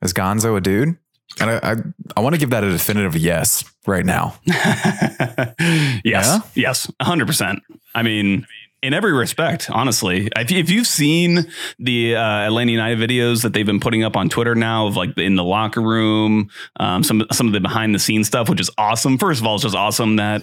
is 0.00 0.14
Gonzo 0.14 0.56
a 0.56 0.60
dude? 0.62 0.96
And 1.40 1.50
I, 1.50 1.72
I, 1.72 1.76
I 2.16 2.20
want 2.20 2.34
to 2.34 2.38
give 2.38 2.50
that 2.50 2.64
a 2.64 2.70
definitive 2.70 3.16
yes 3.16 3.64
right 3.86 4.04
now. 4.04 4.36
yes. 4.46 6.04
Yeah? 6.04 6.40
Yes. 6.54 6.90
100%. 7.02 7.60
I 7.94 8.02
mean, 8.02 8.46
in 8.84 8.92
every 8.92 9.14
respect, 9.14 9.70
honestly. 9.70 10.28
If, 10.36 10.52
if 10.52 10.70
you've 10.70 10.86
seen 10.86 11.50
the 11.78 12.16
uh, 12.16 12.20
Atlanta 12.20 12.70
United 12.70 12.98
videos 12.98 13.42
that 13.42 13.54
they've 13.54 13.64
been 13.64 13.80
putting 13.80 14.04
up 14.04 14.14
on 14.14 14.28
Twitter 14.28 14.54
now 14.54 14.86
of 14.86 14.94
like 14.96 15.16
in 15.16 15.36
the 15.36 15.42
locker 15.42 15.80
room, 15.80 16.50
um, 16.78 17.02
some 17.02 17.24
some 17.32 17.46
of 17.46 17.54
the 17.54 17.60
behind 17.60 17.94
the 17.94 17.98
scenes 17.98 18.26
stuff, 18.26 18.50
which 18.50 18.60
is 18.60 18.70
awesome. 18.76 19.16
First 19.16 19.40
of 19.40 19.46
all, 19.46 19.54
it's 19.54 19.64
just 19.64 19.74
awesome 19.74 20.16
that 20.16 20.42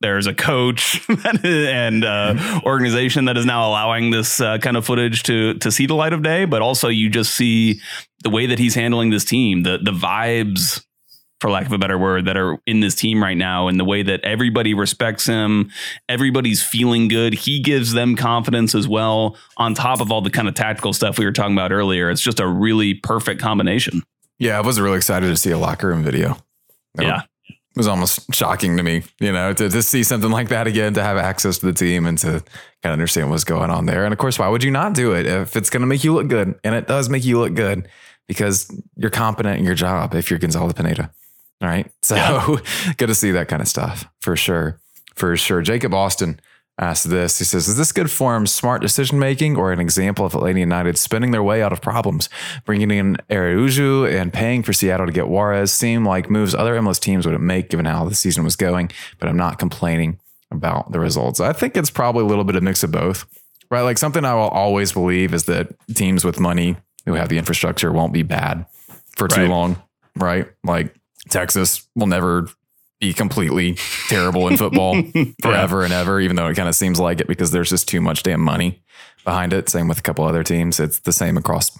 there's 0.00 0.28
a 0.28 0.34
coach 0.34 1.04
and 1.44 2.04
uh, 2.04 2.60
organization 2.64 3.24
that 3.24 3.36
is 3.36 3.44
now 3.44 3.68
allowing 3.68 4.12
this 4.12 4.40
uh, 4.40 4.58
kind 4.58 4.76
of 4.76 4.86
footage 4.86 5.24
to 5.24 5.54
to 5.54 5.72
see 5.72 5.86
the 5.86 5.94
light 5.94 6.12
of 6.12 6.22
day. 6.22 6.44
But 6.44 6.62
also, 6.62 6.86
you 6.86 7.10
just 7.10 7.34
see 7.34 7.80
the 8.22 8.30
way 8.30 8.46
that 8.46 8.60
he's 8.60 8.76
handling 8.76 9.10
this 9.10 9.24
team, 9.24 9.64
the 9.64 9.78
the 9.78 9.92
vibes, 9.92 10.84
for 11.40 11.50
lack 11.50 11.66
of 11.66 11.72
a 11.72 11.78
better 11.78 11.98
word, 11.98 12.24
that 12.24 12.36
are 12.36 12.58
in 12.66 12.80
this 12.80 12.94
team 12.94 13.22
right 13.22 13.36
now, 13.36 13.68
and 13.68 13.78
the 13.78 13.84
way 13.84 14.02
that 14.02 14.20
everybody 14.24 14.74
respects 14.74 15.26
him, 15.26 15.70
everybody's 16.08 16.62
feeling 16.62 17.08
good. 17.08 17.34
He 17.34 17.60
gives 17.60 17.92
them 17.92 18.16
confidence 18.16 18.74
as 18.74 18.88
well. 18.88 19.36
On 19.56 19.74
top 19.74 20.00
of 20.00 20.10
all 20.10 20.20
the 20.20 20.30
kind 20.30 20.48
of 20.48 20.54
tactical 20.54 20.92
stuff 20.92 21.18
we 21.18 21.24
were 21.24 21.32
talking 21.32 21.54
about 21.54 21.72
earlier, 21.72 22.10
it's 22.10 22.22
just 22.22 22.40
a 22.40 22.46
really 22.46 22.94
perfect 22.94 23.40
combination. 23.40 24.02
Yeah, 24.38 24.56
I 24.56 24.60
was 24.60 24.80
really 24.80 24.96
excited 24.96 25.26
to 25.26 25.36
see 25.36 25.50
a 25.50 25.58
locker 25.58 25.88
room 25.88 26.02
video. 26.02 26.38
That 26.94 27.04
Yeah. 27.04 27.22
It 27.48 27.76
was 27.76 27.86
almost 27.86 28.34
shocking 28.34 28.76
to 28.76 28.82
me, 28.82 29.04
you 29.20 29.30
know, 29.30 29.52
to, 29.52 29.68
to 29.68 29.82
see 29.82 30.02
something 30.02 30.30
like 30.30 30.48
that 30.48 30.66
again, 30.66 30.94
to 30.94 31.02
have 31.02 31.16
access 31.16 31.58
to 31.58 31.66
the 31.66 31.72
team 31.72 32.06
and 32.06 32.18
to 32.18 32.42
kind 32.82 32.86
of 32.86 32.92
understand 32.92 33.30
what's 33.30 33.44
going 33.44 33.70
on 33.70 33.86
there. 33.86 34.04
And 34.04 34.12
of 34.12 34.18
course, 34.18 34.36
why 34.36 34.48
would 34.48 34.64
you 34.64 34.72
not 34.72 34.94
do 34.94 35.12
it 35.12 35.26
if 35.26 35.54
it's 35.54 35.70
going 35.70 35.82
to 35.82 35.86
make 35.86 36.02
you 36.02 36.12
look 36.14 36.26
good? 36.26 36.58
And 36.64 36.74
it 36.74 36.88
does 36.88 37.08
make 37.08 37.24
you 37.24 37.38
look 37.38 37.54
good 37.54 37.86
because 38.26 38.68
you're 38.96 39.10
competent 39.10 39.58
in 39.58 39.64
your 39.64 39.76
job 39.76 40.14
if 40.14 40.28
you're 40.28 40.40
Gonzalo 40.40 40.72
Pineda. 40.72 41.12
All 41.60 41.68
right. 41.68 41.90
So 42.02 42.58
good 42.96 43.08
to 43.08 43.14
see 43.14 43.32
that 43.32 43.48
kind 43.48 43.60
of 43.60 43.68
stuff 43.68 44.06
for 44.20 44.34
sure. 44.36 44.78
For 45.14 45.36
sure. 45.36 45.60
Jacob 45.62 45.92
Austin 45.92 46.40
asked 46.80 47.10
this. 47.10 47.38
He 47.38 47.44
says, 47.44 47.68
Is 47.68 47.76
this 47.76 47.90
good 47.92 48.10
form, 48.10 48.46
smart 48.46 48.80
decision 48.80 49.18
making, 49.18 49.56
or 49.56 49.72
an 49.72 49.80
example 49.80 50.24
of 50.24 50.34
Atlanta 50.34 50.60
United 50.60 50.96
spinning 50.96 51.32
their 51.32 51.42
way 51.42 51.60
out 51.62 51.72
of 51.72 51.82
problems? 51.82 52.28
Bringing 52.64 52.90
in 52.92 53.16
Araujo 53.30 54.04
and 54.04 54.32
paying 54.32 54.62
for 54.62 54.72
Seattle 54.72 55.06
to 55.06 55.12
get 55.12 55.28
Juarez 55.28 55.72
seem 55.72 56.04
like 56.06 56.30
moves 56.30 56.54
other 56.54 56.74
MLS 56.80 57.00
teams 57.00 57.26
wouldn't 57.26 57.42
make 57.44 57.68
given 57.68 57.84
how 57.84 58.08
the 58.08 58.14
season 58.14 58.44
was 58.44 58.54
going, 58.56 58.90
but 59.18 59.28
I'm 59.28 59.36
not 59.36 59.58
complaining 59.58 60.18
about 60.50 60.92
the 60.92 61.00
results. 61.00 61.40
I 61.40 61.52
think 61.52 61.76
it's 61.76 61.90
probably 61.90 62.22
a 62.22 62.26
little 62.26 62.44
bit 62.44 62.54
of 62.56 62.62
a 62.62 62.64
mix 62.64 62.82
of 62.84 62.92
both, 62.92 63.26
right? 63.70 63.82
Like 63.82 63.98
something 63.98 64.24
I 64.24 64.34
will 64.34 64.48
always 64.48 64.92
believe 64.92 65.34
is 65.34 65.44
that 65.44 65.74
teams 65.94 66.24
with 66.24 66.38
money 66.40 66.76
who 67.04 67.14
have 67.14 67.28
the 67.28 67.36
infrastructure 67.38 67.92
won't 67.92 68.12
be 68.14 68.22
bad 68.22 68.64
for 69.16 69.28
too 69.28 69.42
Right. 69.42 69.50
long, 69.50 69.82
right? 70.16 70.46
Like 70.64 70.94
Texas 71.30 71.86
will 71.94 72.06
never 72.06 72.48
be 73.00 73.12
completely 73.12 73.76
terrible 74.08 74.48
in 74.48 74.56
football 74.56 75.00
forever 75.42 75.84
and 75.84 75.92
ever, 75.92 76.20
even 76.20 76.34
though 76.36 76.48
it 76.48 76.56
kind 76.56 76.68
of 76.68 76.74
seems 76.74 76.98
like 76.98 77.20
it 77.20 77.28
because 77.28 77.50
there's 77.52 77.70
just 77.70 77.86
too 77.88 78.00
much 78.00 78.22
damn 78.24 78.40
money 78.40 78.82
behind 79.24 79.52
it. 79.52 79.68
Same 79.68 79.86
with 79.88 79.98
a 79.98 80.02
couple 80.02 80.24
other 80.24 80.42
teams. 80.42 80.80
It's 80.80 80.98
the 81.00 81.12
same 81.12 81.36
across 81.36 81.70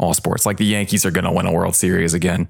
all 0.00 0.14
sports. 0.14 0.44
Like 0.44 0.56
the 0.56 0.64
Yankees 0.64 1.06
are 1.06 1.12
going 1.12 1.24
to 1.24 1.30
win 1.32 1.46
a 1.46 1.52
World 1.52 1.76
Series 1.76 2.12
again 2.14 2.48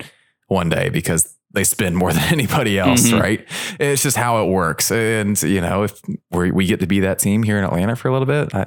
one 0.49 0.71
day 0.71 0.89
because 0.89 1.35
they 1.53 1.65
spend 1.65 1.97
more 1.99 2.13
than 2.15 2.23
anybody 2.33 2.79
else, 2.79 3.03
Mhm. 3.09 3.21
right? 3.21 3.47
It's 3.79 4.03
just 4.03 4.17
how 4.17 4.43
it 4.43 4.49
works. 4.49 4.91
And, 4.91 5.41
you 5.43 5.61
know, 5.61 5.83
if 5.83 6.01
we 6.31 6.51
we 6.51 6.65
get 6.67 6.81
to 6.81 6.87
be 6.87 7.01
that 7.01 7.19
team 7.19 7.43
here 7.43 7.59
in 7.59 7.65
Atlanta 7.65 7.95
for 7.95 8.09
a 8.09 8.13
little 8.13 8.27
bit, 8.27 8.55
I, 8.55 8.67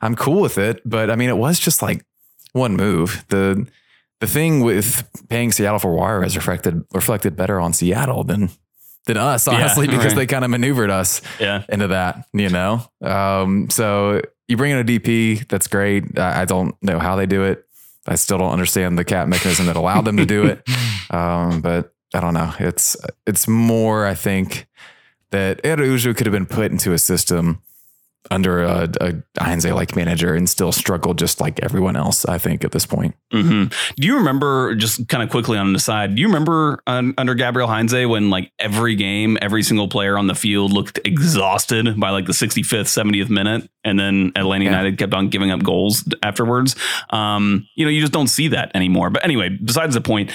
I'm 0.00 0.14
cool 0.16 0.40
with 0.40 0.56
it. 0.56 0.80
But 0.86 1.10
I 1.10 1.16
mean, 1.16 1.28
it 1.28 1.36
was 1.36 1.58
just 1.58 1.82
like 1.82 2.04
one 2.52 2.74
move. 2.74 3.24
The, 3.28 3.66
the 4.20 4.26
thing 4.26 4.60
with 4.60 5.08
paying 5.28 5.52
Seattle 5.52 5.78
for 5.78 5.92
Juarez 5.94 6.36
reflected 6.36 6.82
reflected 6.92 7.36
better 7.36 7.60
on 7.60 7.72
Seattle 7.72 8.24
than 8.24 8.50
than 9.06 9.16
us, 9.18 9.46
Yeah, 9.46 9.54
honestly, 9.54 9.86
because 9.86 10.06
right. 10.06 10.16
they 10.16 10.26
kind 10.26 10.44
of 10.44 10.50
maneuvered 10.50 10.90
us 10.90 11.20
Yeah. 11.38 11.64
into 11.68 11.88
that, 11.88 12.26
you 12.32 12.48
know? 12.48 12.86
Um, 13.02 13.68
so 13.68 14.22
you 14.48 14.56
bring 14.56 14.70
in 14.72 14.78
a 14.78 14.84
DP, 14.84 15.46
that's 15.48 15.66
great. 15.66 16.18
I, 16.18 16.42
I 16.42 16.44
don't 16.46 16.74
know 16.82 16.98
how 16.98 17.14
they 17.16 17.26
do 17.26 17.42
it. 17.44 17.66
I 18.06 18.14
still 18.14 18.38
don't 18.38 18.52
understand 18.52 18.96
the 18.98 19.04
cap 19.04 19.28
mechanism 19.28 19.66
that 19.66 19.76
allowed 19.76 20.06
them 20.06 20.16
to 20.18 20.26
do 20.26 20.44
it. 20.46 20.62
Um, 21.10 21.60
but 21.60 21.92
I 22.14 22.20
don't 22.20 22.32
know. 22.34 22.52
It's 22.58 22.96
it's 23.26 23.46
more, 23.46 24.06
I 24.06 24.14
think, 24.14 24.66
that 25.30 25.60
Araujo 25.64 26.14
could 26.14 26.26
have 26.26 26.32
been 26.32 26.46
put 26.46 26.72
into 26.72 26.92
a 26.94 26.98
system 26.98 27.60
under 28.30 28.62
a, 28.62 28.88
a 29.00 29.14
Heinze 29.42 29.66
like 29.66 29.94
manager 29.96 30.34
and 30.34 30.48
still 30.48 30.72
struggle 30.72 31.14
just 31.14 31.40
like 31.40 31.60
everyone 31.62 31.94
else, 31.96 32.24
I 32.24 32.38
think, 32.38 32.64
at 32.64 32.72
this 32.72 32.86
point. 32.86 33.14
hmm 33.30 33.64
Do 33.96 34.06
you 34.06 34.16
remember 34.16 34.74
just 34.74 35.08
kind 35.08 35.22
of 35.22 35.30
quickly 35.30 35.58
on 35.58 35.72
the 35.72 35.78
side? 35.78 36.14
Do 36.14 36.20
you 36.22 36.28
remember 36.28 36.82
um, 36.86 37.14
under 37.18 37.34
Gabriel 37.34 37.68
Heinze 37.68 37.92
when 38.06 38.30
like 38.30 38.50
every 38.58 38.94
game, 38.94 39.36
every 39.42 39.62
single 39.62 39.88
player 39.88 40.16
on 40.16 40.26
the 40.26 40.34
field 40.34 40.72
looked 40.72 40.98
exhausted 41.04 41.98
by 42.00 42.10
like 42.10 42.26
the 42.26 42.32
65th, 42.32 42.84
70th 42.84 43.28
minute, 43.30 43.68
and 43.84 43.98
then 43.98 44.32
Atlanta 44.36 44.64
Yeah. 44.64 44.70
United 44.70 44.98
kept 44.98 45.12
on 45.14 45.28
giving 45.28 45.50
up 45.50 45.62
goals 45.62 46.04
afterwards? 46.22 46.76
Um, 47.10 47.68
you 47.74 47.84
know, 47.84 47.90
you 47.90 48.00
just 48.00 48.12
don't 48.12 48.28
see 48.28 48.48
that 48.48 48.70
anymore. 48.74 49.10
But 49.10 49.24
anyway, 49.24 49.50
besides 49.62 49.94
the 49.94 50.00
point. 50.00 50.32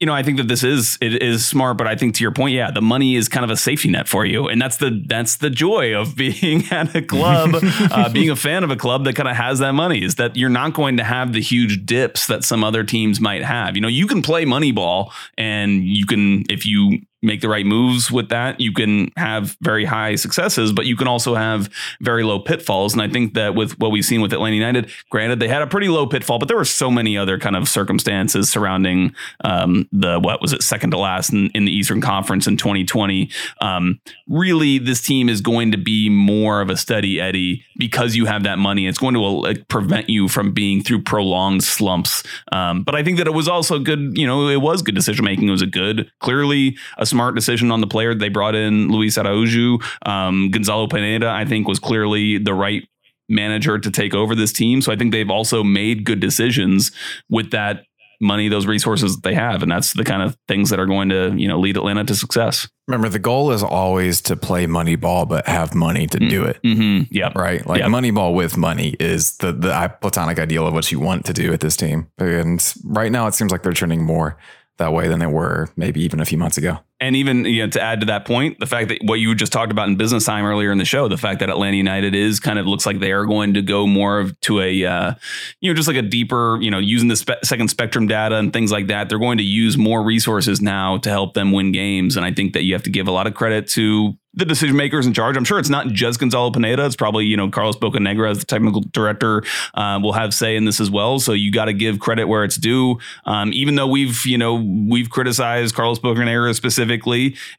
You 0.00 0.06
know, 0.06 0.12
I 0.12 0.22
think 0.22 0.36
that 0.36 0.48
this 0.48 0.62
is 0.62 0.98
it 1.00 1.22
is 1.22 1.46
smart, 1.46 1.78
but 1.78 1.86
I 1.86 1.96
think 1.96 2.14
to 2.16 2.22
your 2.22 2.30
point, 2.30 2.54
yeah, 2.54 2.70
the 2.70 2.82
money 2.82 3.16
is 3.16 3.28
kind 3.28 3.44
of 3.44 3.50
a 3.50 3.56
safety 3.56 3.88
net 3.88 4.08
for 4.08 4.26
you, 4.26 4.46
and 4.46 4.60
that's 4.60 4.76
the 4.76 5.02
that's 5.06 5.36
the 5.36 5.48
joy 5.48 5.94
of 5.98 6.14
being 6.16 6.64
at 6.70 6.94
a 6.94 7.00
club, 7.00 7.54
uh, 7.62 8.12
being 8.12 8.28
a 8.28 8.36
fan 8.36 8.62
of 8.62 8.70
a 8.70 8.76
club 8.76 9.04
that 9.04 9.16
kind 9.16 9.28
of 9.28 9.36
has 9.36 9.58
that 9.60 9.72
money 9.72 10.02
is 10.02 10.16
that 10.16 10.36
you're 10.36 10.50
not 10.50 10.74
going 10.74 10.98
to 10.98 11.04
have 11.04 11.32
the 11.32 11.40
huge 11.40 11.86
dips 11.86 12.26
that 12.26 12.44
some 12.44 12.62
other 12.62 12.84
teams 12.84 13.20
might 13.20 13.42
have. 13.42 13.74
You 13.74 13.80
know, 13.80 13.88
you 13.88 14.06
can 14.06 14.20
play 14.20 14.44
money 14.44 14.70
ball, 14.70 15.12
and 15.38 15.82
you 15.84 16.04
can 16.04 16.44
if 16.50 16.66
you 16.66 17.00
make 17.22 17.40
the 17.40 17.48
right 17.48 17.66
moves 17.66 18.10
with 18.10 18.28
that, 18.28 18.60
you 18.60 18.72
can 18.72 19.10
have 19.16 19.56
very 19.60 19.84
high 19.84 20.14
successes, 20.14 20.72
but 20.72 20.86
you 20.86 20.96
can 20.96 21.08
also 21.08 21.34
have 21.34 21.68
very 22.00 22.22
low 22.22 22.38
pitfalls. 22.38 22.92
And 22.92 23.02
I 23.02 23.08
think 23.08 23.34
that 23.34 23.54
with 23.54 23.78
what 23.78 23.90
we've 23.90 24.04
seen 24.04 24.20
with 24.20 24.32
Atlanta 24.32 24.56
United, 24.56 24.90
granted 25.10 25.40
they 25.40 25.48
had 25.48 25.62
a 25.62 25.66
pretty 25.66 25.88
low 25.88 26.06
pitfall, 26.06 26.38
but 26.38 26.48
there 26.48 26.56
were 26.56 26.64
so 26.64 26.90
many 26.90 27.16
other 27.16 27.38
kind 27.38 27.56
of 27.56 27.68
circumstances 27.68 28.50
surrounding 28.50 29.14
um, 29.44 29.88
the 29.92 30.20
what 30.20 30.40
was 30.40 30.52
it 30.52 30.62
second 30.62 30.90
to 30.90 30.98
last 30.98 31.32
in, 31.32 31.50
in 31.50 31.64
the 31.64 31.72
Eastern 31.72 32.00
Conference 32.00 32.46
in 32.46 32.56
2020. 32.56 33.30
Um, 33.60 34.00
really, 34.28 34.78
this 34.78 35.00
team 35.00 35.28
is 35.28 35.40
going 35.40 35.72
to 35.72 35.78
be 35.78 36.08
more 36.08 36.60
of 36.60 36.70
a 36.70 36.76
steady 36.76 37.20
Eddie 37.20 37.64
because 37.76 38.14
you 38.14 38.26
have 38.26 38.42
that 38.44 38.58
money. 38.58 38.86
It's 38.86 38.98
going 38.98 39.14
to 39.14 39.48
uh, 39.48 39.54
prevent 39.68 40.08
you 40.08 40.28
from 40.28 40.52
being 40.52 40.82
through 40.82 41.02
prolonged 41.02 41.64
slumps. 41.64 42.22
Um, 42.52 42.82
but 42.82 42.94
I 42.94 43.02
think 43.02 43.18
that 43.18 43.26
it 43.26 43.34
was 43.34 43.48
also 43.48 43.78
good. 43.78 44.16
You 44.16 44.26
know, 44.26 44.48
it 44.48 44.60
was 44.60 44.82
good 44.82 44.94
decision 44.94 45.24
making. 45.24 45.48
It 45.48 45.52
was 45.52 45.62
a 45.62 45.66
good, 45.66 46.10
clearly 46.20 46.76
a 47.06 47.08
smart 47.08 47.34
decision 47.34 47.70
on 47.70 47.80
the 47.80 47.86
player. 47.86 48.14
They 48.14 48.28
brought 48.28 48.54
in 48.54 48.88
Luiz 48.88 49.16
Araujo. 49.16 49.78
Um, 50.04 50.50
Gonzalo 50.50 50.86
Pineda, 50.86 51.28
I 51.28 51.44
think, 51.44 51.68
was 51.68 51.78
clearly 51.78 52.38
the 52.38 52.52
right 52.54 52.82
manager 53.28 53.78
to 53.78 53.90
take 53.90 54.14
over 54.14 54.34
this 54.34 54.52
team. 54.52 54.80
So 54.80 54.92
I 54.92 54.96
think 54.96 55.12
they've 55.12 55.30
also 55.30 55.64
made 55.64 56.04
good 56.04 56.20
decisions 56.20 56.92
with 57.28 57.50
that 57.50 57.84
money, 58.20 58.48
those 58.48 58.66
resources 58.66 59.16
that 59.16 59.22
they 59.24 59.34
have. 59.34 59.62
And 59.62 59.70
that's 59.70 59.92
the 59.92 60.04
kind 60.04 60.22
of 60.22 60.36
things 60.48 60.70
that 60.70 60.80
are 60.80 60.86
going 60.86 61.10
to, 61.10 61.34
you 61.36 61.46
know, 61.48 61.58
lead 61.58 61.76
Atlanta 61.76 62.04
to 62.04 62.14
success. 62.14 62.66
Remember, 62.88 63.08
the 63.08 63.18
goal 63.18 63.50
is 63.52 63.62
always 63.62 64.20
to 64.22 64.36
play 64.36 64.66
money 64.66 64.96
ball, 64.96 65.26
but 65.26 65.46
have 65.46 65.74
money 65.74 66.06
to 66.06 66.18
do 66.18 66.44
it. 66.44 66.58
Mm-hmm. 66.62 67.12
Yeah. 67.14 67.32
Right. 67.34 67.66
Like 67.66 67.80
Yep. 67.80 67.90
money 67.90 68.10
ball 68.12 68.32
with 68.32 68.56
money 68.56 68.96
is 69.00 69.36
the, 69.38 69.52
the 69.52 69.92
platonic 70.00 70.38
ideal 70.38 70.66
of 70.66 70.72
what 70.72 70.90
you 70.90 70.98
want 71.00 71.26
to 71.26 71.32
do 71.34 71.50
with 71.50 71.60
this 71.60 71.76
team. 71.76 72.06
And 72.16 72.64
right 72.84 73.12
now 73.12 73.26
it 73.26 73.34
seems 73.34 73.52
like 73.52 73.62
they're 73.62 73.72
trending 73.72 74.02
more 74.04 74.38
that 74.78 74.92
way 74.92 75.08
than 75.08 75.18
they 75.18 75.26
were 75.26 75.68
maybe 75.76 76.02
even 76.02 76.20
a 76.20 76.24
few 76.24 76.38
months 76.38 76.56
ago. 76.58 76.78
And 76.98 77.14
even 77.14 77.44
you 77.44 77.62
know, 77.62 77.70
to 77.70 77.80
add 77.80 78.00
to 78.00 78.06
that 78.06 78.24
point, 78.24 78.58
the 78.58 78.66
fact 78.66 78.88
that 78.88 78.98
what 79.02 79.20
you 79.20 79.34
just 79.34 79.52
talked 79.52 79.70
about 79.70 79.88
in 79.88 79.96
business 79.96 80.24
time 80.24 80.46
earlier 80.46 80.72
in 80.72 80.78
the 80.78 80.84
show, 80.86 81.08
the 81.08 81.18
fact 81.18 81.40
that 81.40 81.50
Atlanta 81.50 81.76
United 81.76 82.14
is 82.14 82.40
kind 82.40 82.58
of 82.58 82.66
looks 82.66 82.86
like 82.86 83.00
they 83.00 83.12
are 83.12 83.26
going 83.26 83.52
to 83.54 83.62
go 83.62 83.86
more 83.86 84.18
of 84.18 84.38
to 84.40 84.60
a, 84.60 84.84
uh, 84.84 85.14
you 85.60 85.70
know, 85.70 85.74
just 85.76 85.88
like 85.88 85.98
a 85.98 86.02
deeper, 86.02 86.58
you 86.62 86.70
know, 86.70 86.78
using 86.78 87.08
the 87.08 87.16
spe- 87.16 87.44
second 87.44 87.68
spectrum 87.68 88.06
data 88.06 88.36
and 88.36 88.52
things 88.52 88.72
like 88.72 88.86
that. 88.86 89.10
They're 89.10 89.18
going 89.18 89.38
to 89.38 89.44
use 89.44 89.76
more 89.76 90.02
resources 90.02 90.62
now 90.62 90.96
to 90.98 91.10
help 91.10 91.34
them 91.34 91.52
win 91.52 91.70
games. 91.72 92.16
And 92.16 92.24
I 92.24 92.32
think 92.32 92.54
that 92.54 92.62
you 92.62 92.72
have 92.72 92.84
to 92.84 92.90
give 92.90 93.08
a 93.08 93.12
lot 93.12 93.26
of 93.26 93.34
credit 93.34 93.68
to 93.70 94.14
the 94.32 94.44
decision 94.44 94.76
makers 94.76 95.06
in 95.06 95.14
charge. 95.14 95.34
I'm 95.36 95.44
sure 95.44 95.58
it's 95.58 95.70
not 95.70 95.88
just 95.88 96.20
Gonzalo 96.20 96.50
Pineda. 96.50 96.84
It's 96.84 96.94
probably, 96.94 97.24
you 97.24 97.38
know, 97.38 97.50
Carlos 97.50 97.76
Bocanegra 97.76 98.30
as 98.30 98.38
the 98.38 98.44
technical 98.44 98.82
director 98.92 99.42
uh, 99.72 99.98
will 100.02 100.12
have 100.12 100.34
say 100.34 100.56
in 100.56 100.66
this 100.66 100.78
as 100.78 100.90
well. 100.90 101.18
So 101.18 101.32
you 101.32 101.50
got 101.50 101.66
to 101.66 101.72
give 101.72 102.00
credit 102.00 102.26
where 102.26 102.44
it's 102.44 102.56
due. 102.56 102.98
Um, 103.24 103.50
even 103.54 103.76
though 103.76 103.86
we've, 103.86 104.26
you 104.26 104.36
know, 104.36 104.54
we've 104.54 105.08
criticized 105.08 105.74
Carlos 105.74 105.98
Bocanegra 105.98 106.54
specifically 106.54 106.85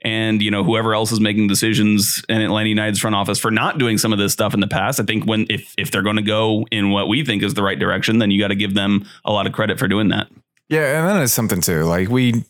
and, 0.01 0.41
you 0.41 0.51
know, 0.51 0.63
whoever 0.63 0.93
else 0.93 1.11
is 1.11 1.19
making 1.19 1.47
decisions 1.47 2.23
in 2.29 2.41
Atlanta 2.41 2.69
United's 2.69 2.99
front 2.99 3.15
office 3.15 3.39
for 3.39 3.51
not 3.51 3.77
doing 3.77 3.97
some 3.97 4.13
of 4.13 4.19
this 4.19 4.33
stuff 4.33 4.53
in 4.53 4.59
the 4.59 4.67
past. 4.67 4.99
I 4.99 5.03
think 5.03 5.25
when, 5.25 5.45
if, 5.49 5.73
if 5.77 5.91
they're 5.91 6.01
going 6.01 6.15
to 6.15 6.21
go 6.21 6.65
in 6.71 6.91
what 6.91 7.07
we 7.07 7.23
think 7.23 7.43
is 7.43 7.53
the 7.53 7.63
right 7.63 7.79
direction, 7.79 8.19
then 8.19 8.31
you 8.31 8.41
got 8.41 8.49
to 8.49 8.55
give 8.55 8.73
them 8.73 9.07
a 9.25 9.31
lot 9.31 9.47
of 9.47 9.53
credit 9.53 9.79
for 9.79 9.87
doing 9.87 10.09
that. 10.09 10.27
Yeah. 10.69 10.99
And 10.99 11.07
that 11.07 11.21
is 11.21 11.33
something 11.33 11.61
too. 11.61 11.83
Like 11.83 12.09
we 12.09 12.43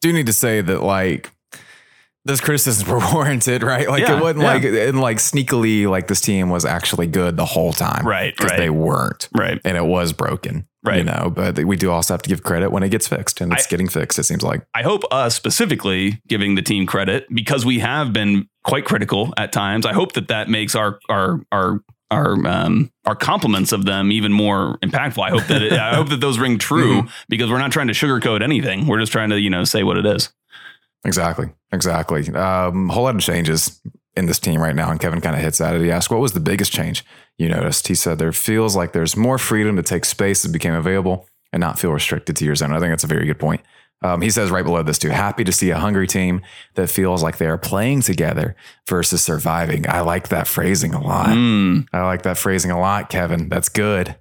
do 0.00 0.12
need 0.12 0.26
to 0.26 0.32
say 0.32 0.60
that 0.60 0.82
like 0.82 1.30
those 2.26 2.40
criticisms 2.40 2.88
were 2.90 2.98
warranted, 2.98 3.62
right? 3.62 3.88
Like 3.88 4.02
Yeah, 4.02 4.18
it 4.18 4.22
wasn't 4.22 4.40
yeah. 4.42 4.52
like 4.52 4.64
and 4.64 5.00
like 5.00 5.18
sneakily 5.18 5.88
like 5.88 6.08
this 6.08 6.20
team 6.20 6.50
was 6.50 6.64
actually 6.64 7.06
good 7.06 7.36
the 7.36 7.44
whole 7.44 7.72
time. 7.72 8.06
Right, 8.06 8.34
Because 8.36 8.50
right. 8.52 8.58
they 8.58 8.70
weren't. 8.70 9.28
Right. 9.34 9.60
And 9.64 9.76
it 9.76 9.84
was 9.86 10.12
broken. 10.12 10.66
Right? 10.84 10.98
You 10.98 11.04
know, 11.04 11.32
but 11.34 11.58
we 11.64 11.76
do 11.76 11.90
also 11.90 12.14
have 12.14 12.22
to 12.22 12.28
give 12.28 12.44
credit 12.44 12.70
when 12.70 12.82
it 12.84 12.90
gets 12.90 13.08
fixed. 13.08 13.40
And 13.40 13.52
it's 13.52 13.66
I- 13.66 13.70
getting 13.70 13.88
fixed, 13.88 14.18
it 14.18 14.24
seems 14.24 14.42
like. 14.42 14.64
I 14.74 14.82
hope 14.82 15.02
us 15.10 15.34
specifically 15.34 16.20
giving 16.28 16.54
the 16.54 16.62
team 16.62 16.86
credit 16.86 17.26
because 17.34 17.64
we 17.64 17.78
have 17.80 18.12
been 18.12 18.48
quite 18.62 18.84
critical 18.84 19.32
at 19.36 19.52
times. 19.52 19.84
I 19.86 19.92
hope 19.92 20.12
that 20.12 20.28
that 20.28 20.48
makes 20.48 20.74
our 20.76 20.98
our 21.08 21.40
our 21.50 21.80
our 22.12 22.46
um, 22.46 22.92
our 23.04 23.16
compliments 23.16 23.72
of 23.72 23.84
them 23.84 24.12
even 24.12 24.32
more 24.32 24.78
impactful. 24.78 25.24
I 25.26 25.30
hope 25.30 25.44
that 25.48 25.60
it, 25.62 25.72
I 25.72 25.94
hope 25.96 26.08
that 26.10 26.20
those 26.20 26.38
ring 26.38 26.56
true 26.58 27.08
because 27.28 27.50
we're 27.50 27.58
not 27.58 27.72
trying 27.72 27.88
to 27.88 27.92
sugarcoat 27.92 28.42
anything. 28.42 28.86
We're 28.86 29.00
just 29.00 29.10
trying 29.10 29.30
to 29.30 29.40
you 29.40 29.50
know 29.50 29.64
say 29.64 29.82
what 29.82 29.96
it 29.96 30.06
is. 30.06 30.32
Exactly. 31.04 31.50
Exactly. 31.72 32.28
Um, 32.30 32.88
whole 32.88 33.04
lot 33.04 33.14
of 33.14 33.20
changes 33.20 33.80
in 34.16 34.26
this 34.26 34.38
team 34.38 34.60
right 34.60 34.74
now. 34.74 34.90
And 34.90 35.00
Kevin 35.00 35.20
kind 35.20 35.36
of 35.36 35.42
hits 35.42 35.60
at 35.60 35.74
it. 35.74 35.82
He 35.82 35.90
asked, 35.90 36.10
What 36.10 36.20
was 36.20 36.32
the 36.32 36.40
biggest 36.40 36.72
change 36.72 37.04
you 37.38 37.48
noticed? 37.48 37.88
He 37.88 37.94
said, 37.94 38.18
There 38.18 38.32
feels 38.32 38.74
like 38.74 38.92
there's 38.92 39.16
more 39.16 39.38
freedom 39.38 39.76
to 39.76 39.82
take 39.82 40.04
space 40.04 40.42
that 40.42 40.52
became 40.52 40.74
available 40.74 41.28
and 41.52 41.60
not 41.60 41.78
feel 41.78 41.92
restricted 41.92 42.36
to 42.36 42.44
your 42.44 42.54
zone. 42.54 42.72
I 42.72 42.80
think 42.80 42.90
that's 42.90 43.04
a 43.04 43.08
very 43.08 43.26
good 43.26 43.38
point. 43.38 43.60
Um, 44.02 44.20
he 44.20 44.30
says 44.30 44.50
right 44.50 44.64
below 44.64 44.82
this 44.82 44.98
too, 44.98 45.08
happy 45.08 45.42
to 45.44 45.52
see 45.52 45.70
a 45.70 45.78
hungry 45.78 46.06
team 46.06 46.42
that 46.74 46.90
feels 46.90 47.22
like 47.22 47.38
they 47.38 47.46
are 47.46 47.58
playing 47.58 48.02
together 48.02 48.54
versus 48.88 49.22
surviving. 49.22 49.88
I 49.88 50.00
like 50.00 50.28
that 50.28 50.46
phrasing 50.46 50.92
a 50.92 51.00
lot. 51.00 51.28
Mm. 51.28 51.88
I 51.92 52.02
like 52.02 52.22
that 52.22 52.36
phrasing 52.36 52.70
a 52.70 52.78
lot, 52.78 53.08
Kevin. 53.08 53.48
That's 53.48 53.70
good. 53.70 54.14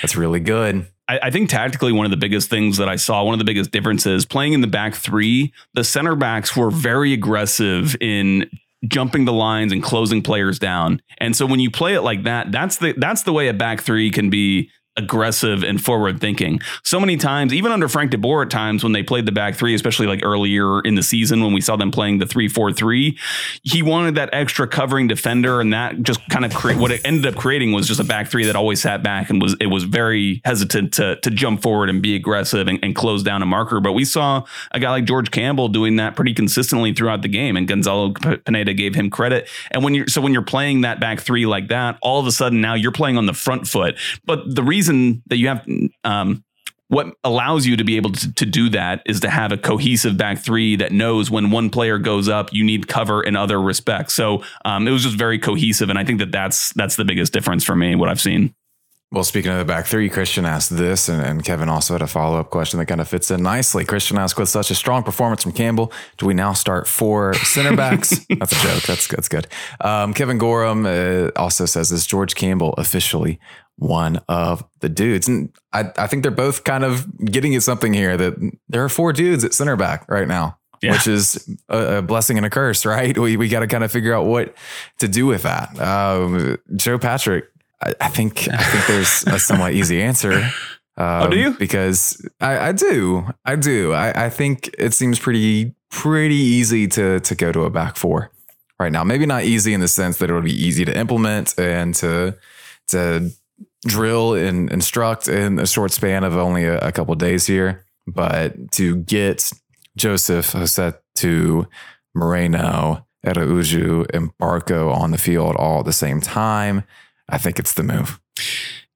That's 0.00 0.16
really 0.16 0.40
good. 0.40 0.86
I, 1.08 1.30
think 1.30 1.48
tactically, 1.48 1.92
one 1.92 2.04
of 2.04 2.10
the 2.10 2.18
biggest 2.18 2.50
things 2.50 2.76
that 2.76 2.88
I 2.88 2.96
saw, 2.96 3.24
one 3.24 3.32
of 3.32 3.38
the 3.38 3.44
biggest 3.44 3.70
differences, 3.70 4.26
playing 4.26 4.52
in 4.52 4.60
the 4.60 4.66
back 4.66 4.94
three, 4.94 5.52
the 5.74 5.82
center 5.82 6.14
backs 6.14 6.54
were 6.54 6.70
very 6.70 7.14
aggressive 7.14 7.96
in 8.00 8.50
jumping 8.86 9.24
the 9.24 9.32
lines 9.32 9.72
and 9.72 9.82
closing 9.82 10.22
players 10.22 10.58
down. 10.58 11.00
And 11.18 11.34
so 11.34 11.46
when 11.46 11.60
you 11.60 11.70
play 11.70 11.94
it 11.94 12.02
like 12.02 12.24
that, 12.24 12.52
that's 12.52 12.76
the 12.76 12.92
that's 12.96 13.22
the 13.22 13.32
way 13.32 13.48
a 13.48 13.54
back 13.54 13.80
three 13.80 14.10
can 14.10 14.30
be 14.30 14.70
aggressive 14.98 15.62
and 15.62 15.82
forward 15.82 16.20
thinking. 16.20 16.60
So 16.82 17.00
many 17.00 17.16
times, 17.16 17.54
even 17.54 17.72
under 17.72 17.88
Frank 17.88 18.10
DeBoer 18.10 18.44
at 18.44 18.50
times 18.50 18.82
when 18.82 18.92
they 18.92 19.02
played 19.02 19.24
the 19.24 19.32
back 19.32 19.54
three, 19.54 19.74
especially 19.74 20.06
like 20.06 20.20
earlier 20.24 20.80
in 20.80 20.96
the 20.96 21.02
season 21.02 21.42
when 21.42 21.52
we 21.52 21.60
saw 21.60 21.76
them 21.76 21.90
playing 21.90 22.18
the 22.18 22.26
three 22.26 22.48
four 22.48 22.72
three, 22.72 23.16
he 23.62 23.82
wanted 23.82 24.16
that 24.16 24.28
extra 24.32 24.66
covering 24.66 25.06
defender, 25.06 25.60
and 25.60 25.72
that 25.72 26.02
just 26.02 26.20
kind 26.28 26.44
of 26.44 26.52
create 26.52 26.78
what 26.78 26.90
it 26.90 27.00
ended 27.04 27.24
up 27.26 27.36
creating 27.36 27.72
was 27.72 27.86
just 27.86 28.00
a 28.00 28.04
back 28.04 28.28
three 28.28 28.44
that 28.44 28.56
always 28.56 28.82
sat 28.82 29.02
back 29.02 29.30
and 29.30 29.40
was 29.40 29.56
it 29.60 29.66
was 29.66 29.84
very 29.84 30.42
hesitant 30.44 30.92
to 30.94 31.16
to 31.20 31.30
jump 31.30 31.62
forward 31.62 31.88
and 31.88 32.02
be 32.02 32.16
aggressive 32.16 32.66
and, 32.66 32.78
and 32.82 32.96
close 32.96 33.22
down 33.22 33.40
a 33.40 33.46
marker. 33.46 33.80
But 33.80 33.92
we 33.92 34.04
saw 34.04 34.44
a 34.72 34.80
guy 34.80 34.90
like 34.90 35.04
George 35.04 35.30
Campbell 35.30 35.68
doing 35.68 35.96
that 35.96 36.16
pretty 36.16 36.34
consistently 36.34 36.92
throughout 36.92 37.22
the 37.22 37.28
game, 37.28 37.56
and 37.56 37.68
Gonzalo 37.68 38.12
Pineda 38.12 38.74
gave 38.74 38.96
him 38.96 39.10
credit. 39.10 39.48
And 39.70 39.84
when 39.84 39.94
you're 39.94 40.08
so 40.08 40.20
when 40.20 40.32
you're 40.32 40.42
playing 40.42 40.80
that 40.80 40.98
back 40.98 41.20
three 41.20 41.46
like 41.46 41.68
that, 41.68 41.98
all 42.02 42.18
of 42.18 42.26
a 42.26 42.32
sudden 42.32 42.60
now 42.60 42.74
you're 42.74 42.92
playing 42.92 43.16
on 43.16 43.26
the 43.26 43.34
front 43.34 43.68
foot. 43.68 43.96
But 44.24 44.54
the 44.54 44.62
reason 44.62 44.87
that 44.88 45.36
you 45.36 45.48
have 45.48 45.66
um, 46.04 46.44
what 46.88 47.14
allows 47.22 47.66
you 47.66 47.76
to 47.76 47.84
be 47.84 47.96
able 47.96 48.12
to, 48.12 48.32
to 48.34 48.46
do 48.46 48.70
that 48.70 49.02
is 49.06 49.20
to 49.20 49.30
have 49.30 49.52
a 49.52 49.58
cohesive 49.58 50.16
back 50.16 50.38
three 50.38 50.76
that 50.76 50.90
knows 50.90 51.30
when 51.30 51.50
one 51.50 51.70
player 51.70 51.98
goes 51.98 52.28
up, 52.28 52.52
you 52.52 52.64
need 52.64 52.88
cover 52.88 53.22
in 53.22 53.36
other 53.36 53.60
respects. 53.60 54.14
So 54.14 54.42
um, 54.64 54.88
it 54.88 54.90
was 54.90 55.02
just 55.02 55.16
very 55.16 55.38
cohesive, 55.38 55.90
and 55.90 55.98
I 55.98 56.04
think 56.04 56.18
that 56.18 56.32
that's 56.32 56.72
that's 56.72 56.96
the 56.96 57.04
biggest 57.04 57.32
difference 57.32 57.62
for 57.62 57.76
me. 57.76 57.94
What 57.94 58.08
I've 58.08 58.20
seen. 58.20 58.54
Well, 59.10 59.24
speaking 59.24 59.50
of 59.50 59.56
the 59.56 59.64
back 59.64 59.86
three, 59.86 60.10
Christian 60.10 60.44
asked 60.44 60.76
this, 60.76 61.08
and, 61.08 61.22
and 61.22 61.42
Kevin 61.42 61.70
also 61.70 61.94
had 61.94 62.02
a 62.02 62.06
follow 62.06 62.38
up 62.38 62.50
question 62.50 62.78
that 62.78 62.86
kind 62.86 63.00
of 63.00 63.08
fits 63.08 63.30
in 63.30 63.42
nicely. 63.42 63.86
Christian 63.86 64.18
asked, 64.18 64.36
with 64.36 64.50
such 64.50 64.70
a 64.70 64.74
strong 64.74 65.02
performance 65.02 65.42
from 65.42 65.52
Campbell, 65.52 65.90
do 66.18 66.26
we 66.26 66.34
now 66.34 66.52
start 66.52 66.86
four 66.86 67.32
center 67.32 67.74
backs? 67.74 68.10
that's 68.38 68.52
a 68.52 68.66
joke. 68.66 68.82
That's 68.82 69.08
that's 69.08 69.28
good. 69.28 69.46
Um, 69.80 70.12
Kevin 70.12 70.36
Gorham 70.36 70.84
uh, 70.84 71.30
also 71.36 71.64
says, 71.64 71.90
is 71.90 72.06
George 72.06 72.34
Campbell 72.34 72.74
officially 72.76 73.40
one 73.78 74.20
of 74.28 74.64
the 74.80 74.88
dudes? 74.88 75.28
And 75.28 75.52
I, 75.72 75.90
I 75.96 76.06
think 76.06 76.22
they're 76.22 76.30
both 76.30 76.64
kind 76.64 76.84
of 76.84 77.06
getting 77.24 77.54
at 77.54 77.62
something 77.62 77.92
here 77.94 78.16
that 78.16 78.34
there 78.68 78.84
are 78.84 78.88
four 78.88 79.12
dudes 79.12 79.44
at 79.44 79.54
center 79.54 79.76
back 79.76 80.08
right 80.08 80.28
now. 80.28 80.58
Yeah. 80.80 80.92
Which 80.92 81.08
is 81.08 81.48
a, 81.68 81.96
a 81.96 82.02
blessing 82.02 82.36
and 82.36 82.46
a 82.46 82.50
curse, 82.50 82.86
right? 82.86 83.16
We 83.18 83.36
we 83.36 83.48
got 83.48 83.60
to 83.60 83.66
kind 83.66 83.82
of 83.82 83.90
figure 83.90 84.14
out 84.14 84.26
what 84.26 84.54
to 85.00 85.08
do 85.08 85.26
with 85.26 85.42
that. 85.42 85.78
Um, 85.80 86.56
Joe 86.76 86.98
Patrick 86.98 87.46
I, 87.82 87.94
I 88.00 88.08
think 88.08 88.48
I 88.48 88.62
think 88.62 88.86
there's 88.88 89.24
a 89.26 89.38
somewhat 89.38 89.74
easy 89.74 90.02
answer. 90.02 90.50
Um, 90.98 91.22
Oh, 91.22 91.30
do 91.30 91.38
you? 91.38 91.52
Because 91.52 92.20
I, 92.40 92.58
I 92.58 92.72
do, 92.72 93.24
I 93.44 93.54
do. 93.54 93.92
I, 93.92 94.24
I 94.24 94.30
think 94.30 94.68
it 94.76 94.92
seems 94.94 95.20
pretty 95.20 95.76
pretty 95.90 96.34
easy 96.34 96.88
to 96.88 97.20
to 97.20 97.34
go 97.36 97.52
to 97.52 97.60
a 97.62 97.70
back 97.70 97.96
four 97.96 98.32
right 98.80 98.90
now. 98.90 99.04
Maybe 99.04 99.24
not 99.24 99.44
easy 99.44 99.72
in 99.72 99.78
the 99.78 99.86
sense 99.86 100.18
that 100.18 100.28
it 100.28 100.34
would 100.34 100.42
be 100.42 100.60
easy 100.60 100.84
to 100.84 100.98
implement 100.98 101.56
and 101.56 101.94
to 101.94 102.36
to 102.88 103.30
drill 103.86 104.34
and 104.34 104.70
instruct 104.70 105.28
in 105.28 105.58
a 105.58 105.66
short 105.66 105.92
span 105.92 106.24
of 106.24 106.36
only 106.36 106.64
a, 106.64 106.78
a 106.78 106.92
couple 106.92 107.14
days 107.14 107.46
here, 107.46 107.84
but 108.06 108.72
to 108.72 108.96
get 108.96 109.50
Josef 109.96 110.54
to 111.16 111.66
Moreno, 112.14 113.06
Araujo, 113.26 114.04
and 114.12 114.36
Barco 114.38 114.94
on 114.94 115.10
the 115.10 115.18
field 115.18 115.56
all 115.56 115.80
at 115.80 115.84
the 115.84 115.92
same 115.92 116.20
time. 116.20 116.84
I 117.28 117.38
think 117.38 117.58
it's 117.58 117.74
the 117.74 117.82
move. 117.82 118.20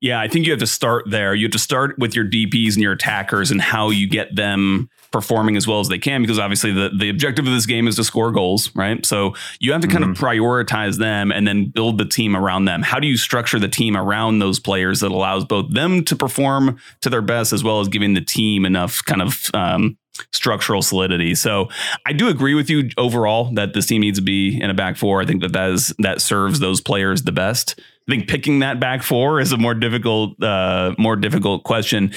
Yeah, 0.02 0.20
I 0.20 0.26
think 0.26 0.46
you 0.46 0.52
have 0.52 0.58
to 0.58 0.66
start 0.66 1.04
there. 1.08 1.32
You 1.32 1.46
have 1.46 1.52
to 1.52 1.60
start 1.60 1.96
with 1.96 2.16
your 2.16 2.24
DPs 2.24 2.72
and 2.74 2.82
your 2.82 2.90
attackers 2.90 3.52
and 3.52 3.60
how 3.60 3.90
you 3.90 4.08
get 4.08 4.34
them 4.34 4.90
performing 5.12 5.56
as 5.56 5.68
well 5.68 5.78
as 5.78 5.86
they 5.86 5.98
can 5.98 6.22
because 6.22 6.40
obviously 6.40 6.72
the, 6.72 6.90
the 6.98 7.08
objective 7.08 7.46
of 7.46 7.52
this 7.52 7.66
game 7.66 7.86
is 7.86 7.94
to 7.96 8.02
score 8.02 8.32
goals, 8.32 8.74
right? 8.74 9.06
So 9.06 9.34
you 9.60 9.70
have 9.70 9.80
to 9.82 9.86
kind 9.86 10.02
of 10.02 10.10
prioritize 10.18 10.98
them 10.98 11.30
and 11.30 11.46
then 11.46 11.66
build 11.66 11.98
the 11.98 12.04
team 12.04 12.34
around 12.34 12.64
them. 12.64 12.82
How 12.82 12.98
do 12.98 13.06
you 13.06 13.16
structure 13.16 13.60
the 13.60 13.68
team 13.68 13.96
around 13.96 14.40
those 14.40 14.58
players 14.58 15.00
that 15.00 15.12
allows 15.12 15.44
both 15.44 15.72
them 15.72 16.04
to 16.06 16.16
perform 16.16 16.80
to 17.02 17.08
their 17.08 17.22
best 17.22 17.52
as 17.52 17.62
well 17.62 17.78
as 17.78 17.86
giving 17.86 18.14
the 18.14 18.20
team 18.20 18.64
enough 18.64 19.04
kind 19.04 19.22
of 19.22 19.50
um, 19.54 19.96
structural 20.32 20.82
solidity. 20.82 21.34
So 21.34 21.68
I 22.06 22.12
do 22.12 22.28
agree 22.28 22.54
with 22.54 22.68
you 22.68 22.90
overall 22.98 23.52
that 23.54 23.72
this 23.72 23.86
team 23.86 24.00
needs 24.00 24.18
to 24.18 24.24
be 24.24 24.60
in 24.60 24.68
a 24.68 24.74
back 24.74 24.96
four. 24.96 25.22
I 25.22 25.26
think 25.26 25.42
that 25.42 25.52
that 25.52 25.70
is 25.70 25.94
that 25.98 26.20
serves 26.20 26.58
those 26.58 26.80
players 26.80 27.22
the 27.22 27.32
best. 27.32 27.80
I 28.08 28.12
think 28.12 28.28
picking 28.28 28.58
that 28.60 28.80
back 28.80 29.02
four 29.02 29.38
is 29.40 29.52
a 29.52 29.56
more 29.56 29.74
difficult, 29.74 30.42
uh, 30.42 30.94
more 30.98 31.14
difficult 31.14 31.62
question. 31.62 32.12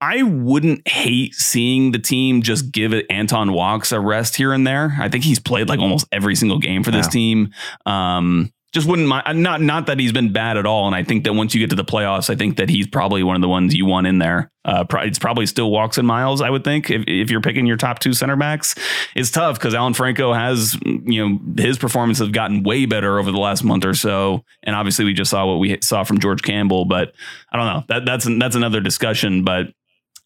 I 0.00 0.22
wouldn't 0.22 0.86
hate 0.86 1.34
seeing 1.34 1.92
the 1.92 1.98
team 1.98 2.42
just 2.42 2.72
give 2.72 2.92
Anton 3.08 3.52
Walkes 3.52 3.90
a 3.92 4.00
rest 4.00 4.36
here 4.36 4.52
and 4.52 4.66
there. 4.66 4.96
I 5.00 5.08
think 5.08 5.24
he's 5.24 5.38
played 5.38 5.68
like 5.68 5.80
almost 5.80 6.06
every 6.12 6.34
single 6.34 6.58
game 6.58 6.82
for 6.84 6.90
this 6.90 7.08
team. 7.08 7.52
Um, 7.86 8.52
just 8.72 8.86
wouldn't 8.86 9.08
mind. 9.08 9.42
Not 9.42 9.60
not 9.60 9.86
that 9.86 9.98
he's 9.98 10.12
been 10.12 10.32
bad 10.32 10.56
at 10.56 10.64
all. 10.64 10.86
And 10.86 10.94
I 10.94 11.02
think 11.02 11.24
that 11.24 11.32
once 11.32 11.54
you 11.54 11.60
get 11.60 11.70
to 11.70 11.76
the 11.76 11.84
playoffs, 11.84 12.30
I 12.30 12.36
think 12.36 12.56
that 12.56 12.68
he's 12.68 12.86
probably 12.86 13.22
one 13.22 13.34
of 13.34 13.42
the 13.42 13.48
ones 13.48 13.74
you 13.74 13.84
want 13.84 14.06
in 14.06 14.18
there. 14.18 14.52
Uh, 14.64 14.84
pro- 14.84 15.02
it's 15.02 15.18
probably 15.18 15.46
still 15.46 15.70
Walkes 15.70 15.98
and 15.98 16.06
miles. 16.06 16.40
I 16.40 16.50
would 16.50 16.62
think 16.62 16.88
if, 16.88 17.02
if 17.08 17.30
you're 17.30 17.40
picking 17.40 17.66
your 17.66 17.76
top 17.76 17.98
two 17.98 18.12
center 18.12 18.36
backs, 18.36 18.76
it's 19.16 19.30
tough 19.30 19.58
because 19.58 19.74
Alan 19.74 19.94
Franco 19.94 20.32
has 20.32 20.78
you 20.84 21.28
know 21.28 21.40
his 21.60 21.78
performance 21.78 22.20
has 22.20 22.28
gotten 22.28 22.62
way 22.62 22.86
better 22.86 23.18
over 23.18 23.32
the 23.32 23.38
last 23.38 23.64
month 23.64 23.84
or 23.84 23.94
so, 23.94 24.44
and 24.62 24.76
obviously 24.76 25.04
we 25.04 25.14
just 25.14 25.30
saw 25.30 25.46
what 25.46 25.58
we 25.58 25.76
saw 25.82 26.04
from 26.04 26.20
George 26.20 26.42
Campbell. 26.42 26.84
But 26.84 27.12
I 27.52 27.56
don't 27.56 27.66
know. 27.66 27.84
That 27.88 28.04
that's 28.04 28.28
that's 28.38 28.54
another 28.54 28.80
discussion. 28.80 29.42
But 29.42 29.68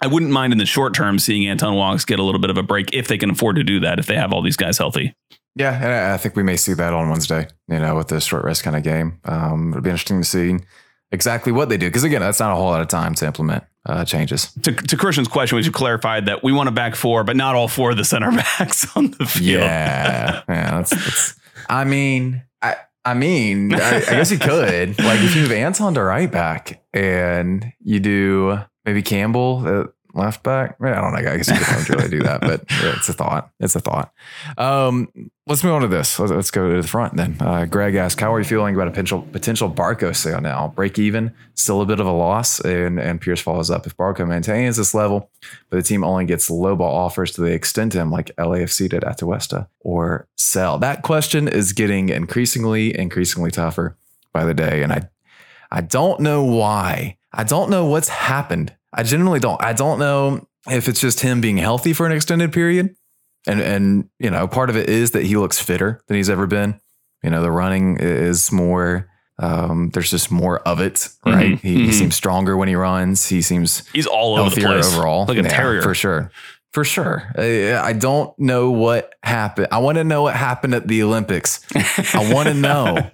I 0.02 0.06
wouldn't 0.06 0.32
mind 0.32 0.52
in 0.52 0.58
the 0.58 0.66
short 0.66 0.92
term 0.92 1.18
seeing 1.18 1.46
Anton 1.46 1.76
Walkes 1.76 2.04
get 2.04 2.18
a 2.18 2.22
little 2.22 2.40
bit 2.40 2.50
of 2.50 2.58
a 2.58 2.62
break 2.62 2.92
if 2.92 3.08
they 3.08 3.16
can 3.16 3.30
afford 3.30 3.56
to 3.56 3.64
do 3.64 3.80
that. 3.80 3.98
If 3.98 4.04
they 4.04 4.16
have 4.16 4.34
all 4.34 4.42
these 4.42 4.58
guys 4.58 4.76
healthy. 4.76 5.14
Yeah, 5.56 5.72
and 5.74 6.12
I- 6.12 6.16
think 6.16 6.36
we 6.36 6.42
may 6.42 6.56
see 6.56 6.74
that 6.74 6.92
on 6.92 7.08
Wednesday. 7.08 7.46
You 7.68 7.78
know, 7.78 7.94
with 7.96 8.08
the 8.08 8.20
short 8.20 8.44
rest 8.44 8.62
kind 8.64 8.76
of 8.76 8.82
game, 8.82 9.20
um, 9.24 9.70
it'll 9.70 9.82
be 9.82 9.90
interesting 9.90 10.20
to 10.20 10.26
see 10.26 10.56
exactly 11.12 11.52
what 11.52 11.68
they 11.68 11.76
do. 11.76 11.86
Because 11.86 12.04
again, 12.04 12.20
that's 12.20 12.40
not 12.40 12.52
a 12.52 12.54
whole 12.56 12.70
lot 12.70 12.80
of 12.80 12.88
time 12.88 13.14
to 13.14 13.26
implement 13.26 13.64
uh, 13.86 14.04
changes. 14.04 14.52
to, 14.62 14.72
to 14.72 14.96
Christian's 14.96 15.28
question, 15.28 15.56
we 15.56 15.62
should 15.62 15.72
clarify 15.74 16.20
that 16.20 16.42
we 16.42 16.52
want 16.52 16.68
a 16.68 16.72
back 16.72 16.94
four, 16.96 17.22
but 17.24 17.36
not 17.36 17.54
all 17.54 17.68
four 17.68 17.90
of 17.92 17.96
the 17.96 18.04
center 18.04 18.30
backs 18.58 18.86
on 18.96 19.12
the 19.12 19.26
field. 19.26 19.60
Yeah, 19.62 20.42
yeah. 20.48 20.70
That's, 20.70 20.90
that's. 20.90 21.34
I 21.68 21.84
mean, 21.84 22.42
I. 22.62 22.76
I 23.06 23.12
mean, 23.12 23.74
I, 23.74 23.98
I 23.98 24.00
guess 24.00 24.30
you 24.30 24.38
could. 24.40 24.98
Like, 24.98 25.20
if 25.20 25.36
you 25.36 25.42
move 25.42 25.52
Anton 25.52 25.92
to 25.94 26.02
right 26.02 26.30
back 26.32 26.82
and 26.94 27.70
you 27.80 28.00
do 28.00 28.58
maybe 28.86 29.02
Campbell 29.02 29.68
at 29.68 29.86
left 30.14 30.42
back. 30.42 30.76
I 30.80 30.94
don't 30.94 31.12
know. 31.12 31.18
I 31.18 31.36
guess 31.36 31.48
you 31.48 31.56
could 31.56 31.88
really 31.90 32.08
do 32.08 32.22
that, 32.22 32.40
but 32.40 32.64
it's 32.68 33.08
a 33.08 33.12
thought. 33.12 33.50
It's 33.60 33.74
a 33.74 33.80
thought. 33.80 34.12
Um, 34.56 35.08
let's 35.46 35.62
move 35.62 35.74
on 35.74 35.82
to 35.82 35.88
this. 35.88 36.18
Let's, 36.18 36.32
let's 36.32 36.50
go 36.50 36.74
to 36.74 36.80
the 36.80 36.86
front 36.86 37.16
then. 37.16 37.36
Uh, 37.40 37.64
Greg 37.66 37.94
asked, 37.94 38.20
"How 38.20 38.32
are 38.32 38.38
you 38.38 38.44
feeling 38.44 38.74
about 38.74 38.88
a 38.88 38.90
potential 38.90 39.22
potential 39.22 39.70
Barco 39.70 40.14
sale 40.14 40.40
now? 40.40 40.72
Break 40.74 40.98
even, 40.98 41.32
still 41.54 41.80
a 41.80 41.86
bit 41.86 42.00
of 42.00 42.06
a 42.06 42.12
loss." 42.12 42.60
And 42.60 42.98
and 42.98 43.20
Pierce 43.20 43.40
follows 43.40 43.70
up: 43.70 43.86
"If 43.86 43.96
Barco 43.96 44.26
maintains 44.26 44.76
this 44.76 44.94
level, 44.94 45.30
but 45.70 45.76
the 45.76 45.82
team 45.82 46.04
only 46.04 46.24
gets 46.24 46.50
lowball 46.50 46.80
offers, 46.80 47.32
do 47.32 47.42
they 47.42 47.54
extend 47.54 47.92
him 47.92 48.10
like 48.10 48.34
LAFC 48.36 48.88
did 48.88 49.04
at 49.04 49.18
Westa 49.18 49.68
or 49.80 50.28
sell?" 50.36 50.78
That 50.78 51.02
question 51.02 51.48
is 51.48 51.72
getting 51.72 52.08
increasingly 52.08 52.96
increasingly 52.96 53.50
tougher 53.50 53.96
by 54.32 54.44
the 54.44 54.54
day, 54.54 54.82
and 54.82 54.92
I 54.92 55.08
I 55.70 55.80
don't 55.80 56.20
know 56.20 56.44
why. 56.44 57.18
I 57.32 57.42
don't 57.42 57.68
know 57.68 57.86
what's 57.86 58.08
happened. 58.08 58.72
I 58.94 59.02
genuinely 59.02 59.40
don't. 59.40 59.62
I 59.62 59.72
don't 59.72 59.98
know 59.98 60.46
if 60.70 60.88
it's 60.88 61.00
just 61.00 61.20
him 61.20 61.40
being 61.40 61.56
healthy 61.58 61.92
for 61.92 62.06
an 62.06 62.12
extended 62.12 62.52
period. 62.52 62.94
And 63.46 63.60
and 63.60 64.08
you 64.18 64.30
know, 64.30 64.46
part 64.48 64.70
of 64.70 64.76
it 64.76 64.88
is 64.88 65.10
that 65.10 65.24
he 65.24 65.36
looks 65.36 65.60
fitter 65.60 66.00
than 66.08 66.16
he's 66.16 66.30
ever 66.30 66.46
been. 66.46 66.80
You 67.22 67.30
know, 67.30 67.42
the 67.42 67.50
running 67.50 67.98
is 67.98 68.50
more 68.52 69.08
um, 69.38 69.90
there's 69.92 70.10
just 70.10 70.30
more 70.30 70.60
of 70.60 70.80
it, 70.80 71.08
right? 71.26 71.56
Mhm, 71.56 71.60
He, 71.60 71.74
he 71.74 71.88
mhm. 71.88 71.92
seems 71.94 72.14
stronger 72.14 72.56
when 72.56 72.68
he 72.68 72.76
runs. 72.76 73.26
He 73.28 73.42
seems 73.42 73.82
He's 73.92 74.06
all 74.06 74.36
over 74.36 74.50
the 74.54 74.60
healthier 74.60 74.68
place 74.80 74.94
overall, 74.94 75.26
like 75.26 75.38
a 75.38 75.42
Yeah, 75.42 75.48
terrier. 75.48 75.82
for 75.82 75.92
sure. 75.94 76.30
For 76.72 76.84
sure. 76.84 77.30
I, 77.36 77.74
I 77.76 77.92
don't 77.92 78.36
know 78.38 78.70
what 78.70 79.12
happened. 79.22 79.68
I 79.72 79.78
want 79.78 79.96
to 79.98 80.04
know 80.04 80.22
what 80.22 80.34
happened 80.34 80.74
at 80.74 80.86
the 80.88 81.02
Olympics. 81.04 81.60
I 82.14 82.32
want 82.32 82.48
to 82.48 82.54
know. 82.68 83.10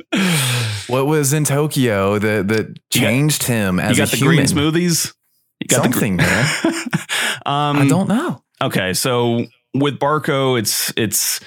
What 0.88 1.06
was 1.06 1.32
in 1.32 1.44
Tokyo 1.44 2.18
that 2.18 2.48
that 2.48 2.78
changed 2.90 3.44
him 3.44 3.76
You 3.78 3.82
as 3.84 3.96
got 3.98 4.08
a 4.08 4.10
the 4.12 4.16
human? 4.16 4.36
green 4.36 4.46
smoothies. 4.46 5.12
You 5.60 5.66
got 5.68 5.84
Something, 5.84 6.16
man. 6.16 6.44
The, 6.62 6.88
gr- 7.44 7.48
um, 7.50 7.76
I 7.78 7.88
don't 7.88 8.08
know. 8.08 8.42
Okay, 8.62 8.92
so 8.92 9.46
with 9.74 9.98
Barco, 9.98 10.58
it's 10.58 10.92
it's 10.96 11.40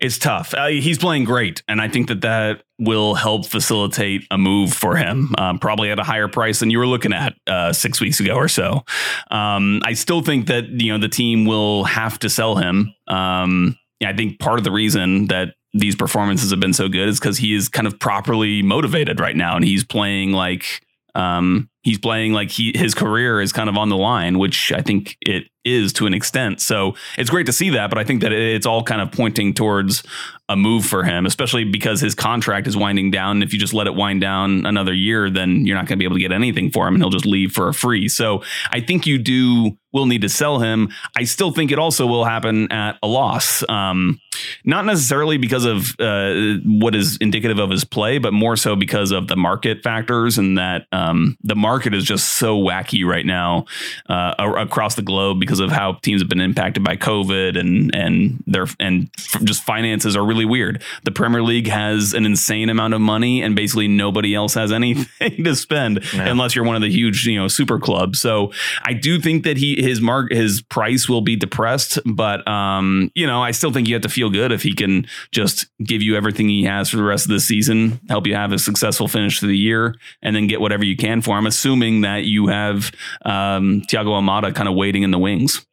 it's 0.00 0.18
tough. 0.18 0.54
Uh, 0.54 0.68
he's 0.68 0.98
playing 0.98 1.24
great, 1.24 1.62
and 1.68 1.80
I 1.80 1.88
think 1.88 2.08
that 2.08 2.20
that 2.20 2.62
will 2.78 3.14
help 3.14 3.46
facilitate 3.46 4.26
a 4.30 4.38
move 4.38 4.72
for 4.72 4.96
him, 4.96 5.34
um, 5.38 5.58
probably 5.58 5.90
at 5.90 5.98
a 5.98 6.04
higher 6.04 6.28
price 6.28 6.60
than 6.60 6.70
you 6.70 6.78
were 6.78 6.86
looking 6.86 7.12
at 7.12 7.34
uh, 7.46 7.72
six 7.72 8.00
weeks 8.00 8.20
ago 8.20 8.34
or 8.34 8.48
so. 8.48 8.84
Um, 9.30 9.80
I 9.84 9.94
still 9.94 10.22
think 10.22 10.46
that 10.46 10.68
you 10.68 10.92
know 10.92 10.98
the 10.98 11.08
team 11.08 11.46
will 11.46 11.84
have 11.84 12.18
to 12.20 12.30
sell 12.30 12.56
him. 12.56 12.94
Um, 13.08 13.76
I 14.04 14.12
think 14.12 14.38
part 14.38 14.58
of 14.58 14.64
the 14.64 14.72
reason 14.72 15.26
that 15.28 15.54
these 15.72 15.96
performances 15.96 16.50
have 16.50 16.60
been 16.60 16.72
so 16.74 16.88
good 16.88 17.08
is 17.08 17.18
because 17.18 17.38
he 17.38 17.54
is 17.54 17.68
kind 17.68 17.86
of 17.86 17.98
properly 17.98 18.62
motivated 18.62 19.18
right 19.18 19.36
now, 19.36 19.56
and 19.56 19.64
he's 19.64 19.82
playing 19.82 20.32
like 20.32 20.82
um, 21.16 21.68
he's 21.84 21.98
playing 21.98 22.32
like 22.32 22.50
he 22.50 22.72
his 22.74 22.94
career 22.94 23.40
is 23.40 23.52
kind 23.52 23.68
of 23.68 23.76
on 23.76 23.90
the 23.90 23.96
line, 23.96 24.38
which 24.38 24.72
I 24.72 24.82
think 24.82 25.16
it 25.20 25.44
is 25.64 25.92
to 25.94 26.06
an 26.06 26.14
extent. 26.14 26.60
So 26.60 26.94
it's 27.16 27.30
great 27.30 27.46
to 27.46 27.52
see 27.52 27.70
that, 27.70 27.88
but 27.88 27.98
I 27.98 28.04
think 28.04 28.20
that 28.22 28.32
it's 28.32 28.66
all 28.66 28.82
kind 28.82 29.00
of 29.00 29.12
pointing 29.12 29.54
towards 29.54 30.02
a 30.48 30.56
move 30.56 30.84
for 30.84 31.04
him, 31.04 31.24
especially 31.24 31.64
because 31.64 32.00
his 32.00 32.14
contract 32.14 32.66
is 32.66 32.76
winding 32.76 33.10
down. 33.10 33.42
If 33.42 33.54
you 33.54 33.58
just 33.58 33.72
let 33.72 33.86
it 33.86 33.94
wind 33.94 34.20
down 34.20 34.66
another 34.66 34.92
year, 34.92 35.30
then 35.30 35.64
you're 35.64 35.76
not 35.76 35.86
going 35.86 35.96
to 35.96 36.02
be 36.02 36.04
able 36.04 36.16
to 36.16 36.20
get 36.20 36.32
anything 36.32 36.70
for 36.70 36.86
him, 36.86 36.94
and 36.94 37.02
he'll 37.02 37.10
just 37.10 37.24
leave 37.24 37.52
for 37.52 37.68
a 37.68 37.74
free. 37.74 38.08
So 38.08 38.42
I 38.70 38.80
think 38.80 39.06
you 39.06 39.18
do 39.18 39.78
will 39.94 40.06
need 40.06 40.22
to 40.22 40.28
sell 40.28 40.58
him. 40.58 40.90
I 41.16 41.24
still 41.24 41.52
think 41.52 41.70
it 41.70 41.78
also 41.78 42.06
will 42.06 42.24
happen 42.24 42.70
at 42.72 42.98
a 43.02 43.06
loss. 43.06 43.64
Um, 43.68 44.20
not 44.64 44.84
necessarily 44.84 45.38
because 45.38 45.64
of 45.64 45.94
uh, 46.00 46.58
what 46.64 46.96
is 46.96 47.16
indicative 47.18 47.60
of 47.60 47.70
his 47.70 47.84
play, 47.84 48.18
but 48.18 48.32
more 48.32 48.56
so 48.56 48.74
because 48.74 49.12
of 49.12 49.28
the 49.28 49.36
market 49.36 49.82
factors 49.82 50.36
and 50.36 50.58
that 50.58 50.86
um, 50.90 51.38
the 51.42 51.54
market 51.54 51.73
is 51.94 52.04
just 52.04 52.34
so 52.34 52.58
wacky 52.58 53.04
right 53.04 53.26
now 53.26 53.64
uh, 54.08 54.34
across 54.56 54.94
the 54.94 55.02
globe 55.02 55.40
because 55.40 55.60
of 55.60 55.70
how 55.70 55.94
teams 55.94 56.20
have 56.20 56.28
been 56.28 56.40
impacted 56.40 56.84
by 56.84 56.96
COVID 56.96 57.58
and 57.58 57.94
and 57.94 58.42
their 58.46 58.66
and 58.80 59.10
just 59.44 59.62
finances 59.62 60.16
are 60.16 60.24
really 60.24 60.44
weird. 60.44 60.82
The 61.04 61.10
Premier 61.10 61.42
League 61.42 61.68
has 61.68 62.14
an 62.14 62.26
insane 62.26 62.68
amount 62.68 62.94
of 62.94 63.00
money, 63.00 63.42
and 63.42 63.54
basically 63.56 63.88
nobody 63.88 64.34
else 64.34 64.54
has 64.54 64.72
anything 64.84 65.44
to 65.44 65.56
spend 65.56 66.04
unless 66.14 66.54
you're 66.54 66.64
one 66.64 66.76
of 66.76 66.82
the 66.82 66.90
huge 66.90 67.26
you 67.26 67.38
know 67.38 67.48
super 67.48 67.78
clubs. 67.78 68.20
So 68.20 68.52
I 68.82 68.92
do 68.92 69.20
think 69.20 69.44
that 69.44 69.56
he 69.56 69.80
his 69.80 70.00
mark 70.00 70.32
his 70.32 70.62
price 70.62 71.08
will 71.08 71.20
be 71.22 71.36
depressed, 71.36 71.98
but 72.04 72.46
um, 72.48 73.10
you 73.14 73.26
know 73.26 73.42
I 73.42 73.50
still 73.50 73.72
think 73.72 73.88
you 73.88 73.94
have 73.94 74.02
to 74.02 74.08
feel 74.08 74.30
good 74.30 74.52
if 74.52 74.62
he 74.62 74.74
can 74.74 75.06
just 75.32 75.66
give 75.82 76.02
you 76.02 76.16
everything 76.16 76.48
he 76.48 76.64
has 76.64 76.88
for 76.90 76.96
the 76.96 77.02
rest 77.02 77.26
of 77.26 77.30
the 77.30 77.40
season, 77.40 78.00
help 78.08 78.26
you 78.26 78.34
have 78.34 78.52
a 78.52 78.58
successful 78.58 79.08
finish 79.08 79.40
to 79.40 79.46
the 79.46 79.56
year, 79.56 79.94
and 80.22 80.34
then 80.34 80.46
get 80.46 80.60
whatever 80.60 80.84
you 80.84 80.96
can 80.96 81.20
for 81.20 81.38
him. 81.38 81.46
Assuming 81.64 82.02
that 82.02 82.24
you 82.24 82.48
have 82.48 82.92
um, 83.24 83.80
Thiago 83.88 84.08
Almada 84.08 84.54
kind 84.54 84.68
of 84.68 84.74
waiting 84.74 85.02
in 85.02 85.10
the 85.12 85.18
wings. 85.18 85.64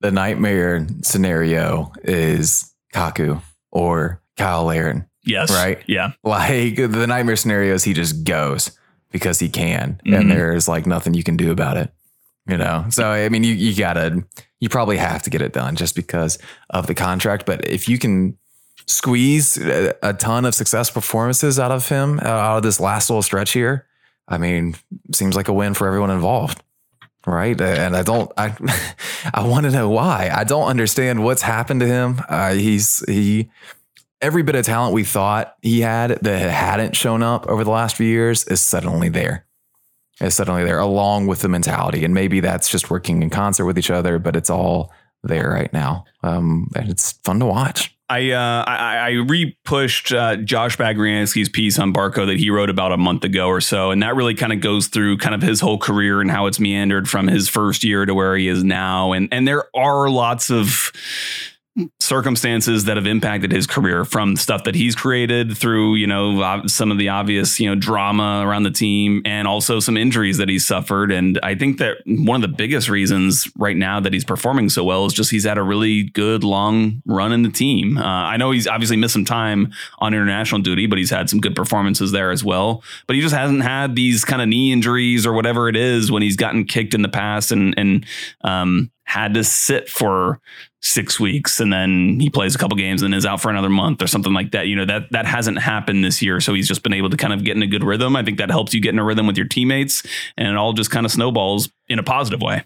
The 0.00 0.10
nightmare 0.10 0.86
scenario 1.02 1.92
is 2.02 2.72
Kaku 2.94 3.42
or 3.70 4.22
Cyle 4.38 4.64
Larin. 4.64 5.06
Yes. 5.26 5.50
Right. 5.50 5.82
Yeah. 5.86 6.12
Like 6.24 6.76
the 6.76 7.06
nightmare 7.06 7.36
scenario 7.36 7.74
is 7.74 7.84
he 7.84 7.92
just 7.92 8.24
goes 8.24 8.70
because 9.12 9.38
he 9.38 9.50
can, 9.50 10.00
Mhm. 10.06 10.18
and 10.20 10.30
there's 10.30 10.68
like 10.68 10.86
nothing 10.86 11.12
you 11.12 11.22
can 11.22 11.36
do 11.36 11.50
about 11.50 11.76
it. 11.76 11.92
You 12.48 12.56
know, 12.56 12.86
so 12.88 13.06
I 13.10 13.28
mean, 13.28 13.44
you 13.44 13.52
you 13.52 13.76
gotta, 13.76 14.24
you 14.60 14.70
probably 14.70 14.96
have 14.96 15.22
to 15.24 15.30
get 15.30 15.42
it 15.42 15.52
done 15.52 15.76
just 15.76 15.94
because 15.94 16.38
of 16.70 16.86
the 16.86 16.94
contract. 16.94 17.44
But 17.44 17.68
if 17.68 17.90
you 17.90 17.98
can 17.98 18.38
squeeze 18.86 19.58
a, 19.58 20.14
ton 20.14 20.46
of 20.46 20.54
success 20.54 20.90
performances 20.90 21.58
out 21.58 21.72
of 21.72 21.86
him 21.90 22.20
out 22.20 22.56
of 22.58 22.62
this 22.62 22.80
last 22.80 23.10
little 23.10 23.22
stretch 23.22 23.52
here, 23.52 23.84
I 24.28 24.38
mean, 24.38 24.74
seems 25.12 25.36
like 25.36 25.48
a 25.48 25.52
win 25.52 25.74
for 25.74 25.86
everyone 25.86 26.10
involved, 26.10 26.62
right? 27.26 27.60
And 27.60 27.96
I 27.96 28.02
don't, 28.02 28.30
I, 28.36 28.56
I 29.34 29.46
want 29.46 29.66
to 29.66 29.72
know 29.72 29.88
why. 29.88 30.30
I 30.34 30.44
don't 30.44 30.68
understand 30.68 31.22
what's 31.24 31.42
happened 31.42 31.80
to 31.80 31.86
him. 31.86 32.20
Uh, 32.28 32.54
he's 32.54 33.04
he 33.08 33.50
every 34.20 34.42
bit 34.42 34.54
of 34.54 34.64
talent 34.64 34.94
we 34.94 35.04
thought 35.04 35.56
he 35.62 35.80
had 35.80 36.18
that 36.22 36.50
hadn't 36.50 36.96
shown 36.96 37.22
up 37.22 37.46
over 37.46 37.64
the 37.64 37.70
last 37.70 37.96
few 37.96 38.06
years 38.06 38.44
is 38.44 38.60
suddenly 38.60 39.08
there. 39.08 39.46
Is 40.20 40.34
suddenly 40.34 40.64
there, 40.64 40.78
along 40.78 41.26
with 41.26 41.40
the 41.40 41.48
mentality, 41.48 42.02
and 42.02 42.14
maybe 42.14 42.40
that's 42.40 42.70
just 42.70 42.88
working 42.88 43.22
in 43.22 43.28
concert 43.28 43.66
with 43.66 43.78
each 43.78 43.90
other. 43.90 44.18
But 44.18 44.34
it's 44.34 44.48
all 44.48 44.90
there 45.22 45.50
right 45.50 45.70
now, 45.74 46.06
um, 46.22 46.70
and 46.74 46.88
it's 46.88 47.12
fun 47.12 47.38
to 47.40 47.46
watch. 47.46 47.95
I 48.08 48.30
uh, 48.30 48.64
I, 48.66 49.08
I 49.08 49.10
repushed 49.12 50.16
uh, 50.16 50.36
Josh 50.36 50.76
Bagriansky's 50.76 51.48
piece 51.48 51.78
on 51.78 51.92
Barco 51.92 52.26
that 52.26 52.36
he 52.36 52.50
wrote 52.50 52.70
about 52.70 52.92
a 52.92 52.96
month 52.96 53.24
ago 53.24 53.48
or 53.48 53.60
so, 53.60 53.90
and 53.90 54.02
that 54.02 54.14
really 54.14 54.34
kind 54.34 54.52
of 54.52 54.60
goes 54.60 54.86
through 54.86 55.18
kind 55.18 55.34
of 55.34 55.42
his 55.42 55.60
whole 55.60 55.78
career 55.78 56.20
and 56.20 56.30
how 56.30 56.46
it's 56.46 56.60
meandered 56.60 57.08
from 57.08 57.26
his 57.26 57.48
first 57.48 57.82
year 57.82 58.06
to 58.06 58.14
where 58.14 58.36
he 58.36 58.46
is 58.46 58.62
now, 58.62 59.12
and 59.12 59.28
and 59.32 59.48
there 59.48 59.64
are 59.76 60.08
lots 60.08 60.50
of 60.50 60.92
circumstances 62.00 62.84
that 62.84 62.96
have 62.96 63.06
impacted 63.06 63.52
his 63.52 63.66
career 63.66 64.04
from 64.04 64.36
stuff 64.36 64.64
that 64.64 64.74
he's 64.74 64.94
created 64.94 65.56
through 65.56 65.94
you 65.94 66.06
know 66.06 66.62
some 66.66 66.90
of 66.90 66.96
the 66.96 67.08
obvious 67.08 67.60
you 67.60 67.68
know 67.68 67.74
drama 67.74 68.42
around 68.46 68.62
the 68.62 68.70
team 68.70 69.20
and 69.26 69.46
also 69.46 69.78
some 69.78 69.96
injuries 69.96 70.38
that 70.38 70.48
he's 70.48 70.66
suffered. 70.66 71.12
And 71.12 71.38
i 71.42 71.54
think 71.54 71.78
that 71.78 71.98
one 72.06 72.42
of 72.42 72.50
the 72.50 72.56
biggest 72.56 72.88
reasons 72.88 73.50
right 73.58 73.76
now 73.76 74.00
that 74.00 74.12
he's 74.12 74.24
performing 74.24 74.70
so 74.70 74.84
well 74.84 75.04
is 75.04 75.12
just 75.12 75.30
he's 75.30 75.44
had 75.44 75.58
a 75.58 75.62
really 75.62 76.04
good 76.04 76.44
long 76.44 77.02
run 77.04 77.32
in 77.32 77.42
the 77.42 77.50
team. 77.50 77.98
Uh, 77.98 78.02
i 78.04 78.36
know 78.36 78.50
he's 78.52 78.66
obviously 78.66 78.96
missed 78.96 79.12
some 79.12 79.24
time 79.24 79.72
on 79.98 80.14
international 80.14 80.62
duty 80.62 80.86
but 80.86 80.98
he's 80.98 81.10
had 81.10 81.28
some 81.28 81.40
good 81.40 81.54
performances 81.54 82.12
there 82.12 82.30
as 82.30 82.42
well. 82.42 82.82
But 83.06 83.16
he 83.16 83.22
just 83.22 83.34
hasn't 83.34 83.62
had 83.62 83.94
these 83.94 84.24
kind 84.24 84.40
of 84.40 84.48
knee 84.48 84.72
injuries 84.72 85.26
or 85.26 85.34
whatever 85.34 85.68
it 85.68 85.76
is 85.76 86.10
when 86.10 86.22
he's 86.22 86.36
gotten 86.36 86.64
kicked 86.64 86.94
in 86.94 87.02
the 87.02 87.08
past 87.08 87.52
and 87.52 87.74
and 87.76 88.06
um 88.42 88.90
had 89.06 89.34
to 89.34 89.44
sit 89.44 89.88
for 89.88 90.40
six 90.82 91.18
weeks 91.18 91.58
and 91.58 91.72
then 91.72 92.20
he 92.20 92.28
plays 92.28 92.54
a 92.54 92.58
couple 92.58 92.76
games 92.76 93.02
and 93.02 93.14
is 93.14 93.24
out 93.24 93.40
for 93.40 93.50
another 93.50 93.68
month 93.68 94.02
or 94.02 94.06
something 94.06 94.32
like 94.32 94.52
that. 94.52 94.66
You 94.66 94.76
know, 94.76 94.84
that 94.84 95.10
that 95.12 95.26
hasn't 95.26 95.58
happened 95.58 96.04
this 96.04 96.20
year. 96.20 96.40
So 96.40 96.54
he's 96.54 96.68
just 96.68 96.82
been 96.82 96.92
able 96.92 97.10
to 97.10 97.16
kind 97.16 97.32
of 97.32 97.44
get 97.44 97.56
in 97.56 97.62
a 97.62 97.66
good 97.66 97.84
rhythm. 97.84 98.14
I 98.14 98.22
think 98.22 98.38
that 98.38 98.50
helps 98.50 98.74
you 98.74 98.80
get 98.80 98.92
in 98.92 98.98
a 98.98 99.04
rhythm 99.04 99.26
with 99.26 99.36
your 99.36 99.46
teammates 99.46 100.02
and 100.36 100.48
it 100.48 100.56
all 100.56 100.72
just 100.72 100.90
kind 100.90 101.06
of 101.06 101.12
snowballs 101.12 101.70
in 101.88 101.98
a 101.98 102.02
positive 102.02 102.40
way. 102.40 102.64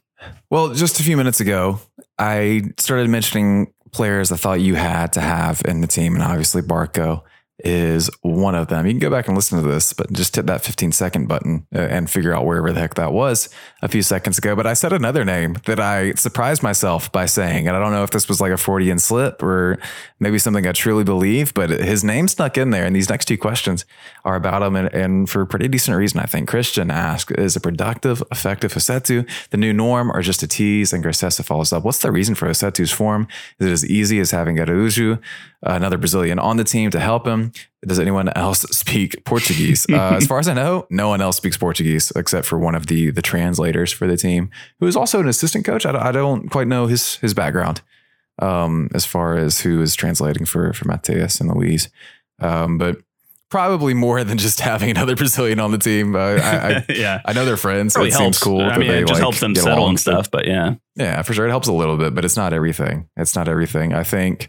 Well, 0.51 0.75
just 0.75 1.01
a 1.01 1.03
few 1.03 1.17
minutes 1.17 1.41
ago, 1.41 1.81
I 2.19 2.63
started 2.79 3.09
mentioning 3.09 3.73
players 3.93 4.33
I 4.33 4.37
thought 4.37 4.61
you 4.61 4.75
had 4.75 5.13
to 5.15 5.21
have 5.21 5.63
in 5.67 5.81
the 5.81 5.87
team, 5.87 6.15
and 6.15 6.23
obviously 6.23 6.63
Barco 6.63 7.23
is 7.65 8.11
one 8.23 8.55
of 8.55 8.69
them. 8.69 8.87
You 8.87 8.93
can 8.93 8.99
go 8.99 9.11
back 9.11 9.27
and 9.27 9.37
listen 9.37 9.63
to 9.63 9.69
this, 9.69 9.93
but 9.93 10.13
just 10.13 10.37
hit 10.37 10.47
that 10.47 10.63
15 10.63 10.93
second 10.93 11.29
button 11.29 11.67
uh, 11.75 11.81
and 11.81 12.11
figure 12.11 12.35
out 12.35 12.47
wherever 12.47 12.73
the 12.73 12.81
heck 12.81 12.95
that 12.95 13.13
was 13.13 13.49
a 13.83 13.89
few 13.89 14.03
seconds 14.03 14.39
ago. 14.39 14.55
But 14.57 14.67
I 14.67 14.75
said 14.75 14.93
another 14.93 15.25
name 15.25 15.59
that 15.67 15.81
I 15.81 16.13
surprised 16.13 16.63
myself 16.63 17.11
by 17.13 17.27
saying, 17.27 17.69
and 17.69 17.77
I 17.77 17.81
don't 17.81 17.93
know 17.93 18.05
if 18.05 18.11
this 18.11 18.29
was 18.29 18.41
like 18.41 18.53
a 18.53 18.57
Freudian 18.57 18.99
slip 18.99 19.43
or 19.43 19.79
maybe 20.19 20.39
something 20.39 20.67
I 20.67 20.73
truly 20.73 21.05
believe, 21.05 21.55
but 21.55 21.71
his 21.71 22.05
name 22.05 22.29
snuck 22.29 22.57
in 22.59 22.71
there. 22.71 22.85
And 22.85 22.95
these 22.95 23.09
next 23.09 23.27
two 23.27 23.39
questions 23.39 23.85
are 24.25 24.37
about 24.37 24.63
him, 24.63 24.77
and, 24.77 24.93
and 24.93 25.31
for 25.31 25.43
a 25.43 25.47
pretty 25.47 25.69
decent 25.69 25.97
reason, 25.97 26.21
I 26.21 26.25
think. 26.25 26.49
Christian 26.49 26.91
asked, 26.91 27.33
"Is 27.33 27.57
a 27.57 27.61
productive, 27.61 28.23
effective 28.31 28.73
Rossetto 28.73 29.29
the 29.51 29.57
new 29.57 29.73
norm, 29.73 30.11
or 30.11 30.23
just 30.23 30.43
a 30.43 30.47
tease?" 30.47 30.93
And 30.93 31.05
Gracessa 31.05 31.45
follows 31.45 31.73
up, 31.73 31.85
"What's 31.85 32.01
the 32.01 32.13
reason 32.13 32.35
for 32.35 32.49
Rossetto's 32.49 32.93
form? 32.93 33.29
Is 33.59 33.67
it 33.67 33.73
as 33.73 33.87
easy 33.87 34.21
as 34.21 34.31
having 34.31 34.57
Araújo, 34.57 35.21
another 35.63 35.99
Brazilian, 35.99 36.39
on 36.39 36.57
the 36.57 36.65
team 36.65 36.91
to 36.91 37.01
help 37.01 37.27
him? 37.27 37.50
Does 37.87 37.99
anyone 37.99 38.29
else 38.37 38.61
speak 38.71 39.25
Portuguese? 39.25 39.87
Uh, 39.89 40.17
as 40.17 40.27
far 40.27 40.39
as 40.39 40.49
I 40.49 40.55
know, 40.55 40.87
no 40.91 41.09
one 41.09 41.21
else 41.21 41.37
speaks 41.37 41.57
Portuguese 41.57 42.13
except 42.17 42.47
for 42.47 42.59
one 42.59 42.75
of 42.75 42.87
the 42.87 43.11
the 43.11 43.23
translators 43.23 43.93
for 43.93 44.07
the 44.07 44.17
team, 44.17 44.51
who 44.79 44.87
is 44.87 44.97
also 44.97 45.21
an 45.21 45.29
assistant 45.29 45.65
coach. 45.65 45.87
I 45.87 45.93
don't, 45.93 46.03
I 46.03 46.13
don't 46.13 46.49
quite 46.51 46.67
know 46.67 46.87
his 46.87 47.17
his 47.17 47.35
background 47.35 47.83
um, 48.41 48.89
as 48.95 49.05
far 49.05 49.37
as 49.37 49.61
who 49.61 49.81
is 49.83 49.95
translating 49.95 50.45
for 50.45 50.73
for 50.73 50.85
Matheus 50.87 51.41
and 51.41 51.51
Luiz, 51.55 51.89
um, 52.41 52.79
but 52.79 52.99
probably 53.51 53.93
more 53.93 54.25
than 54.25 54.39
just 54.39 54.61
having 54.71 54.91
another 54.91 55.15
Brazilian 55.15 55.61
on 55.61 55.73
the 55.73 55.79
team. 55.79 56.17
Uh, 56.17 56.19
I, 56.19 56.77
I, 56.77 56.85
yeah. 56.89 57.21
I 57.25 57.33
know 57.33 57.45
they're 57.45 57.57
friends. 57.57 57.95
So 57.95 58.01
Really 58.01 58.11
it 58.11 58.15
seems 58.15 58.39
cool. 58.39 58.63
I 58.63 58.79
mean, 58.79 58.91
it 58.91 59.01
just 59.01 59.15
like, 59.15 59.21
helps 59.21 59.41
them 59.41 59.55
settle 59.55 59.89
and 59.89 60.01
stuff. 60.01 60.31
But 60.31 60.47
yeah, 60.47 60.77
Yeah, 60.97 61.21
for 61.23 61.35
sure. 61.35 61.47
It 61.47 61.51
helps 61.51 61.69
a 61.69 61.73
little 61.73 61.97
bit, 61.97 62.15
but 62.15 62.25
it's 62.25 62.37
not 62.37 62.53
everything. 62.53 63.09
It's 63.17 63.37
not 63.37 63.49
everything. 63.49 63.93
I 63.93 64.05
think 64.05 64.49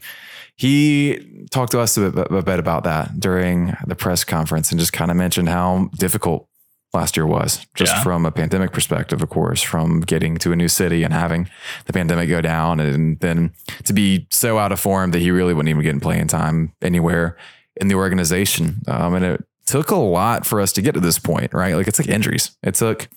he 0.61 1.47
talked 1.49 1.71
to 1.71 1.79
us 1.79 1.97
a 1.97 2.11
bit, 2.11 2.27
a 2.31 2.41
bit 2.43 2.59
about 2.59 2.83
that 2.83 3.19
during 3.19 3.75
the 3.87 3.95
press 3.95 4.23
conference 4.23 4.69
and 4.69 4.79
just 4.79 4.93
kind 4.93 5.09
of 5.09 5.17
mentioned 5.17 5.49
how 5.49 5.89
difficult 5.97 6.47
last 6.93 7.17
year 7.17 7.25
was, 7.25 7.65
just 7.73 7.95
Yeah. 7.95 8.03
from 8.03 8.27
a 8.27 8.31
pandemic 8.31 8.71
perspective, 8.71 9.23
of 9.23 9.29
course, 9.29 9.63
from 9.63 10.01
getting 10.01 10.37
to 10.37 10.51
a 10.51 10.55
new 10.55 10.67
city 10.67 11.01
and 11.03 11.13
having 11.15 11.49
the 11.85 11.93
pandemic 11.93 12.29
go 12.29 12.41
down 12.41 12.79
and 12.79 13.19
then 13.21 13.53
to 13.85 13.93
be 13.93 14.27
so 14.29 14.59
out 14.59 14.71
of 14.71 14.79
form 14.79 15.09
that 15.11 15.19
he 15.19 15.31
really 15.31 15.55
wouldn't 15.55 15.69
even 15.69 15.81
get 15.81 15.95
in 15.95 15.99
playing 15.99 16.27
time 16.27 16.73
anywhere 16.83 17.37
in 17.77 17.87
the 17.87 17.95
organization. 17.95 18.81
Um, 18.87 19.15
and 19.15 19.25
it 19.25 19.43
took 19.65 19.89
a 19.89 19.95
lot 19.95 20.45
for 20.45 20.61
us 20.61 20.71
to 20.73 20.81
get 20.83 20.91
to 20.93 20.99
this 20.99 21.17
point, 21.17 21.55
right? 21.55 21.73
Like 21.75 21.87
it's 21.87 21.97
like 21.97 22.09
injuries. 22.09 22.51
It 22.61 22.75
took 22.75 23.07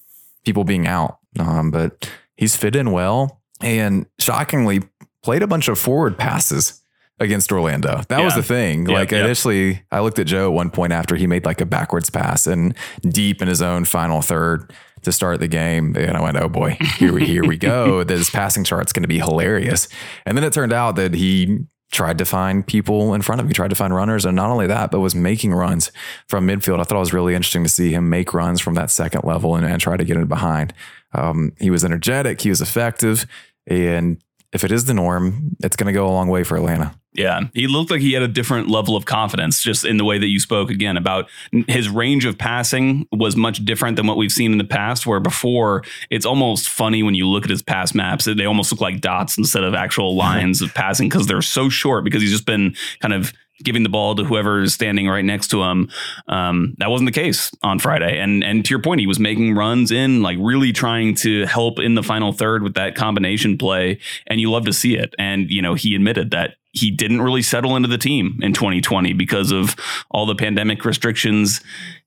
people 0.46 0.64
being 0.64 0.86
out. 0.86 1.18
Um, 1.38 1.70
but 1.70 2.08
he's 2.38 2.56
fit 2.56 2.74
in 2.74 2.90
well 2.90 3.42
and 3.60 4.06
shockingly 4.18 4.82
played 5.22 5.42
a 5.42 5.46
bunch 5.46 5.68
of 5.68 5.78
forward 5.78 6.16
passes 6.16 6.80
against 7.20 7.52
Orlando. 7.52 8.02
That 8.08 8.24
was 8.24 8.34
the 8.34 8.42
thing. 8.42 8.86
Yep, 8.86 8.94
like 8.94 9.10
yep. 9.12 9.24
initially, 9.24 9.82
I 9.90 10.00
looked 10.00 10.18
at 10.18 10.26
Joe 10.26 10.46
at 10.46 10.52
one 10.52 10.70
point 10.70 10.92
after 10.92 11.16
he 11.16 11.26
made 11.26 11.44
like 11.44 11.60
a 11.60 11.66
backwards 11.66 12.10
pass 12.10 12.46
and 12.46 12.76
deep 13.02 13.40
in 13.40 13.48
his 13.48 13.62
own 13.62 13.84
final 13.84 14.20
third 14.20 14.72
to 15.02 15.12
start 15.12 15.38
the 15.38 15.48
game, 15.48 15.96
and 15.96 16.16
I 16.16 16.22
went, 16.22 16.36
"Oh 16.36 16.48
boy, 16.48 16.76
here 16.98 17.12
we 17.12 17.26
here 17.26 17.44
we 17.44 17.56
go. 17.56 18.02
This 18.04 18.30
passing 18.30 18.64
chart's 18.64 18.92
going 18.92 19.02
to 19.02 19.08
be 19.08 19.18
hilarious." 19.18 19.88
And 20.26 20.36
then 20.36 20.44
it 20.44 20.52
turned 20.52 20.72
out 20.72 20.96
that 20.96 21.14
he 21.14 21.66
tried 21.92 22.18
to 22.18 22.24
find 22.24 22.66
people 22.66 23.14
in 23.14 23.22
front 23.22 23.40
of 23.40 23.46
me, 23.46 23.52
tried 23.52 23.70
to 23.70 23.76
find 23.76 23.94
runners, 23.94 24.24
and 24.24 24.34
not 24.34 24.50
only 24.50 24.66
that, 24.66 24.90
but 24.90 25.00
was 25.00 25.14
making 25.14 25.54
runs 25.54 25.92
from 26.26 26.46
midfield. 26.46 26.80
I 26.80 26.84
thought 26.84 26.96
it 26.96 27.00
was 27.00 27.12
really 27.12 27.34
interesting 27.34 27.62
to 27.62 27.68
see 27.68 27.92
him 27.92 28.10
make 28.10 28.34
runs 28.34 28.60
from 28.60 28.74
that 28.74 28.90
second 28.90 29.22
level 29.24 29.54
and, 29.54 29.64
and 29.64 29.80
try 29.80 29.96
to 29.96 30.04
get 30.04 30.16
in 30.16 30.26
behind. 30.26 30.74
Um, 31.12 31.52
he 31.60 31.70
was 31.70 31.84
energetic. 31.84 32.40
He 32.40 32.50
was 32.50 32.60
effective, 32.60 33.26
and 33.66 34.20
if 34.54 34.62
it 34.64 34.70
is 34.70 34.84
the 34.84 34.94
norm, 34.94 35.56
it's 35.62 35.76
going 35.76 35.88
to 35.88 35.92
go 35.92 36.06
a 36.06 36.08
long 36.08 36.28
way 36.28 36.44
for 36.44 36.56
Atlanta. 36.56 36.94
Yeah, 37.12 37.42
he 37.54 37.68
looked 37.68 37.92
like 37.92 38.00
he 38.00 38.12
had 38.12 38.22
a 38.22 38.28
different 38.28 38.68
level 38.68 38.96
of 38.96 39.04
confidence 39.04 39.62
just 39.62 39.84
in 39.84 39.98
the 39.98 40.04
way 40.04 40.18
that 40.18 40.26
you 40.26 40.40
spoke 40.40 40.68
again 40.68 40.96
about 40.96 41.28
his 41.68 41.88
range 41.88 42.24
of 42.24 42.38
passing 42.38 43.06
was 43.12 43.36
much 43.36 43.64
different 43.64 43.96
than 43.96 44.08
what 44.08 44.16
we've 44.16 44.32
seen 44.32 44.50
in 44.50 44.58
the 44.58 44.64
past. 44.64 45.06
Where 45.06 45.20
before, 45.20 45.84
it's 46.10 46.26
almost 46.26 46.68
funny 46.68 47.04
when 47.04 47.14
you 47.14 47.28
look 47.28 47.44
at 47.44 47.50
his 47.50 47.62
pass 47.62 47.94
maps; 47.94 48.24
they 48.24 48.44
almost 48.44 48.72
look 48.72 48.80
like 48.80 49.00
dots 49.00 49.38
instead 49.38 49.62
of 49.62 49.74
actual 49.74 50.16
lines 50.16 50.60
of 50.60 50.74
passing 50.74 51.08
because 51.08 51.28
they're 51.28 51.42
so 51.42 51.68
short. 51.68 52.02
Because 52.02 52.20
he's 52.20 52.32
just 52.32 52.46
been 52.46 52.74
kind 53.00 53.14
of 53.14 53.32
giving 53.62 53.82
the 53.82 53.88
ball 53.88 54.14
to 54.16 54.24
whoever 54.24 54.62
is 54.62 54.74
standing 54.74 55.08
right 55.08 55.24
next 55.24 55.48
to 55.48 55.62
him. 55.62 55.88
Um, 56.26 56.74
that 56.78 56.90
wasn't 56.90 57.08
the 57.08 57.20
case 57.20 57.52
on 57.62 57.78
Friday. 57.78 58.18
And 58.18 58.42
and 58.42 58.64
to 58.64 58.70
your 58.70 58.82
point, 58.82 59.00
he 59.00 59.06
was 59.06 59.20
making 59.20 59.54
runs 59.54 59.90
in, 59.90 60.22
like 60.22 60.38
really 60.40 60.72
trying 60.72 61.14
to 61.16 61.44
help 61.46 61.78
in 61.78 61.94
the 61.94 62.02
final 62.02 62.32
third 62.32 62.62
with 62.62 62.74
that 62.74 62.94
combination 62.94 63.58
play. 63.58 64.00
And 64.26 64.40
you 64.40 64.50
love 64.50 64.64
to 64.64 64.72
see 64.72 64.96
it. 64.96 65.14
And 65.18 65.50
you 65.50 65.62
know, 65.62 65.74
he 65.74 65.94
admitted 65.94 66.30
that 66.32 66.56
he 66.74 66.90
didn't 66.90 67.22
really 67.22 67.42
settle 67.42 67.76
into 67.76 67.88
the 67.88 67.98
team 67.98 68.40
in 68.42 68.52
2020 68.52 69.12
because 69.12 69.52
of 69.52 69.76
all 70.10 70.26
the 70.26 70.34
pandemic 70.34 70.84
restrictions. 70.84 71.60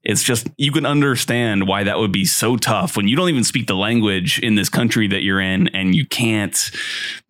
It's 0.07 0.23
just 0.23 0.47
you 0.55 0.71
can 0.71 0.85
understand 0.85 1.67
why 1.67 1.83
that 1.83 1.97
would 1.97 2.13
be 2.13 2.23
so 2.23 2.55
tough 2.55 2.95
when 2.95 3.09
you 3.09 3.17
don't 3.17 3.27
even 3.27 3.43
speak 3.43 3.67
the 3.67 3.75
language 3.75 4.39
in 4.39 4.55
this 4.55 4.69
country 4.69 5.05
that 5.09 5.21
you're 5.21 5.41
in 5.41 5.67
and 5.75 5.93
you 5.93 6.05
can't 6.05 6.71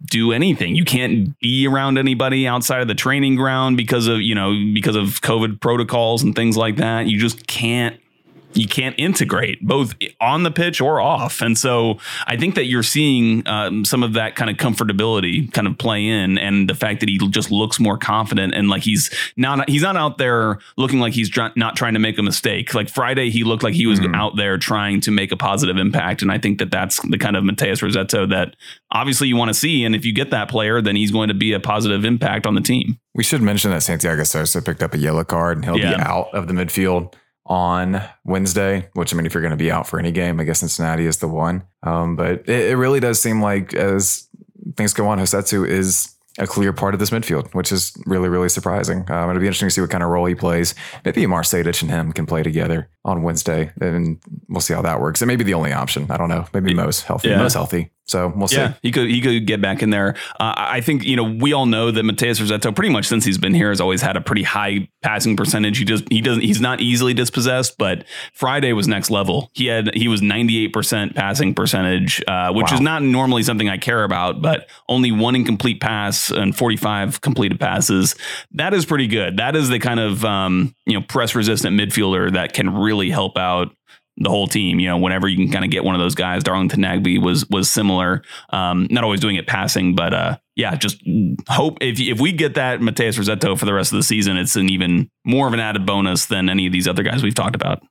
do 0.06 0.32
anything. 0.32 0.76
You 0.76 0.86
can't 0.86 1.38
be 1.40 1.68
around 1.68 1.98
anybody 1.98 2.48
outside 2.48 2.82
of 2.82 2.88
the 2.88 2.94
training 2.94 3.36
ground 3.36 3.78
because 3.78 4.06
of, 4.06 4.22
you 4.22 4.36
know, 4.36 4.54
because 4.76 4.96
of 4.96 5.22
COVID 5.22 5.60
protocols 5.60 6.22
and 6.22 6.36
things 6.36 6.56
like 6.56 6.76
that. 6.76 7.08
You 7.08 7.18
just 7.18 7.48
can't 7.48 8.00
you 8.58 8.68
can't 8.68 8.96
integrate 8.98 9.66
both 9.66 9.94
on 10.20 10.44
the 10.44 10.52
pitch 10.52 10.82
or 10.82 11.00
off. 11.00 11.42
And 11.42 11.58
so 11.58 12.00
I 12.26 12.38
think 12.38 12.56
that 12.56 12.66
you're 12.66 12.84
seeing 12.84 13.48
um, 13.48 13.86
some 13.86 14.04
of 14.04 14.14
that 14.14 14.36
kind 14.36 14.50
of 14.50 14.58
comfortability 14.58 15.52
kind 15.54 15.68
of 15.68 15.78
play 15.78 16.06
in 16.06 16.38
and 16.38 16.70
the 16.70 16.76
fact 16.76 17.00
that 17.02 17.10
he 17.10 17.18
just 17.30 17.52
looks 17.52 17.80
more 17.80 17.98
confident 17.98 18.54
and 18.54 18.70
like 18.70 18.84
he's 18.84 19.14
not, 19.38 19.70
he's 19.70 19.84
not 19.84 19.96
out 19.96 20.18
there 20.18 20.58
looking 20.76 21.00
like 21.00 21.14
he's 21.14 21.30
try- 21.30 21.52
not 21.56 21.76
trying 21.76 21.94
to 21.94 22.00
make 22.00 22.18
a 22.18 22.24
mistake. 22.24 22.74
Like 22.74 22.90
Friday, 22.90 23.30
he 23.30 23.44
looked 23.44 23.64
like 23.64 23.76
he 23.76 23.86
was 23.86 24.00
out 24.14 24.36
there 24.36 24.58
trying 24.58 25.02
to 25.02 25.12
make 25.12 25.32
a 25.32 25.38
positive 25.38 25.78
impact. 25.78 26.22
And 26.22 26.32
I 26.32 26.38
think 26.40 26.60
that 26.60 26.72
that's 26.72 27.00
the 27.02 27.18
kind 27.18 27.36
of 27.36 27.44
Matheus 27.44 27.82
Rossetto 27.82 28.30
that 28.30 28.56
obviously 28.92 29.28
you 29.28 29.36
want 29.36 29.50
to 29.50 29.54
see. 29.54 29.84
And 29.84 29.96
if 29.96 30.06
you 30.06 30.14
get 30.14 30.32
that 30.32 30.50
player, 30.50 30.82
then 30.82 30.96
he's 30.96 31.12
going 31.12 31.28
to 31.28 31.34
be 31.34 31.54
a 31.54 31.60
positive 31.60 32.06
impact 32.06 32.46
on 32.48 32.56
the 32.56 32.62
team. 32.62 33.00
We 33.14 33.24
should 33.24 33.42
mention 33.42 33.72
that 33.72 33.82
Santiago 33.82 34.24
Sosa 34.24 34.62
picked 34.62 34.82
up 34.82 34.94
a 34.94 34.98
yellow 34.98 35.24
card 35.24 35.58
and 35.58 35.66
he'll 35.66 35.76
be 35.76 35.86
out 35.86 36.34
of 36.34 36.48
the 36.48 36.54
midfield 36.54 37.14
on 37.48 38.02
Wednesday, 38.26 38.90
which 38.94 39.14
I 39.14 39.18
mean, 39.18 39.26
if 39.26 39.34
you're 39.34 39.42
going 39.42 39.52
to 39.52 39.58
be 39.58 39.72
out 39.72 39.88
for 39.88 40.00
any 40.00 40.12
game, 40.12 40.40
I 40.40 40.44
guess 40.44 40.60
Cincinnati 40.60 41.06
is 41.06 41.18
the 41.18 41.28
one. 41.28 41.64
Um, 41.84 42.16
but 42.16 42.48
it, 42.48 42.72
it 42.72 42.78
really 42.78 43.00
does 43.00 43.22
seem 43.22 43.42
like 43.42 43.74
as 43.74 44.28
things 44.76 44.94
go 44.94 45.08
on, 45.08 45.18
Rossetto 45.20 45.68
is 45.68 46.14
a 46.38 46.46
clear 46.46 46.72
part 46.72 46.94
of 46.94 47.00
this 47.00 47.10
midfield, 47.10 47.54
which 47.54 47.72
is 47.72 47.94
really, 48.06 48.30
really 48.30 48.50
surprising. 48.50 49.10
Um, 49.10 49.30
it'll 49.30 49.40
be 49.40 49.48
interesting 49.48 49.70
to 49.70 49.74
see 49.74 49.82
what 49.82 49.90
kind 49.90 50.04
of 50.04 50.10
role 50.10 50.26
he 50.26 50.36
plays. 50.36 50.76
Maybe 51.04 51.24
Amar 51.24 51.42
Sejdic 51.42 51.82
and 51.82 51.90
him 51.90 52.12
can 52.12 52.26
play 52.26 52.44
together 52.44 52.90
on 53.08 53.24
Wednesday, 53.24 53.72
and 53.80 54.20
we'll 54.50 54.62
see 54.62 54.74
how 54.74 54.82
that 54.82 55.00
works. 55.02 55.22
It 55.22 55.26
may 55.26 55.36
be 55.36 55.44
the 55.44 55.54
only 55.54 55.74
option. 55.74 56.08
I 56.10 56.18
don't 56.18 56.30
know. 56.30 56.46
Maybe 56.54 56.74
Mo's 56.74 57.02
healthy. 57.02 57.30
Yeah. 57.30 57.38
Mo's 57.38 57.54
healthy. 57.54 57.92
So 58.08 58.32
we'll 58.34 58.48
see. 58.48 58.56
Yeah, 58.56 58.74
he 58.82 58.92
could 58.92 59.10
he 59.10 59.20
could 59.20 59.46
get 59.46 59.62
back 59.62 59.84
in 59.84 59.90
there. 59.90 60.16
Uh, 60.40 60.54
I 60.56 60.80
think 60.80 61.04
you 61.04 61.18
know 61.18 61.24
we 61.26 61.52
all 61.52 61.66
know 61.66 61.92
that 61.92 62.04
Matheus 62.04 62.40
Rossetto 62.40 62.74
pretty 62.74 62.90
much 62.90 63.06
since 63.06 63.26
he's 63.26 63.38
been 63.38 63.54
here 63.54 63.68
has 63.68 63.82
always 63.82 64.02
had 64.02 64.16
a 64.16 64.22
pretty 64.22 64.44
high 64.44 64.88
passing 65.04 65.36
percentage. 65.36 65.78
He 65.78 65.84
just 65.84 66.06
he 66.10 66.22
doesn't 66.22 66.42
he's 66.42 66.62
not 66.62 66.80
easily 66.80 67.14
dispossessed, 67.14 67.78
but 67.78 68.06
Friday 68.34 68.72
was 68.72 68.88
next 68.88 69.10
level. 69.10 69.52
He 69.54 69.66
had 69.66 69.94
he 69.94 70.08
was 70.08 70.22
ninety 70.22 70.64
eight 70.64 70.72
percent 70.72 71.16
passing 71.16 71.54
percentage, 71.54 72.24
uh, 72.30 72.54
which 72.54 72.72
is 72.72 72.80
not 72.80 73.04
normally 73.04 73.44
something 73.44 73.68
I 73.68 73.78
care 73.78 74.06
about, 74.06 74.42
but 74.42 74.70
only 74.88 75.12
one 75.12 75.36
incomplete 75.36 75.82
pass 75.82 76.32
and 76.32 76.56
forty 76.56 76.78
five 76.78 77.20
completed 77.20 77.60
passes. 77.60 78.16
That 78.54 78.74
is 78.74 78.86
pretty 78.86 79.08
good. 79.08 79.36
That 79.36 79.58
is 79.58 79.68
the 79.68 79.80
kind 79.80 80.00
of 80.00 80.24
um, 80.24 80.74
you 80.86 80.98
know 80.98 81.06
press 81.06 81.36
resistant 81.36 81.78
midfielder 81.78 82.32
that 82.32 82.54
can 82.54 82.74
really 82.74 82.97
help 83.06 83.38
out 83.38 83.76
the 84.18 84.30
whole 84.30 84.48
team. 84.48 84.80
You 84.80 84.90
know, 84.90 84.98
whenever 84.98 85.28
you 85.28 85.38
can 85.38 85.52
kind 85.52 85.64
of 85.64 85.72
get 85.72 85.84
one 85.84 85.96
of 85.96 86.00
those 86.00 86.16
guys, 86.16 86.44
Darlington 86.44 86.82
Nagbe 86.82 87.22
was 87.22 87.48
was 87.50 87.70
similar. 87.70 88.24
Um, 88.50 88.88
not 88.90 89.04
always 89.04 89.20
doing 89.20 89.36
it 89.36 89.48
passing, 89.48 89.96
but 89.96 90.14
uh, 90.14 90.38
yeah, 90.56 90.76
just 90.76 91.02
hope 91.48 91.78
if 91.82 92.00
if 92.00 92.20
we 92.20 92.32
get 92.32 92.56
that 92.56 92.80
Matheus 92.80 93.18
Rossetto 93.18 93.58
for 93.58 93.66
the 93.66 93.74
rest 93.74 93.92
of 93.92 93.98
the 93.98 94.04
season, 94.04 94.38
it's 94.38 94.56
an 94.56 94.70
even 94.70 95.10
more 95.26 95.48
of 95.48 95.54
an 95.54 95.60
added 95.60 95.86
bonus 95.86 96.26
than 96.26 96.50
any 96.50 96.66
of 96.66 96.74
these 96.74 96.88
other 96.88 97.04
guys 97.04 97.24
we've 97.24 97.36
talked 97.36 97.56
about. 97.56 97.82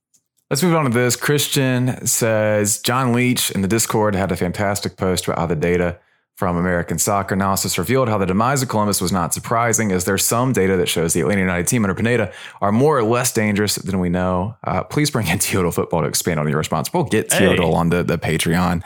Let's 0.51 0.63
move 0.63 0.75
on 0.75 0.85
to 0.85 0.91
this. 0.91 1.17
Christian 1.17 2.07
says 2.07 2.81
John 2.81 3.13
Leach 3.13 3.51
in 3.51 3.63
the 3.63 3.69
Discord 3.69 4.15
had 4.15 4.31
a 4.31 4.37
fantastic 4.37 4.97
post 4.97 5.27
about 5.27 5.41
how 5.41 5.47
the 5.47 5.57
data 5.57 5.99
from 6.37 6.59
American 6.59 6.99
Soccer 6.99 7.35
Analysis 7.35 7.79
revealed 7.79 8.11
how 8.11 8.19
the 8.19 8.27
demise 8.27 8.63
of 8.63 8.69
Columbus 8.69 9.01
was 9.01 9.11
not 9.11 9.33
surprising, 9.33 9.91
as 9.91 10.05
there's 10.05 10.25
some 10.25 10.53
data 10.53 10.77
that 10.77 10.87
shows 10.87 11.15
the 11.15 11.21
Atlanta 11.23 11.41
United 11.41 11.67
team 11.67 11.83
under 11.85 11.95
Pineda 11.95 12.31
are 12.61 12.71
more 12.71 12.99
or 12.99 13.03
less 13.03 13.33
dangerous 13.33 13.77
than 13.77 13.99
we 14.01 14.11
know. 14.11 14.55
Uh, 14.63 14.83
please 14.85 15.11
bring 15.11 15.27
in 15.29 15.39
Teodol 15.39 15.73
Football 15.73 16.03
to 16.03 16.09
expand 16.09 16.39
on 16.39 16.47
your 16.49 16.59
response. 16.59 16.93
We'll 16.93 17.05
get 17.05 17.33
Hey. 17.33 17.57
On 17.57 17.89
the, 17.89 18.03
the 18.03 18.19
Patreon 18.19 18.83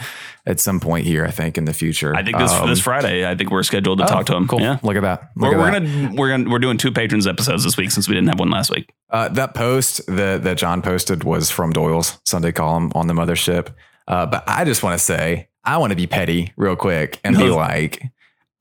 at 0.46 0.60
some 0.60 0.78
point 0.80 1.06
here, 1.06 1.24
I 1.24 1.30
think, 1.32 1.58
in 1.58 1.64
the 1.64 1.72
future. 1.72 2.14
I 2.14 2.22
think 2.22 2.38
this 2.38 2.52
Um, 2.52 2.68
this 2.68 2.80
Friday, 2.80 3.28
I 3.28 3.34
think 3.34 3.50
we're 3.50 3.62
scheduled 3.64 3.98
to 3.98 4.04
oh, 4.04 4.06
talk 4.06 4.26
to 4.26 4.36
him. 4.36 4.46
Cool. 4.46 4.60
Yeah. 4.60 4.78
Look 4.82 4.96
at 4.96 5.02
that. 5.02 5.30
Look 5.36 5.52
We're, 5.52 5.54
at 5.54 5.58
we're 5.58 5.80
that. 5.80 5.86
gonna 5.86 6.14
we're 6.14 6.28
gonna 6.28 6.50
we're 6.50 6.58
doing 6.60 6.78
two 6.78 6.92
patrons 6.92 7.26
episodes 7.26 7.64
this 7.64 7.76
week 7.76 7.90
since 7.90 8.08
we 8.08 8.14
didn't 8.14 8.28
have 8.28 8.38
one 8.38 8.50
last 8.50 8.70
week. 8.70 8.92
Uh, 9.10 9.28
that 9.28 9.54
post 9.54 10.06
that 10.06 10.44
that 10.44 10.56
John 10.56 10.82
posted 10.82 11.24
was 11.24 11.50
from 11.50 11.72
Doyle's 11.72 12.18
Sunday 12.24 12.52
column 12.52 12.92
on 12.94 13.06
the 13.08 13.14
mothership. 13.14 13.74
Uh, 14.08 14.26
but 14.26 14.42
I 14.46 14.64
just 14.64 14.82
want 14.82 14.98
to 14.98 15.04
say, 15.04 15.48
I 15.64 15.78
want 15.78 15.90
to 15.90 15.96
be 15.96 16.06
petty 16.06 16.52
real 16.56 16.76
quick 16.76 17.20
and 17.24 17.36
be 17.36 17.50
like, 17.50 18.02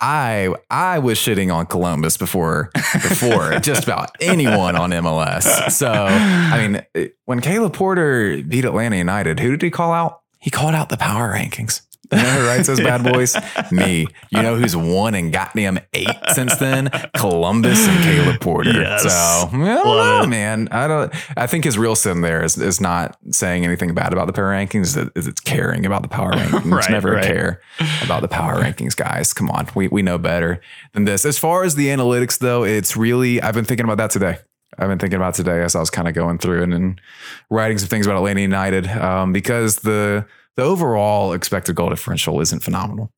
I 0.01 0.53
I 0.69 0.99
was 0.99 1.17
shitting 1.17 1.53
on 1.53 1.65
Columbus 1.65 2.17
before 2.17 2.71
before 2.73 3.59
just 3.61 3.83
about 3.83 4.11
anyone 4.21 4.75
on 4.75 4.91
MLS. 4.91 5.71
So 5.71 5.91
I 5.91 6.67
mean, 6.67 7.09
when 7.25 7.41
Caleb 7.41 7.73
Porter 7.73 8.41
beat 8.43 8.65
Atlanta 8.65 8.97
United, 8.97 9.39
who 9.39 9.51
did 9.51 9.61
he 9.61 9.69
call 9.69 9.91
out? 9.91 10.21
He 10.39 10.49
called 10.49 10.73
out 10.73 10.89
the 10.89 10.97
power 10.97 11.33
rankings. 11.33 11.81
You 12.11 12.17
know 12.17 12.23
who 12.29 12.47
writes 12.47 12.67
those 12.67 12.79
bad 12.79 13.03
boys? 13.03 13.35
Me. 13.71 14.07
You 14.31 14.41
know 14.41 14.55
who's 14.55 14.75
won 14.75 15.13
and 15.15 15.31
goddamn 15.31 15.79
eight 15.93 16.07
since 16.33 16.55
then? 16.57 16.89
Columbus 17.15 17.87
and 17.87 18.03
Caleb 18.03 18.41
Porter. 18.41 18.71
Yes. 18.71 19.03
So 19.03 19.09
I 19.09 19.51
don't 19.51 19.85
Love 19.85 20.21
know, 20.21 20.23
it. 20.23 20.27
man. 20.27 20.67
I 20.71 20.87
don't. 20.87 21.13
I 21.37 21.45
think 21.47 21.65
his 21.65 21.77
real 21.77 21.95
sin 21.95 22.21
there 22.21 22.43
is 22.43 22.57
is 22.57 22.81
not 22.81 23.17
saying 23.31 23.63
anything 23.63 23.93
bad 23.93 24.11
about 24.13 24.27
the 24.27 24.33
power 24.33 24.51
rankings. 24.51 24.97
Is 25.15 25.27
it's 25.27 25.39
caring 25.41 25.85
about 25.85 26.01
the 26.01 26.07
power 26.07 26.31
rankings. 26.33 26.71
Right, 26.71 26.89
Never 26.89 27.11
right. 27.13 27.23
care 27.23 27.61
about 28.03 28.21
the 28.21 28.27
power 28.27 28.55
rankings, 28.61 28.95
guys. 28.95 29.33
Come 29.33 29.49
on, 29.51 29.67
we 29.75 29.87
we 29.87 30.01
know 30.01 30.17
better 30.17 30.61
than 30.93 31.05
this. 31.05 31.25
As 31.25 31.37
far 31.37 31.63
as 31.63 31.75
the 31.75 31.87
analytics, 31.87 32.39
though, 32.39 32.63
it's 32.63 32.97
really. 32.97 33.41
I've 33.41 33.53
been 33.53 33.65
thinking 33.65 33.85
about 33.85 33.97
that 33.97 34.11
today. 34.11 34.39
I've 34.77 34.87
been 34.87 34.99
thinking 34.99 35.17
about 35.17 35.33
today 35.33 35.61
as 35.61 35.75
I 35.75 35.79
was 35.79 35.89
kind 35.89 36.07
of 36.07 36.13
going 36.13 36.37
through 36.37 36.63
and, 36.63 36.73
and 36.73 37.01
writing 37.49 37.77
some 37.77 37.89
things 37.89 38.05
about 38.05 38.17
Atlanta 38.17 38.39
United 38.41 38.87
um, 38.87 39.33
because 39.33 39.77
the 39.77 40.25
the 40.59 40.65
overall 40.65 41.31
expected 41.33 41.75
goal 41.75 41.89
differential 41.89 42.41
isn't 42.41 42.61
phenomenal, 42.61 43.11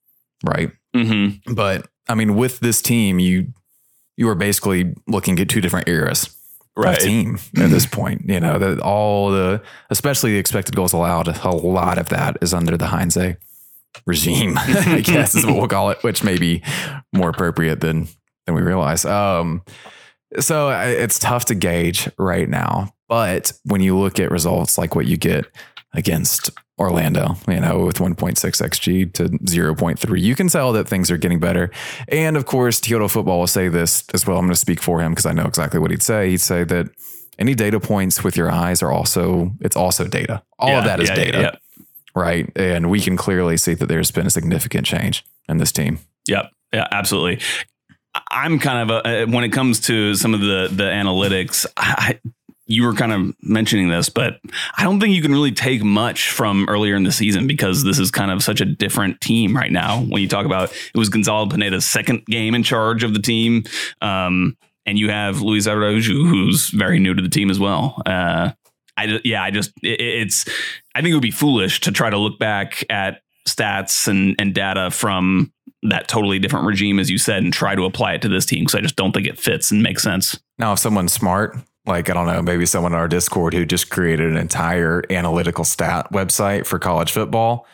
right? 0.43 0.71
Mm-hmm. 0.95 1.53
But 1.53 1.87
I 2.07 2.13
mean, 2.15 2.35
with 2.35 2.59
this 2.59 2.81
team, 2.81 3.17
you 3.19 3.53
you 4.17 4.29
are 4.29 4.35
basically 4.35 4.93
looking 5.07 5.39
at 5.39 5.49
two 5.49 5.61
different 5.61 5.87
eras 5.87 6.35
Right. 6.77 6.95
of 6.97 7.03
team 7.03 7.37
at 7.57 7.69
this 7.69 7.85
point. 7.99 8.29
You 8.29 8.39
know, 8.39 8.57
that 8.59 8.79
all 8.79 9.31
the 9.31 9.61
especially 9.89 10.31
the 10.33 10.37
expected 10.37 10.75
goals 10.75 10.93
allowed, 10.93 11.27
a 11.43 11.49
lot 11.49 11.97
of 11.97 12.09
that 12.09 12.37
is 12.41 12.53
under 12.53 12.77
the 12.77 12.87
Heinze 12.87 13.35
regime, 14.05 14.53
I 14.57 15.01
guess 15.03 15.35
is 15.35 15.45
what 15.45 15.55
we'll 15.55 15.67
call 15.67 15.89
it, 15.89 16.01
which 16.03 16.23
may 16.23 16.37
be 16.37 16.61
more 17.11 17.29
appropriate 17.29 17.81
than 17.81 18.07
than 18.45 18.55
we 18.55 18.61
realize. 18.61 19.03
Um, 19.03 19.63
so 20.39 20.69
it's 20.69 21.19
tough 21.19 21.45
to 21.45 21.55
gauge 21.55 22.07
right 22.17 22.47
now, 22.47 22.93
but 23.09 23.51
when 23.65 23.81
you 23.81 23.97
look 23.97 24.19
at 24.19 24.31
results 24.31 24.77
like 24.77 24.95
what 24.95 25.07
you 25.07 25.17
get 25.17 25.45
against 25.93 26.51
Orlando, 26.81 27.37
you 27.47 27.59
know, 27.59 27.85
with 27.85 27.99
1.6 27.99 28.35
xG 28.35 29.13
to 29.13 29.25
0.3, 29.25 30.21
you 30.21 30.35
can 30.35 30.47
tell 30.47 30.73
that 30.73 30.87
things 30.87 31.11
are 31.11 31.17
getting 31.17 31.39
better. 31.39 31.69
And 32.07 32.35
of 32.35 32.47
course, 32.47 32.81
Teodoro 32.81 33.07
Football 33.07 33.39
will 33.39 33.47
say 33.47 33.69
this 33.69 34.03
as 34.15 34.25
well. 34.25 34.37
I'm 34.37 34.45
going 34.45 34.53
to 34.53 34.59
speak 34.59 34.81
for 34.81 34.99
him 34.99 35.11
because 35.11 35.27
I 35.27 35.31
know 35.31 35.45
exactly 35.45 35.79
what 35.79 35.91
he'd 35.91 36.01
say. 36.01 36.31
He'd 36.31 36.41
say 36.41 36.63
that 36.63 36.89
any 37.37 37.53
data 37.53 37.79
points 37.79 38.23
with 38.23 38.35
your 38.35 38.49
eyes 38.51 38.81
are 38.81 38.91
also, 38.91 39.51
it's 39.61 39.75
also 39.75 40.07
data. 40.07 40.41
All 40.57 40.75
of 40.75 40.85
that 40.85 40.99
is 40.99 41.09
yeah, 41.09 41.15
data, 41.15 41.39
yeah. 41.39 41.83
right? 42.15 42.51
And 42.55 42.89
we 42.89 42.99
can 42.99 43.15
clearly 43.15 43.57
see 43.57 43.75
that 43.75 43.85
there's 43.85 44.09
been 44.09 44.25
a 44.25 44.31
significant 44.31 44.87
change 44.87 45.23
in 45.47 45.57
this 45.57 45.71
team. 45.71 45.99
Yep. 46.27 46.51
Yeah, 46.73 46.87
absolutely. 46.91 47.41
I'm 48.31 48.59
kind 48.59 48.89
of 48.89 49.05
a, 49.05 49.25
when 49.25 49.43
it 49.43 49.49
comes 49.49 49.79
to 49.81 50.15
some 50.15 50.33
of 50.33 50.41
the 50.41 50.67
the 50.69 50.83
analytics. 50.83 51.65
I, 51.77 52.19
you 52.71 52.83
were 52.83 52.93
kind 52.93 53.11
of 53.11 53.35
mentioning 53.43 53.89
this, 53.89 54.09
but 54.09 54.39
I 54.77 54.83
don't 54.83 54.99
think 54.99 55.13
you 55.13 55.21
can 55.21 55.31
really 55.31 55.51
take 55.51 55.83
much 55.83 56.31
from 56.31 56.67
earlier 56.69 56.95
in 56.95 57.03
the 57.03 57.11
season 57.11 57.47
because 57.47 57.83
this 57.83 57.99
is 57.99 58.11
kind 58.11 58.31
of 58.31 58.41
such 58.41 58.61
a 58.61 58.65
different 58.65 59.19
team 59.21 59.55
right 59.55 59.71
now. 59.71 60.01
When 60.01 60.21
you 60.21 60.27
talk 60.27 60.45
about 60.45 60.71
it 60.71 60.97
was 60.97 61.09
Gonzalo 61.09 61.47
Pineda's 61.47 61.85
second 61.85 62.25
game 62.25 62.55
in 62.55 62.63
charge 62.63 63.03
of 63.03 63.13
the 63.13 63.21
team, 63.21 63.63
um, 64.01 64.57
and 64.85 64.97
you 64.97 65.09
have 65.09 65.41
Luiz 65.41 65.67
Araujo, 65.67 66.13
who's 66.13 66.69
very 66.69 66.99
new 66.99 67.13
to 67.13 67.21
the 67.21 67.29
team 67.29 67.49
as 67.49 67.59
well. 67.59 68.01
Uh, 68.05 68.51
I 68.97 69.19
yeah, 69.23 69.43
I 69.43 69.51
just 69.51 69.71
it, 69.83 69.99
it's 69.99 70.45
I 70.95 71.01
think 71.01 71.11
it 71.11 71.15
would 71.15 71.21
be 71.21 71.31
foolish 71.31 71.81
to 71.81 71.91
try 71.91 72.09
to 72.09 72.17
look 72.17 72.39
back 72.39 72.83
at 72.89 73.21
stats 73.47 74.07
and 74.07 74.35
and 74.39 74.53
data 74.53 74.91
from 74.91 75.51
that 75.83 76.07
totally 76.07 76.39
different 76.39 76.65
regime, 76.65 76.99
as 76.99 77.09
you 77.09 77.17
said, 77.17 77.43
and 77.43 77.51
try 77.51 77.75
to 77.75 77.85
apply 77.85 78.13
it 78.13 78.21
to 78.21 78.29
this 78.29 78.45
team 78.45 78.61
because 78.61 78.75
I 78.75 78.81
just 78.81 78.95
don't 78.95 79.11
think 79.11 79.27
it 79.27 79.39
fits 79.39 79.71
and 79.71 79.81
makes 79.81 80.03
sense. 80.03 80.39
Now, 80.59 80.73
if 80.73 80.79
someone's 80.79 81.11
smart, 81.11 81.57
like 81.85 82.09
I 82.09 82.13
don't 82.13 82.27
know, 82.27 82.41
maybe 82.41 82.65
someone 82.65 82.93
in 82.93 82.99
our 82.99 83.07
Discord 83.07 83.53
who 83.53 83.65
just 83.65 83.89
created 83.89 84.29
an 84.29 84.37
entire 84.37 85.03
analytical 85.09 85.63
stat 85.63 86.11
website 86.11 86.65
for 86.65 86.79
college 86.79 87.11
football 87.11 87.65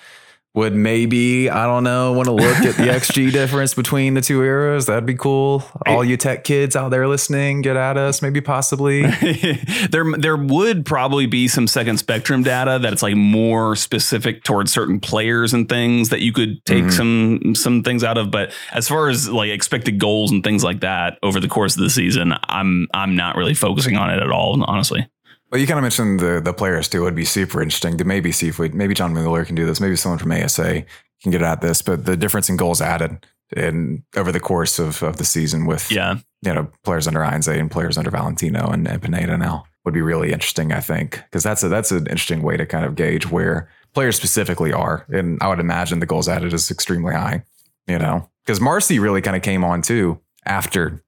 would 0.58 0.76
maybe 0.76 1.50
I 1.50 1.66
don't 1.68 1.84
know 1.84 2.14
want 2.14 2.26
to 2.26 2.32
look 2.34 2.58
at 2.58 2.76
the 2.78 2.84
XG 2.88 3.32
difference 3.32 3.74
between 3.76 4.16
the 4.16 4.22
two 4.22 4.42
eras. 4.42 4.88
That'd 4.88 5.06
be 5.06 5.14
cool. 5.16 5.64
All 5.86 6.04
you 6.04 6.18
tech 6.18 6.44
kids 6.44 6.76
out 6.76 6.90
there 6.90 7.08
listening, 7.08 7.62
get 7.62 7.76
at 7.78 7.96
us. 7.96 8.22
Maybe 8.24 8.42
possibly. 8.42 9.04
there 9.92 10.04
there 10.18 10.36
would 10.36 10.86
probably 10.86 11.28
be 11.28 11.48
some 11.48 11.68
second 11.68 11.98
spectrum 11.98 12.44
data 12.44 12.80
that 12.82 12.92
it's 12.92 13.04
like 13.04 13.16
more 13.16 13.76
specific 13.76 14.44
towards 14.44 14.72
certain 14.74 15.00
players 15.00 15.54
and 15.54 15.70
things 15.70 16.10
that 16.10 16.22
you 16.22 16.34
could 16.34 16.64
take 16.66 16.78
Mm-hmm. 16.88 17.42
some 17.44 17.56
some 17.56 17.84
things 17.84 18.04
out 18.04 18.18
of 18.18 18.32
but 18.32 18.52
as 18.72 18.88
far 18.88 19.10
as 19.10 19.28
like 19.30 19.50
expected 19.50 20.00
goals 20.00 20.32
and 20.32 20.44
things 20.44 20.64
like 20.64 20.80
that 20.82 21.18
over 21.24 21.40
the 21.40 21.48
course 21.48 21.76
of 21.76 21.82
the 21.84 21.90
season 21.90 22.34
I'm 22.48 22.88
I'm 22.94 23.16
not 23.16 23.36
really 23.36 23.54
focusing 23.54 23.96
on 23.98 24.10
it 24.10 24.22
at 24.22 24.30
all 24.32 24.64
honestly 24.64 25.08
Well, 25.52 25.62
you 25.62 25.68
kind 25.68 25.80
of 25.80 25.84
mentioned 25.84 26.20
the 26.20 26.42
the 26.42 26.54
players 26.54 26.88
too. 26.88 27.04
It'd 27.04 27.16
be 27.16 27.26
super 27.26 27.62
interesting 27.62 27.98
to 27.98 28.04
maybe 28.04 28.32
see 28.32 28.50
if 28.50 28.60
we 28.60 28.70
maybe 28.70 28.94
John 28.94 29.14
Miller 29.14 29.46
can 29.46 29.56
do 29.56 29.66
this. 29.66 29.80
Maybe 29.80 29.96
someone 29.96 30.20
from 30.20 30.32
ASA 30.32 30.84
can 31.22 31.32
get 31.32 31.42
at 31.42 31.62
this. 31.62 31.82
But 31.82 32.06
the 32.06 32.18
difference 32.18 32.50
in 32.50 32.58
goals 32.58 32.82
added 32.82 33.26
in 33.56 34.04
over 34.16 34.32
the 34.32 34.42
course 34.42 34.78
of, 34.78 35.02
of 35.04 35.18
the 35.18 35.24
season 35.24 35.66
with 35.66 35.90
yeah 35.90 36.18
you 36.42 36.54
know 36.54 36.70
players 36.84 37.08
under 37.08 37.24
Heinze 37.24 37.48
and 37.48 37.72
players 37.72 37.98
under 37.98 38.12
Valentino 38.12 38.68
and, 38.70 38.86
and 38.88 39.02
Pineda 39.02 39.38
now 39.38 39.64
would 39.86 39.94
be 39.94 40.02
really 40.02 40.34
interesting. 40.34 40.74
I 40.74 40.82
think 40.82 41.24
because 41.24 41.44
that's 41.44 41.64
a 41.64 41.70
that's 41.70 41.92
an 41.92 42.08
interesting 42.08 42.42
way 42.42 42.58
to 42.58 42.66
kind 42.66 42.86
of 42.86 42.96
gauge 42.96 43.32
where 43.32 43.70
players 43.94 44.18
specifically 44.18 44.74
are. 44.74 45.06
And 45.10 45.38
I 45.42 45.48
would 45.48 45.60
imagine 45.60 46.00
the 46.00 46.06
goals 46.06 46.28
added 46.28 46.54
is 46.54 46.70
extremely 46.70 47.14
high. 47.14 47.44
You 47.88 48.00
know 48.00 48.30
because 48.48 48.62
Marcy 48.62 48.98
really 48.98 49.22
kind 49.22 49.36
of 49.36 49.44
came 49.44 49.64
on 49.64 49.82
too 49.82 50.20
after 50.46 51.04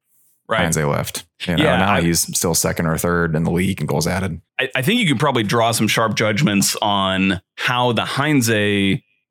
right 0.50 0.62
Heinze 0.62 0.78
left. 0.78 1.26
You 1.46 1.56
know, 1.56 1.64
Yeah, 1.64 1.78
now 1.78 1.94
I- 1.96 2.02
he's 2.02 2.22
still 2.38 2.56
second 2.56 2.88
or 2.88 2.98
third 2.98 3.36
in 3.36 3.44
the 3.44 3.52
league 3.52 3.80
and 3.80 3.88
goals 3.88 4.08
added. 4.08 4.42
I, 4.60 4.70
I 4.76 4.82
think 4.82 5.00
you 5.00 5.08
could 5.08 5.20
probably 5.20 5.44
draw 5.44 5.72
some 5.72 5.88
sharp 5.88 6.16
judgments 6.16 6.76
on 6.82 7.40
how 7.56 7.92
the 7.94 8.04
Heinze 8.06 8.50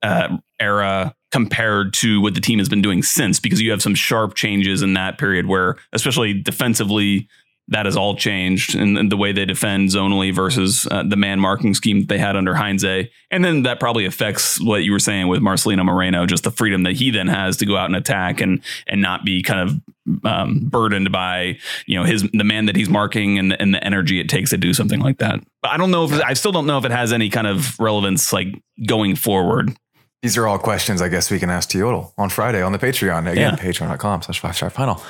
uh, 0.03 0.29
era 0.61 1.15
compared 1.31 1.93
to 1.93 2.21
what 2.23 2.35
the 2.35 2.41
team 2.41 2.59
has 2.59 2.69
been 2.69 2.81
doing 2.81 3.03
since, 3.03 3.39
because 3.41 3.61
you 3.61 3.71
have 3.71 3.83
some 3.83 3.95
sharp 3.95 4.35
changes 4.35 4.81
in 4.81 4.95
that 4.95 5.19
period 5.19 5.47
where, 5.47 5.77
especially 5.93 6.33
defensively, 6.33 7.29
that 7.69 7.85
has 7.85 7.97
all 7.97 8.17
changed 8.17 8.75
and, 8.75 9.13
the 9.13 9.17
way 9.17 9.33
they 9.33 9.45
defend 9.45 9.91
zonally 9.91 10.35
versus 10.35 10.89
uh, 10.91 11.03
the 11.03 11.17
man 11.17 11.39
marking 11.39 11.75
scheme 11.75 12.01
that 12.01 12.09
they 12.09 12.19
had 12.19 12.35
under 12.35 12.55
Heinze. 12.55 13.09
And 13.31 13.45
then 13.45 13.63
that 13.65 13.79
probably 13.79 14.07
affects 14.07 14.61
what 14.61 14.85
you 14.85 14.93
were 14.93 14.99
saying 14.99 15.29
with 15.29 15.41
Marcelino 15.41 15.85
Moreno, 15.85 16.25
just 16.27 16.45
the 16.45 16.51
freedom 16.51 16.83
that 16.85 16.95
he 16.97 17.11
then 17.11 17.29
has 17.29 17.59
to 17.59 17.67
go 17.67 17.77
out 17.77 17.87
and 17.87 17.97
attack 17.97 18.41
and 18.41 18.61
and 18.87 19.03
not 19.03 19.25
be 19.25 19.43
kind 19.43 19.69
of 19.69 20.25
um, 20.25 20.61
burdened 20.65 21.13
by 21.13 21.59
you 21.87 21.99
know 21.99 22.05
his 22.05 22.23
the 22.33 22.45
man 22.45 22.67
that 22.67 22.77
he's 22.77 22.89
marking 22.89 23.39
and, 23.39 23.59
and 23.61 23.75
the 23.75 23.85
energy 23.85 24.19
it 24.19 24.29
takes 24.29 24.51
to 24.51 24.57
do 24.57 24.73
something 24.73 25.01
like 25.01 25.19
that. 25.19 25.41
But 25.61 25.73
I 25.73 25.77
don't 25.77 25.91
know 25.91 26.05
if 26.05 26.13
I 26.23 26.33
still 26.33 26.53
don't 26.53 26.67
know 26.67 26.79
if 26.79 26.85
it 26.87 26.91
has 26.91 27.13
any 27.13 27.29
kind 27.29 27.47
of 27.47 27.79
relevance 27.79 28.33
like 28.33 28.49
going 28.87 29.15
forward. 29.15 29.77
These 30.23 30.37
are 30.37 30.49
all 30.49 30.59
questions 30.59 31.01
I 31.01 31.09
guess 31.09 31.31
we 31.31 31.39
can 31.39 31.51
ask 31.51 31.71
Teodal 31.71 32.13
on 32.19 32.31
Friday 32.31 32.63
on 32.63 32.73
the 32.73 32.79
Patreon. 32.79 33.31
Again, 33.31 33.37
Yeah. 33.37 33.57
patreon.com 33.57 34.23
slash 34.23 34.41
five 34.41 34.57
stripe 34.57 34.73
final. 34.73 35.01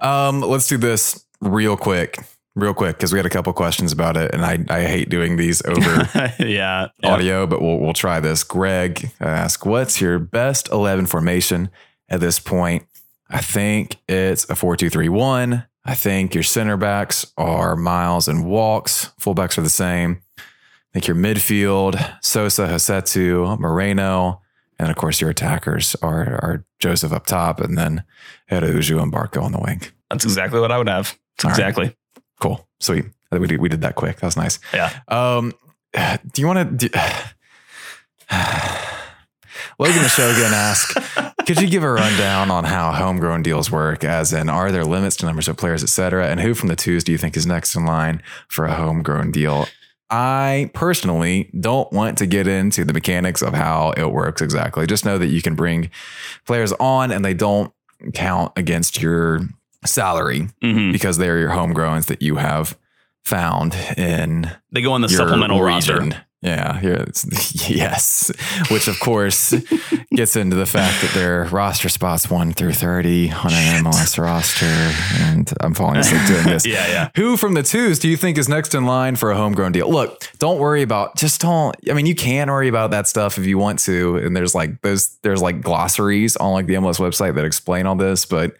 Um, 0.00 0.40
let's 0.42 0.66
do 0.66 0.76
this 0.76 1.24
real 1.40 1.76
quick, 1.76 2.18
real 2.54 2.74
quick, 2.74 2.96
because 2.96 3.12
we 3.12 3.18
had 3.18 3.26
a 3.26 3.30
couple 3.30 3.52
questions 3.52 3.92
about 3.92 4.16
it. 4.16 4.32
And 4.34 4.44
I, 4.44 4.64
I 4.68 4.82
hate 4.82 5.08
doing 5.08 5.36
these 5.36 5.62
over 5.66 6.08
yeah, 6.38 6.88
yeah. 6.98 7.12
audio, 7.12 7.46
but 7.46 7.62
we'll, 7.62 7.78
we'll 7.78 7.92
try 7.92 8.20
this. 8.20 8.44
Greg 8.44 9.10
uh, 9.20 9.24
asked, 9.24 9.66
What's 9.66 10.00
your 10.00 10.18
best 10.18 10.68
11 10.70 11.06
formation 11.06 11.70
at 12.08 12.20
this 12.20 12.38
point? 12.38 12.86
I 13.28 13.40
think 13.40 13.96
it's 14.08 14.48
a 14.50 14.56
4 14.56 14.76
2 14.76 14.90
3 14.90 15.08
1. 15.08 15.66
I 15.84 15.94
think 15.94 16.34
your 16.34 16.42
center 16.42 16.76
backs 16.76 17.32
are 17.36 17.74
Miles 17.74 18.28
and 18.28 18.44
Walkes. 18.44 19.12
Fullbacks 19.20 19.56
are 19.56 19.62
the 19.62 19.70
same. 19.70 20.22
I 20.38 20.92
think 20.92 21.06
your 21.06 21.16
midfield, 21.16 22.18
Sosa, 22.22 22.66
Rossetto, 22.66 23.58
Moreno. 23.58 24.42
And 24.78 24.90
of 24.90 24.96
course, 24.96 25.20
your 25.20 25.30
attackers 25.30 25.94
are, 26.02 26.24
are 26.42 26.64
Josef 26.78 27.12
up 27.12 27.26
top 27.26 27.60
and 27.60 27.78
then 27.78 28.02
Araujo 28.50 29.00
and 29.00 29.12
Barco 29.12 29.42
on 29.42 29.52
the 29.52 29.60
wing. 29.60 29.82
That's 30.10 30.24
exactly 30.24 30.58
what 30.58 30.72
I 30.72 30.78
would 30.78 30.88
have. 30.88 31.16
All 31.44 31.50
right. 31.50 31.58
exactly. 31.58 31.96
Cool. 32.40 32.66
Sweet. 32.80 33.06
We 33.32 33.46
did, 33.46 33.60
we 33.60 33.68
did 33.68 33.82
that 33.82 33.94
quick. 33.94 34.16
That 34.16 34.26
was 34.26 34.36
nice. 34.36 34.58
Yeah. 34.74 34.90
Um, 35.08 35.52
do 35.94 36.40
you 36.40 36.46
want 36.46 36.80
to? 36.80 36.88
Do, 36.88 36.98
Logan 39.78 40.02
Mishogan 40.02 40.52
asked, 40.52 40.96
could 41.46 41.60
you 41.60 41.68
give 41.68 41.82
a 41.82 41.90
rundown 41.90 42.50
on 42.50 42.64
how 42.64 42.92
homegrown 42.92 43.42
deals 43.42 43.70
work? 43.70 44.04
As 44.04 44.32
in, 44.32 44.48
are 44.48 44.70
there 44.70 44.84
limits 44.84 45.16
to 45.16 45.26
numbers 45.26 45.48
of 45.48 45.56
players, 45.56 45.82
et 45.82 45.88
cetera? 45.88 46.26
And 46.28 46.40
who 46.40 46.54
from 46.54 46.68
the 46.68 46.76
twos 46.76 47.02
do 47.04 47.12
you 47.12 47.18
think 47.18 47.36
is 47.36 47.46
next 47.46 47.74
in 47.74 47.86
line 47.86 48.22
for 48.48 48.66
a 48.66 48.74
homegrown 48.74 49.30
deal? 49.32 49.66
I 50.10 50.70
personally 50.74 51.50
don't 51.58 51.90
want 51.92 52.18
to 52.18 52.26
get 52.26 52.46
into 52.46 52.84
the 52.84 52.92
mechanics 52.92 53.42
of 53.42 53.54
how 53.54 53.92
it 53.96 54.06
works 54.12 54.42
exactly. 54.42 54.86
Just 54.86 55.04
know 55.04 55.18
that 55.18 55.28
you 55.28 55.40
can 55.40 55.54
bring 55.54 55.90
players 56.46 56.72
on 56.74 57.10
and 57.12 57.24
they 57.24 57.34
don't 57.34 57.72
count 58.12 58.52
against 58.56 59.00
your 59.00 59.40
salary 59.84 60.48
hmm 60.62 60.92
because 60.92 61.16
they're 61.18 61.38
your 61.38 61.50
homegrowns 61.50 62.06
that 62.06 62.20
you 62.22 62.36
have 62.36 62.76
found 63.24 63.74
in 63.96 64.50
They 64.72 64.82
go 64.82 64.92
on 64.92 65.00
the 65.00 65.08
supplemental 65.08 65.60
region. 65.62 66.08
roster. 66.10 66.24
Yeah, 66.42 66.80
yes, 67.68 68.32
which 68.70 68.88
of 68.88 68.98
course 68.98 69.52
gets 70.14 70.36
into 70.36 70.56
the 70.56 70.64
fact 70.64 71.02
that 71.02 71.10
their 71.12 71.44
roster 71.44 71.90
spots 71.90 72.30
one 72.30 72.52
through 72.54 72.72
thirty 72.72 73.30
on 73.30 73.52
an 73.52 73.84
MLS 73.84 74.18
roster, 74.18 74.64
and 75.22 75.52
I'm 75.60 75.74
falling 75.74 75.98
asleep 75.98 76.22
doing 76.26 76.44
this. 76.46 76.64
Yeah, 76.70 76.86
yeah. 76.88 77.08
Who 77.16 77.36
from 77.36 77.52
the 77.52 77.62
twos 77.62 77.98
do 77.98 78.08
you 78.08 78.16
think 78.16 78.38
is 78.38 78.48
next 78.48 78.74
in 78.74 78.86
line 78.86 79.16
for 79.16 79.30
a 79.30 79.36
homegrown 79.36 79.72
deal? 79.72 79.90
Look, 79.90 80.30
don't 80.38 80.58
worry 80.58 80.80
about 80.80 81.16
just 81.16 81.42
don't. 81.42 81.76
I 81.90 81.92
mean, 81.92 82.06
you 82.06 82.14
can 82.14 82.48
worry 82.48 82.68
about 82.68 82.90
that 82.92 83.06
stuff 83.06 83.36
if 83.36 83.44
you 83.44 83.58
want 83.58 83.78
to, 83.80 84.16
and 84.16 84.34
there's 84.34 84.54
like 84.54 84.80
those 84.80 85.18
there's 85.22 85.42
like 85.42 85.60
glossaries 85.60 86.36
on 86.38 86.54
like 86.54 86.64
the 86.64 86.74
MLS 86.76 86.98
website 86.98 87.34
that 87.34 87.44
explain 87.44 87.84
all 87.86 87.96
this, 87.96 88.24
but. 88.24 88.56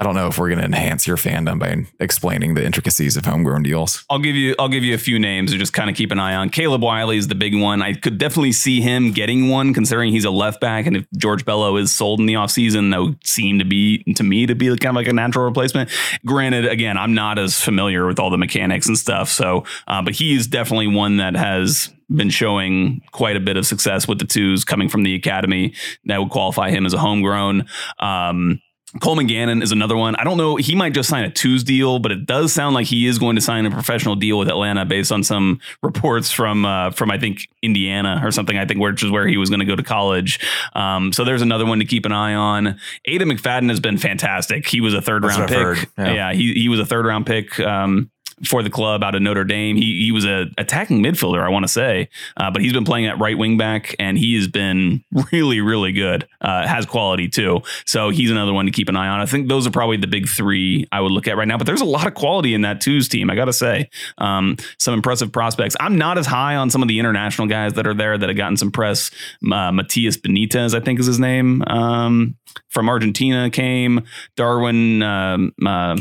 I 0.00 0.04
don't 0.04 0.14
know 0.14 0.28
if 0.28 0.38
we're 0.38 0.48
going 0.48 0.60
to 0.60 0.64
enhance 0.64 1.06
your 1.06 1.18
fandom 1.18 1.58
by 1.58 1.84
explaining 2.02 2.54
the 2.54 2.64
intricacies 2.64 3.18
of 3.18 3.26
homegrown 3.26 3.64
deals. 3.64 4.02
I'll 4.08 4.18
give 4.18 4.34
you 4.34 4.54
I'll 4.58 4.70
give 4.70 4.82
you 4.82 4.94
a 4.94 4.98
few 4.98 5.18
names 5.18 5.52
to 5.52 5.58
just 5.58 5.74
kind 5.74 5.90
of 5.90 5.96
keep 5.96 6.10
an 6.10 6.18
eye 6.18 6.34
on. 6.34 6.48
Caleb 6.48 6.82
Wiley 6.82 7.18
is 7.18 7.28
the 7.28 7.34
big 7.34 7.54
one. 7.54 7.82
I 7.82 7.92
could 7.92 8.16
definitely 8.16 8.52
see 8.52 8.80
him 8.80 9.12
getting 9.12 9.50
one 9.50 9.74
considering 9.74 10.10
he's 10.10 10.24
a 10.24 10.30
left 10.30 10.58
back 10.58 10.86
and 10.86 10.96
if 10.96 11.06
George 11.18 11.44
Bello 11.44 11.76
is 11.76 11.94
sold 11.94 12.18
in 12.18 12.24
the 12.24 12.32
offseason, 12.32 12.90
that 12.92 13.02
would 13.02 13.26
seem 13.26 13.58
to 13.58 13.64
be 13.66 14.02
to 14.14 14.22
me 14.22 14.46
to 14.46 14.54
be 14.54 14.68
kind 14.68 14.86
of 14.86 14.94
like 14.94 15.06
a 15.06 15.12
natural 15.12 15.44
replacement. 15.44 15.90
Granted, 16.24 16.64
again, 16.66 16.96
I'm 16.96 17.12
not 17.12 17.38
as 17.38 17.60
familiar 17.60 18.06
with 18.06 18.18
all 18.18 18.30
the 18.30 18.38
mechanics 18.38 18.88
and 18.88 18.96
stuff, 18.96 19.28
so 19.28 19.64
uh, 19.86 20.00
but 20.00 20.14
he 20.14 20.34
is 20.34 20.46
definitely 20.46 20.86
one 20.86 21.18
that 21.18 21.36
has 21.36 21.92
been 22.08 22.30
showing 22.30 23.02
quite 23.12 23.36
a 23.36 23.40
bit 23.40 23.58
of 23.58 23.66
success 23.66 24.08
with 24.08 24.18
the 24.18 24.24
twos 24.24 24.64
coming 24.64 24.88
from 24.88 25.02
the 25.02 25.14
academy 25.14 25.74
that 26.06 26.18
would 26.18 26.30
qualify 26.30 26.70
him 26.70 26.86
as 26.86 26.94
a 26.94 26.98
homegrown. 26.98 27.66
Um, 27.98 28.60
Coleman 28.98 29.28
Gannon 29.28 29.62
is 29.62 29.70
another 29.70 29.96
one. 29.96 30.16
I 30.16 30.24
don't 30.24 30.36
know. 30.36 30.56
He 30.56 30.74
might 30.74 30.94
just 30.94 31.08
sign 31.08 31.22
a 31.22 31.30
twos 31.30 31.62
deal, 31.62 32.00
but 32.00 32.10
it 32.10 32.26
does 32.26 32.52
sound 32.52 32.74
like 32.74 32.86
he 32.86 33.06
is 33.06 33.20
going 33.20 33.36
to 33.36 33.42
sign 33.42 33.64
a 33.64 33.70
professional 33.70 34.16
deal 34.16 34.36
with 34.36 34.48
Atlanta 34.48 34.84
based 34.84 35.12
on 35.12 35.22
some 35.22 35.60
reports 35.82 36.32
from 36.32 36.66
uh, 36.66 36.90
from 36.90 37.10
I 37.10 37.18
think 37.18 37.48
Indiana 37.62 38.20
or 38.24 38.32
something. 38.32 38.58
I 38.58 38.64
think 38.66 38.80
which 38.80 39.04
is 39.04 39.10
where 39.10 39.28
he 39.28 39.36
was 39.36 39.48
going 39.48 39.60
to 39.60 39.66
go 39.66 39.76
to 39.76 39.82
college. 39.84 40.40
Um, 40.72 41.12
so 41.12 41.24
there's 41.24 41.42
another 41.42 41.66
one 41.66 41.78
to 41.78 41.84
keep 41.84 42.04
an 42.04 42.12
eye 42.12 42.34
on. 42.34 42.80
Aiden 43.06 43.32
McFadden 43.32 43.68
has 43.68 43.78
been 43.78 43.96
fantastic. 43.96 44.66
He 44.66 44.80
was 44.80 44.92
a 44.92 45.00
third 45.00 45.22
That's 45.22 45.38
round 45.38 45.78
pick. 45.78 45.90
Yeah. 45.96 46.12
Yeah. 46.12 46.32
he 46.32 46.54
he 46.54 46.68
was 46.68 46.80
a 46.80 46.86
third 46.86 47.06
round 47.06 47.26
pick. 47.26 47.60
Um, 47.60 48.10
for 48.46 48.62
the 48.62 48.70
club 48.70 49.02
out 49.02 49.14
of 49.14 49.22
Notre 49.22 49.44
Dame. 49.44 49.76
He 49.76 50.04
he 50.04 50.12
was 50.12 50.24
a 50.24 50.46
attacking 50.58 51.02
midfielder, 51.02 51.42
I 51.42 51.48
want 51.48 51.64
to 51.64 51.68
say, 51.68 52.08
uh, 52.36 52.50
but 52.50 52.62
he's 52.62 52.72
been 52.72 52.84
playing 52.84 53.06
at 53.06 53.18
right 53.18 53.36
wing 53.36 53.58
back, 53.58 53.94
and 53.98 54.18
he 54.18 54.34
has 54.36 54.48
been 54.48 55.04
really 55.32 55.60
really 55.60 55.92
good. 55.92 56.26
Uh, 56.40 56.66
has 56.66 56.86
quality 56.86 57.28
too, 57.28 57.60
so 57.86 58.10
he's 58.10 58.30
another 58.30 58.52
one 58.52 58.66
to 58.66 58.72
keep 58.72 58.88
an 58.88 58.96
eye 58.96 59.08
on. 59.08 59.20
I 59.20 59.26
think 59.26 59.48
those 59.48 59.66
are 59.66 59.70
probably 59.70 59.96
the 59.96 60.06
big 60.06 60.28
three 60.28 60.86
I 60.92 61.00
would 61.00 61.12
look 61.12 61.28
at 61.28 61.36
right 61.36 61.48
now. 61.48 61.58
But 61.58 61.66
there's 61.66 61.80
a 61.80 61.86
lot 61.86 62.06
of 62.06 62.14
quality 62.14 62.54
in 62.54 62.62
that 62.62 62.80
twos 62.80 63.08
team. 63.08 63.30
I 63.30 63.34
got 63.34 63.46
to 63.46 63.52
say, 63.52 63.90
um, 64.18 64.56
some 64.78 64.94
impressive 64.94 65.32
prospects. 65.32 65.76
I'm 65.80 65.98
not 65.98 66.18
as 66.18 66.26
high 66.26 66.56
on 66.56 66.70
some 66.70 66.82
of 66.82 66.88
the 66.88 66.98
international 66.98 67.48
guys 67.48 67.74
that 67.74 67.86
are 67.86 67.94
there 67.94 68.16
that 68.16 68.28
have 68.28 68.36
gotten 68.36 68.56
some 68.56 68.70
press. 68.70 69.10
Uh, 69.44 69.72
Matias 69.72 70.16
Benitez, 70.16 70.74
I 70.74 70.80
think 70.80 71.00
is 71.00 71.06
his 71.06 71.20
name, 71.20 71.62
um, 71.66 72.36
from 72.68 72.88
Argentina 72.88 73.50
came. 73.50 74.04
Darwin. 74.36 75.02
Um, 75.02 75.52
uh, 75.64 75.96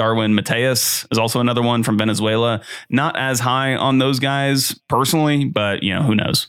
Darwin 0.00 0.32
Matheus 0.34 1.06
is 1.12 1.18
also 1.18 1.40
another 1.40 1.60
one 1.60 1.82
from 1.82 1.98
Venezuela. 1.98 2.62
Not 2.88 3.18
as 3.18 3.38
high 3.40 3.74
on 3.74 3.98
those 3.98 4.18
guys 4.18 4.74
personally, 4.88 5.44
but 5.44 5.82
you 5.82 5.92
know 5.92 6.00
who 6.02 6.14
knows. 6.14 6.46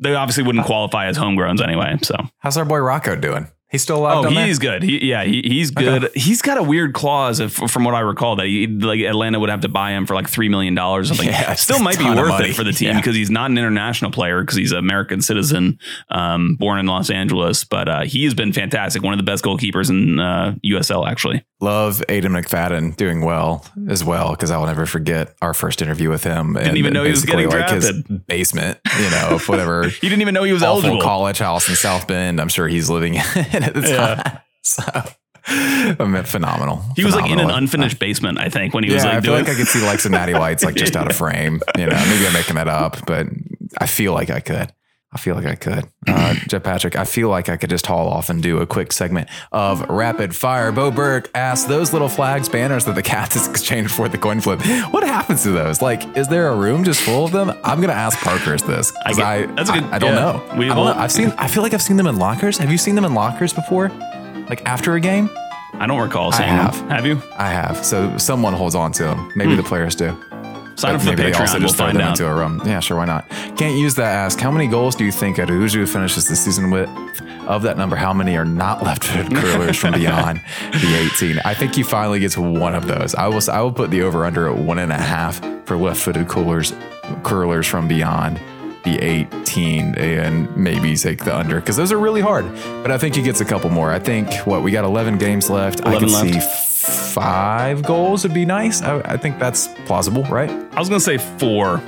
They 0.00 0.16
obviously 0.16 0.42
wouldn't 0.42 0.66
qualify 0.66 1.06
as 1.06 1.16
homegrowns 1.16 1.62
anyway. 1.62 1.96
So 2.02 2.16
How's 2.40 2.56
our 2.56 2.64
boy 2.64 2.78
Rocco 2.78 3.14
doing? 3.14 3.46
He's 3.70 3.82
still 3.82 3.98
alive. 3.98 4.18
Oh, 4.18 4.22
down 4.24 4.34
there? 4.34 4.46
he's 4.48 4.58
good. 4.58 4.82
He, 4.82 5.08
yeah, 5.08 5.22
he, 5.22 5.42
he's 5.44 5.70
good. 5.70 6.10
He's 6.16 6.42
got 6.42 6.58
a 6.58 6.62
weird 6.64 6.92
clause, 6.92 7.38
if, 7.38 7.52
from 7.52 7.84
what 7.84 7.94
I 7.94 8.00
recall, 8.00 8.34
that 8.34 8.46
he, 8.46 8.66
like 8.66 8.98
Atlanta 8.98 9.38
would 9.38 9.48
have 9.48 9.60
to 9.60 9.68
buy 9.68 9.92
him 9.92 10.06
for 10.06 10.14
like 10.16 10.28
three 10.28 10.48
million 10.48 10.74
dollars 10.74 11.08
or 11.08 11.14
something. 11.14 11.28
Yeah, 11.32 11.54
Still 11.54 11.78
might 11.78 11.96
be 12.00 12.04
worth 12.04 12.40
it 12.40 12.56
for 12.56 12.64
the 12.64 12.72
team 12.72 12.88
Yeah. 12.88 12.96
because 12.96 13.14
he's 13.14 13.30
not 13.30 13.48
an 13.52 13.58
international 13.58 14.10
player 14.10 14.40
because 14.40 14.56
he's 14.56 14.72
an 14.72 14.78
American 14.78 15.22
citizen, 15.22 15.78
um, 16.10 16.56
born 16.56 16.80
in 16.80 16.86
Los 16.86 17.10
Angeles. 17.10 17.62
But 17.62 17.88
uh, 17.88 18.00
he 18.02 18.24
has 18.24 18.34
been 18.34 18.52
fantastic. 18.52 19.04
One 19.04 19.12
of 19.14 19.18
the 19.18 19.22
best 19.30 19.44
goalkeepers 19.44 19.88
in 19.88 20.18
uh, 20.18 20.56
USL, 20.66 21.08
actually. 21.08 21.44
Love 21.60 22.02
Aiden 22.08 22.30
McFadden 22.30 22.96
doing 22.96 23.20
well 23.22 23.66
as 23.88 24.02
well 24.02 24.30
because 24.30 24.50
I 24.50 24.56
will 24.56 24.66
never 24.66 24.86
forget 24.86 25.34
our 25.42 25.52
first 25.52 25.82
interview 25.82 26.08
with 26.08 26.24
him. 26.24 26.54
Didn't 26.54 26.78
even 26.78 26.92
know 26.94 27.04
he 27.04 27.10
was 27.10 27.24
getting 27.24 27.50
his 27.50 27.54
drafted. 27.54 28.26
basement, 28.26 28.78
you 28.98 29.10
know, 29.10 29.28
of 29.32 29.48
whatever 29.48 29.88
He 29.88 30.08
didn't 30.08 30.22
even 30.22 30.32
know 30.34 30.42
he 30.44 30.52
was 30.54 30.62
awful 30.62 30.84
eligible. 30.86 31.02
college 31.02 31.38
house 31.38 31.68
in 31.68 31.74
South 31.76 32.06
Bend. 32.08 32.40
I'm 32.40 32.48
sure 32.48 32.66
he's 32.66 32.88
living 32.88 33.14
in 33.14 33.20
at 33.62 33.74
the 33.74 33.82
time. 33.82 34.38
So, 34.62 34.82
I 35.46 35.96
mean, 36.04 36.22
phenomenal. 36.24 36.82
He 36.94 37.02
was 37.02 37.14
like 37.14 37.24
in 37.24 37.32
an 37.32 37.38
Phenomenal. 37.38 37.56
unfinished 37.56 37.98
basement, 37.98 38.38
I 38.38 38.50
think, 38.50 38.74
when 38.74 38.84
he 38.84 38.92
was 38.92 39.02
yeah, 39.02 39.08
like 39.10 39.18
I 39.18 39.20
feel 39.22 39.32
doing. 39.34 39.44
like 39.46 39.54
I 39.54 39.56
could 39.56 39.68
see 39.68 39.82
like 39.84 39.98
some 40.00 40.12
natty 40.12 40.34
lights 40.34 40.62
like 40.62 40.74
just 40.74 40.94
out 40.96 41.10
of 41.10 41.16
frame. 41.16 41.60
You 41.78 41.86
know, 41.86 41.96
maybe 42.08 42.26
I'm 42.26 42.32
making 42.34 42.56
that 42.56 42.68
up, 42.68 42.98
but 43.06 43.26
I 43.78 43.86
feel 43.86 44.12
like 44.12 44.28
I 44.28 44.40
could. 44.40 44.70
I 45.12 45.18
feel 45.18 45.34
like 45.34 45.46
I 45.46 45.56
could. 45.56 45.88
Uh, 46.06 46.34
Jeff 46.48 46.62
Patrick, 46.62 46.94
I 46.94 47.04
feel 47.04 47.28
like 47.30 47.48
I 47.48 47.56
could 47.56 47.68
just 47.70 47.84
haul 47.86 48.06
off 48.08 48.30
and 48.30 48.40
do 48.40 48.58
a 48.58 48.66
quick 48.66 48.92
segment 48.92 49.28
of 49.50 49.80
rapid 49.90 50.36
fire. 50.36 50.70
Bo 50.70 50.92
Burke 50.92 51.28
asked 51.34 51.66
those 51.66 51.92
little 51.92 52.08
flags, 52.08 52.48
banners 52.48 52.84
that 52.84 52.94
the 52.94 53.02
Cats 53.02 53.48
exchanged 53.50 53.90
for 53.92 54.08
the 54.08 54.18
coin 54.18 54.40
flip. 54.40 54.60
What 54.92 55.02
happens 55.02 55.42
to 55.42 55.50
those? 55.50 55.82
Like, 55.82 56.16
is 56.16 56.28
there 56.28 56.48
a 56.48 56.56
room 56.56 56.84
just 56.84 57.00
full 57.00 57.24
of 57.24 57.32
them? 57.32 57.50
I'm 57.64 57.80
gonna 57.80 57.92
ask 57.92 58.18
Parker's 58.20 58.62
this 58.62 58.92
because 58.92 59.18
I 59.18 59.34
I, 59.34 59.46
that's 59.46 59.70
a 59.70 59.72
good- 59.74 59.84
I, 59.84 59.96
I 59.96 59.98
don't 59.98 60.14
yeah. 60.14 60.20
know. 60.20 60.54
We 60.56 60.70
I 60.70 60.74
don't 60.74 60.86
know. 60.86 60.92
I've 61.02 61.10
seen. 61.12 61.30
I 61.38 61.48
feel 61.48 61.62
like 61.64 61.74
I've 61.74 61.82
seen 61.82 61.96
them 61.96 62.06
in 62.06 62.16
lockers. 62.16 62.58
Have 62.58 62.70
you 62.70 62.78
seen 62.78 62.94
them 62.94 63.04
in 63.04 63.12
lockers 63.14 63.52
before? 63.52 63.88
Like 64.48 64.64
after 64.64 64.94
a 64.94 65.00
game? 65.00 65.28
I 65.74 65.86
don't 65.86 66.00
recall 66.00 66.32
I 66.34 66.42
have. 66.42 66.74
him. 66.76 66.88
Have 66.88 67.06
you? 67.06 67.22
I 67.36 67.48
have. 67.48 67.84
So 67.84 68.16
someone 68.18 68.52
holds 68.52 68.74
on 68.74 68.92
to 68.92 69.04
them. 69.04 69.32
Maybe 69.34 69.54
the 69.56 69.62
players 69.62 69.94
do. 69.94 70.16
Sign 70.80 70.94
up 70.94 71.00
for 71.00 71.06
the 71.06 71.12
maybe 71.16 71.30
they 71.30 71.32
also 71.38 71.58
Patreon. 71.58 71.60
We'll 71.60 71.68
throw 71.72 71.86
find 71.86 71.96
them 71.98 72.06
out. 72.06 72.18
into 72.20 72.26
a 72.30 72.34
room. 72.34 72.62
Yeah, 72.64 72.80
sure, 72.80 72.96
why 72.96 73.04
not? 73.04 73.28
Can't 73.56 73.76
use 73.78 73.94
that. 73.96 74.12
Ask 74.14 74.38
how 74.40 74.50
many 74.50 74.66
goals 74.66 74.94
do 74.96 75.04
you 75.04 75.12
think 75.12 75.38
Araujo 75.38 75.86
finishes 75.86 76.28
the 76.28 76.36
season 76.36 76.70
with? 76.70 76.88
Of 77.46 77.62
that 77.62 77.76
number, 77.76 77.96
how 77.96 78.12
many 78.12 78.36
are 78.36 78.44
not 78.44 78.82
left-footed 78.84 79.34
curlers 79.36 79.76
from 79.76 79.94
beyond 79.94 80.40
the 80.72 81.10
18? 81.16 81.40
I 81.44 81.52
think 81.54 81.74
he 81.74 81.82
finally 81.82 82.20
gets 82.20 82.36
one 82.38 82.74
of 82.76 82.86
those. 82.86 83.14
I 83.14 83.26
will. 83.26 83.40
I 83.50 83.60
will 83.60 83.72
put 83.72 83.90
the 83.90 84.02
over/under 84.02 84.48
at 84.48 84.56
one 84.56 84.78
and 84.78 84.92
a 84.92 84.96
half 84.98 85.40
for 85.66 85.76
left-footed 85.76 86.28
curlers, 86.28 86.72
curlers 87.24 87.66
from 87.66 87.88
beyond 87.88 88.40
the 88.84 88.98
18, 88.98 89.96
and 89.96 90.56
maybe 90.56 90.96
take 90.96 91.24
the 91.24 91.36
under 91.36 91.56
because 91.60 91.76
those 91.76 91.90
are 91.92 91.98
really 91.98 92.20
hard. 92.20 92.46
But 92.82 92.90
I 92.92 92.98
think 92.98 93.14
he 93.16 93.22
gets 93.22 93.40
a 93.40 93.44
couple 93.44 93.68
more. 93.70 93.90
I 93.90 93.98
think 93.98 94.32
what 94.46 94.62
we 94.62 94.70
got 94.70 94.84
11 94.84 95.18
games 95.18 95.50
left. 95.50 95.80
I 95.84 95.96
11 95.96 96.00
could 96.08 96.12
left. 96.14 96.44
see 96.44 96.69
five 96.80 97.82
goals 97.82 98.22
would 98.24 98.34
be 98.34 98.44
nice. 98.44 98.82
I, 98.82 99.00
I 99.00 99.16
think 99.16 99.38
that's 99.38 99.68
plausible, 99.86 100.24
right? 100.24 100.50
I 100.50 100.78
was 100.78 100.88
gonna 100.88 101.00
say 101.00 101.18
four, 101.18 101.78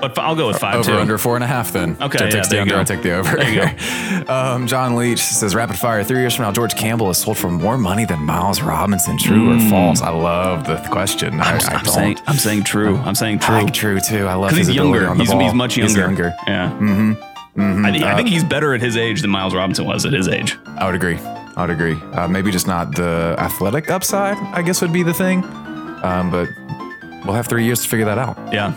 but 0.00 0.18
I'll 0.18 0.34
go 0.36 0.46
with 0.48 0.58
five 0.58 0.76
over 0.76 0.90
too. 0.92 0.96
under 0.96 1.18
four 1.18 1.34
and 1.34 1.44
a 1.44 1.46
half 1.46 1.72
then. 1.72 1.96
Okay, 2.00 2.18
Jeff 2.18 2.26
yeah, 2.28 2.30
takes 2.30 2.48
the 2.48 2.60
under, 2.60 2.74
go. 2.74 2.80
I 2.80 2.84
take 2.84 3.02
the 3.02 3.12
over. 3.12 3.36
There 3.36 3.50
you 3.50 4.28
um, 4.32 4.66
John 4.66 4.96
Leach 4.96 5.18
says 5.20 5.54
rapid 5.54 5.76
fire. 5.78 6.02
Three 6.04 6.20
years 6.20 6.34
from 6.34 6.44
now, 6.46 6.52
George 6.52 6.74
Campbell 6.76 7.10
is 7.10 7.18
sold 7.18 7.38
for 7.38 7.50
more 7.50 7.76
money 7.78 8.04
than 8.04 8.20
Miles 8.20 8.62
Robinson. 8.62 9.18
True 9.18 9.52
or 9.54 9.58
false? 9.70 10.00
I 10.00 10.10
love 10.10 10.66
the 10.66 10.76
question. 10.90 11.40
I, 11.40 11.58
Hmm. 11.58 11.66
I'm, 11.68 11.74
I 11.74 11.78
I'm 11.78 11.84
don't. 11.84 11.94
saying 11.94 12.18
I'm 12.26 12.36
saying 12.36 12.64
true. 12.64 12.96
I'm 12.98 13.14
saying 13.14 13.38
I 13.42 13.46
true. 13.46 13.54
like 13.56 13.74
true 13.74 14.00
too. 14.00 14.26
I 14.26 14.34
love 14.34 14.50
Because 14.50 14.58
his 14.58 14.66
he's 14.68 14.76
younger. 14.76 15.08
on 15.08 15.18
the 15.18 15.24
He's, 15.24 15.32
ball. 15.32 15.40
he's 15.40 15.54
much 15.54 15.76
younger. 15.76 15.88
He's 15.92 15.98
younger. 15.98 16.34
Yeah. 16.46 16.70
Mm-hmm. 16.80 17.84
I, 17.84 17.90
think, 17.92 18.04
I 18.04 18.16
think 18.16 18.28
he's 18.28 18.44
better 18.44 18.72
at 18.74 18.80
his 18.80 18.96
age 18.96 19.20
than 19.20 19.30
Miles 19.30 19.54
Robinson 19.54 19.84
was 19.84 20.06
at 20.06 20.12
his 20.14 20.28
age. 20.28 20.56
I 20.78 20.86
would 20.86 20.94
agree. 20.94 21.18
I 21.56 21.62
would 21.62 21.70
agree. 21.70 21.94
Uh, 22.12 22.28
maybe 22.28 22.50
just 22.50 22.66
not 22.66 22.94
the 22.94 23.34
athletic 23.38 23.90
upside. 23.90 24.36
I 24.54 24.62
guess 24.62 24.80
would 24.80 24.92
be 24.92 25.02
the 25.02 25.14
thing. 25.14 25.44
Um, 26.02 26.30
but 26.30 26.48
we'll 27.24 27.34
have 27.34 27.46
three 27.46 27.64
years 27.64 27.82
to 27.82 27.88
figure 27.88 28.06
that 28.06 28.18
out. 28.18 28.36
Yeah. 28.52 28.74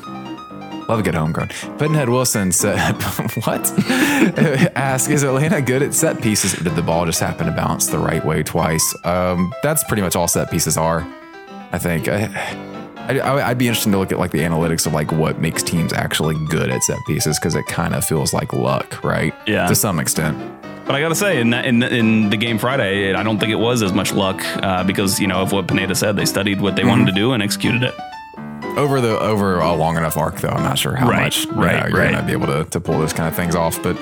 Love 0.89 0.99
a 0.99 1.01
good 1.01 1.15
homegrown. 1.15 1.47
Pittenhead 1.47 2.09
Wilson 2.09 2.51
said, 2.51 2.93
"What?" 3.45 3.71
Ask: 4.76 5.09
Is 5.09 5.24
Atlanta 5.24 5.61
good 5.61 5.82
at 5.82 5.93
set 5.93 6.21
pieces, 6.21 6.59
or 6.59 6.63
did 6.63 6.76
the 6.76 6.82
ball 6.82 7.05
just 7.05 7.21
happen 7.21 7.45
to 7.45 7.53
bounce 7.53 7.88
the 7.88 7.97
right 7.97 8.24
way 8.26 8.43
twice? 8.43 8.93
Um, 9.05 9.53
that's 9.63 9.84
pretty 9.86 10.01
much 10.01 10.17
all 10.17 10.28
set 10.28 10.51
pieces 10.51 10.76
are. 10.76 11.07
I 11.71 11.78
think. 11.80 12.07
I, 12.09 12.28
I, 13.07 13.49
I'd 13.49 13.57
be 13.57 13.67
interested 13.67 13.91
to 13.91 13.97
look 13.97 14.11
at 14.11 14.19
like 14.19 14.32
the 14.32 14.39
analytics 14.39 14.86
of 14.86 14.93
like 14.93 15.11
what 15.11 15.39
makes 15.39 15.63
teams 15.63 15.91
actually 15.93 16.36
good 16.47 16.69
at 16.69 16.84
set 16.84 16.99
pieces 17.07 17.39
because 17.39 17.55
it 17.55 17.65
kind 17.67 17.95
of 17.95 18.05
feels 18.05 18.34
like 18.34 18.53
luck, 18.53 19.03
right? 19.03 19.34
Yeah. 19.47 19.67
To 19.67 19.76
some 19.76 19.99
extent. 19.99 20.38
But 20.86 20.95
I 20.95 20.99
gotta 20.99 21.15
say, 21.15 21.39
in 21.39 21.51
that, 21.51 21.65
in 21.65 21.81
in 21.81 22.29
the 22.29 22.38
game 22.38 22.57
Friday, 22.57 23.13
I 23.13 23.23
don't 23.23 23.39
think 23.39 23.51
it 23.51 23.59
was 23.59 23.81
as 23.81 23.93
much 23.93 24.11
luck 24.13 24.41
uh, 24.61 24.84
because 24.84 25.19
you 25.19 25.27
know 25.27 25.41
of 25.41 25.51
what 25.53 25.67
Pineda 25.67 25.95
said. 25.95 26.17
They 26.17 26.25
studied 26.25 26.59
what 26.59 26.75
they 26.75 26.84
wanted 26.84 27.05
to 27.07 27.13
do 27.13 27.31
and 27.31 27.41
executed 27.41 27.84
it. 27.84 27.95
Over 28.78 29.01
the 29.01 29.19
over 29.19 29.59
a 29.59 29.74
long 29.74 29.97
enough 29.97 30.17
arc 30.17 30.39
though 30.41 30.49
i'm 30.49 30.63
not 30.63 30.78
sure 30.78 30.95
how 30.95 31.07
Right, 31.07 31.24
much 31.24 31.45
right, 31.47 31.82
know, 31.84 31.88
you're 31.89 31.97
right. 31.99 32.11
gonna 32.13 32.26
be 32.26 32.34
able 32.34 32.47
to, 32.47 32.65
to 32.69 32.80
pull 32.80 32.97
those 32.99 33.13
kind 33.13 33.28
of 33.30 33.36
things 33.36 33.55
off 33.55 33.82
but 33.84 33.97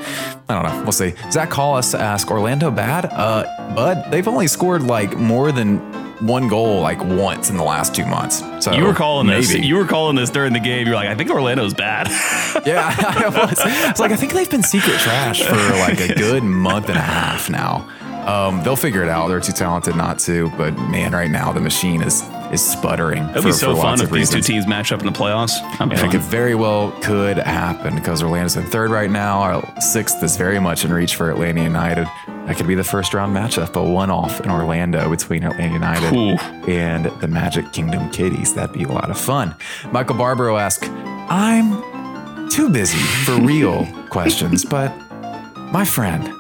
i 0.50 0.54
don't 0.54 0.64
know 0.64 0.82
we'll 0.84 0.92
see 0.92 1.14
zach 1.32 1.50
call 1.50 1.76
us 1.76 1.92
to 1.92 2.00
ask 2.00 2.30
orlando 2.32 2.72
bad 2.72 3.06
uh 3.06 3.44
bud 3.76 4.12
they've 4.12 4.28
only 4.28 4.48
scored 4.48 4.84
like 4.84 5.18
more 5.18 5.52
than 5.52 5.78
one 6.26 6.48
goal 6.48 6.82
like 6.82 7.04
once 7.04 7.50
in 7.50 7.58
the 7.58 7.64
last 7.64 7.96
two 7.96 8.06
months 8.06 8.44
so 8.64 8.72
You 8.74 8.84
were 8.86 8.94
calling 8.94 9.26
this. 9.26 9.52
You 9.56 9.76
were 9.76 9.88
calling 9.88 10.16
this 10.16 10.30
during 10.30 10.54
the 10.54 10.60
game. 10.60 10.86
You're 10.86 10.96
like, 10.96 11.10
I 11.10 11.16
think 11.16 11.32
Orlando's 11.32 11.74
bad. 11.74 12.08
yeah 12.64 12.94
I 13.00 13.28
was. 13.28 13.58
I 13.60 13.90
was 13.90 14.00
like 14.00 14.12
i 14.12 14.16
think 14.16 14.32
they've 14.34 14.48
been 14.50 14.62
secret 14.62 15.00
trash 15.00 15.42
for 15.42 15.56
like 15.56 16.00
a 16.00 16.14
good 16.14 16.44
month 16.44 16.90
and 16.90 16.98
a 16.98 17.02
half 17.02 17.50
now 17.50 17.88
um, 18.28 18.62
they'll 18.62 18.76
figure 18.76 19.02
it 19.02 19.10
out. 19.10 19.30
They're 19.30 19.40
too 19.40 19.52
talented 19.52 19.96
not 19.96 20.20
to, 20.20 20.52
but 20.52 20.76
man, 20.78 21.12
right 21.12 21.32
now 21.32 21.52
the 21.52 21.60
machine 21.60 22.04
is 22.04 22.22
is 22.52 22.64
sputtering. 22.64 23.24
It'd 23.30 23.44
be 23.44 23.52
so 23.52 23.76
fun 23.76 24.02
if 24.02 24.10
these 24.10 24.30
two 24.30 24.42
teams 24.42 24.68
match 24.68 24.92
up 24.92 25.00
in 25.00 25.06
the 25.06 25.12
playoffs. 25.12 25.60
Be 25.78 25.84
And 25.84 25.94
it 25.94 26.12
could 26.12 26.22
very 26.22 26.56
well 26.56 26.92
could 27.02 27.38
happen 27.38 27.96
because 27.96 28.22
Orlando's 28.22 28.58
in 28.58 28.64
third 28.66 28.92
right 28.92 29.10
now. 29.10 29.40
Our 29.40 29.82
sixth 29.82 30.22
is 30.22 30.38
very 30.38 30.60
much 30.60 30.84
in 30.86 30.92
reach 30.92 31.16
for 31.16 31.32
Atlanta 31.32 31.64
United. 31.64 32.08
That 32.46 32.58
could 32.58 32.68
be 32.68 32.76
the 32.76 32.84
first 32.84 33.14
round 33.14 33.36
matchup, 33.36 33.74
but 33.74 33.86
one 33.86 34.10
off 34.10 34.42
in 34.42 34.50
Orlando 34.50 35.10
between 35.10 35.44
Atlanta 35.44 35.74
United 35.74 36.14
Ooh. 36.14 36.38
and 36.70 37.06
the 37.22 37.28
Magic 37.28 37.72
Kingdom 37.72 38.10
Kitties. 38.10 38.54
That'd 38.54 38.76
be 38.76 38.84
a 38.84 38.92
lot 38.92 39.10
of 39.10 39.18
fun. 39.18 39.56
Michael 39.92 40.16
Barbaro 40.16 40.58
asks, 40.58 40.88
I'm 40.90 42.50
too 42.50 42.70
busy 42.70 42.98
for 43.26 43.36
real 43.42 43.86
questions, 44.10 44.66
but 44.66 44.90
my 45.72 45.86
friend 45.86 46.34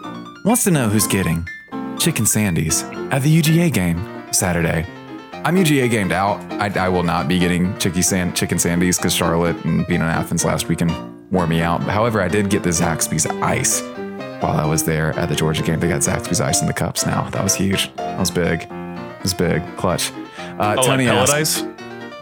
wants 0.44 0.64
to 0.66 0.72
know 0.72 0.90
who's 0.90 1.08
getting 1.08 1.48
chicken 1.98 2.26
sandies 2.26 2.84
at 3.14 3.22
the 3.22 3.42
UGA 3.42 3.72
game 3.72 4.34
Saturday. 4.34 4.86
I'm 5.44 5.56
UGA 5.56 5.90
gamed 5.90 6.12
out. 6.12 6.40
I, 6.54 6.86
I 6.86 6.90
will 6.90 7.02
not 7.04 7.28
be 7.28 7.40
getting 7.40 7.78
sand, 7.80 8.36
chicken 8.36 8.58
sandies 8.60 8.98
because 8.98 9.14
Charlotte 9.16 9.56
and 9.66 9.86
being 9.88 10.02
in 10.02 10.06
Athens 10.08 10.46
last 10.46 10.68
weekend 10.70 10.92
wore 11.32 11.48
me 11.48 11.62
out. 11.62 11.82
However, 11.82 12.22
I 12.22 12.28
did 12.28 12.50
get 12.52 12.62
the 12.62 12.70
Zaxby's 12.70 13.26
ice 13.26 13.82
while 14.44 14.56
I 14.58 14.66
was 14.66 14.84
there 14.84 15.14
at 15.18 15.30
the 15.30 15.36
Georgia 15.36 15.64
game. 15.64 15.80
They 15.80 15.88
got 15.88 16.02
Zaxby's 16.02 16.42
ice 16.42 16.62
in 16.62 16.68
the 16.68 16.74
cups 16.74 17.06
now. 17.08 17.28
That 17.32 17.44
was 17.44 17.56
huge. 17.56 17.94
That 17.96 18.20
was 18.20 18.30
big. 18.30 18.62
It 18.70 19.24
was 19.24 19.34
big. 19.34 19.64
Clutch. 19.78 20.12
Uh, 20.60 20.76
Oh, 20.78 20.84
Tony 20.84 21.08
like 21.08 21.18
asked- 21.30 21.34
ice? 21.34 21.64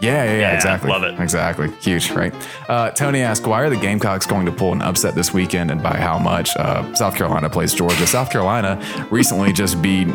Yeah, 0.00 0.24
yeah, 0.24 0.32
yeah, 0.32 0.38
Yeah, 0.40 0.54
exactly. 0.54 0.90
love 0.90 1.02
it. 1.02 1.18
Exactly. 1.20 1.70
Huge, 1.80 2.10
right? 2.10 2.34
Uh, 2.68 2.90
Tony 2.90 3.20
asked, 3.20 3.46
why 3.46 3.60
are 3.60 3.70
the 3.70 3.76
Gamecocks 3.76 4.26
going 4.26 4.46
to 4.46 4.52
pull 4.52 4.72
an 4.72 4.82
upset 4.82 5.14
this 5.14 5.32
weekend 5.32 5.70
and 5.70 5.82
by 5.82 5.96
how 5.96 6.18
much? 6.18 6.56
Uh, 6.56 6.92
South 6.94 7.14
Carolina 7.14 7.48
plays 7.50 7.74
Georgia. 7.74 8.06
South 8.06 8.30
Carolina 8.30 8.80
recently 9.10 9.52
just 9.52 9.80
beat 9.82 10.08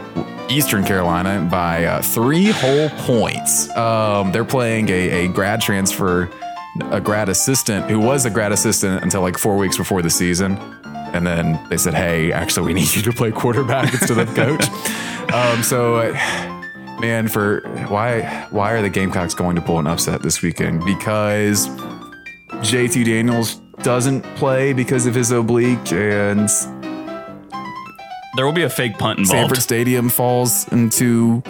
Eastern 0.49 0.83
Carolina 0.83 1.47
by 1.49 1.85
uh, 1.85 2.01
three 2.01 2.45
whole 2.51 2.89
points. 2.89 3.69
Um, 3.75 4.31
they're 4.31 4.45
playing 4.45 4.89
a, 4.89 5.25
a 5.25 5.27
grad 5.27 5.61
transfer, 5.61 6.29
a 6.91 6.99
grad 7.01 7.29
assistant 7.29 7.89
who 7.89 7.99
was 7.99 8.25
a 8.25 8.29
grad 8.29 8.51
assistant 8.51 9.03
until 9.03 9.21
like 9.21 9.37
four 9.37 9.57
weeks 9.57 9.77
before 9.77 10.01
the 10.01 10.09
season. 10.09 10.57
And 11.13 11.25
then 11.25 11.59
they 11.69 11.77
said, 11.77 11.93
hey, 11.93 12.31
actually, 12.33 12.65
we 12.67 12.73
need 12.73 12.93
you 12.93 13.01
to 13.03 13.13
play 13.13 13.31
quarterback 13.31 13.93
instead 13.93 14.17
of 14.17 14.33
coach. 14.35 14.67
um, 15.33 15.63
so. 15.63 16.13
Man, 16.99 17.27
for 17.27 17.61
why 17.89 18.47
why 18.51 18.71
are 18.71 18.81
the 18.81 18.89
Gamecocks 18.89 19.33
going 19.33 19.55
to 19.55 19.61
pull 19.61 19.79
an 19.79 19.87
upset 19.87 20.21
this 20.21 20.41
weekend? 20.41 20.83
Because 20.85 21.67
JT 22.61 23.05
Daniels 23.05 23.55
doesn't 23.83 24.21
play 24.35 24.73
because 24.73 25.05
of 25.05 25.13
his 25.13 25.31
oblique, 25.31 25.91
and 25.91 26.49
There 28.35 28.45
will 28.45 28.53
be 28.53 28.63
a 28.63 28.69
fake 28.69 28.97
punt 28.97 29.19
involved. 29.19 29.41
Sanford 29.41 29.61
Stadium 29.61 30.09
falls 30.09 30.67
into 30.71 31.43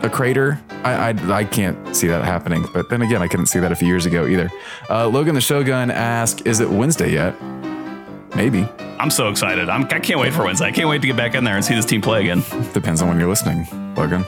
a 0.00 0.08
crater. 0.10 0.60
I, 0.82 1.10
I 1.10 1.38
I 1.40 1.44
can't 1.44 1.94
see 1.94 2.08
that 2.08 2.24
happening. 2.24 2.64
But 2.72 2.88
then 2.88 3.02
again, 3.02 3.22
I 3.22 3.28
couldn't 3.28 3.46
see 3.46 3.60
that 3.60 3.70
a 3.70 3.76
few 3.76 3.86
years 3.88 4.06
ago 4.06 4.26
either. 4.26 4.50
Uh, 4.90 5.06
Logan 5.08 5.34
the 5.34 5.40
Shogun 5.40 5.90
asked, 5.90 6.46
"Is 6.46 6.58
it 6.60 6.70
Wednesday 6.70 7.12
yet?" 7.12 7.34
Maybe. 8.34 8.66
I'm 9.02 9.10
so 9.10 9.28
excited. 9.28 9.68
I'm, 9.68 9.82
I 9.86 9.98
can't 9.98 10.20
wait 10.20 10.32
for 10.32 10.44
Wednesday. 10.44 10.66
I 10.66 10.70
can't 10.70 10.88
wait 10.88 11.00
to 11.00 11.08
get 11.08 11.16
back 11.16 11.34
in 11.34 11.42
there 11.42 11.56
and 11.56 11.64
see 11.64 11.74
this 11.74 11.84
team 11.84 12.00
play 12.00 12.20
again. 12.20 12.44
Depends 12.72 13.02
on 13.02 13.08
when 13.08 13.18
you're 13.18 13.28
listening, 13.28 13.66
Logan. 13.96 14.24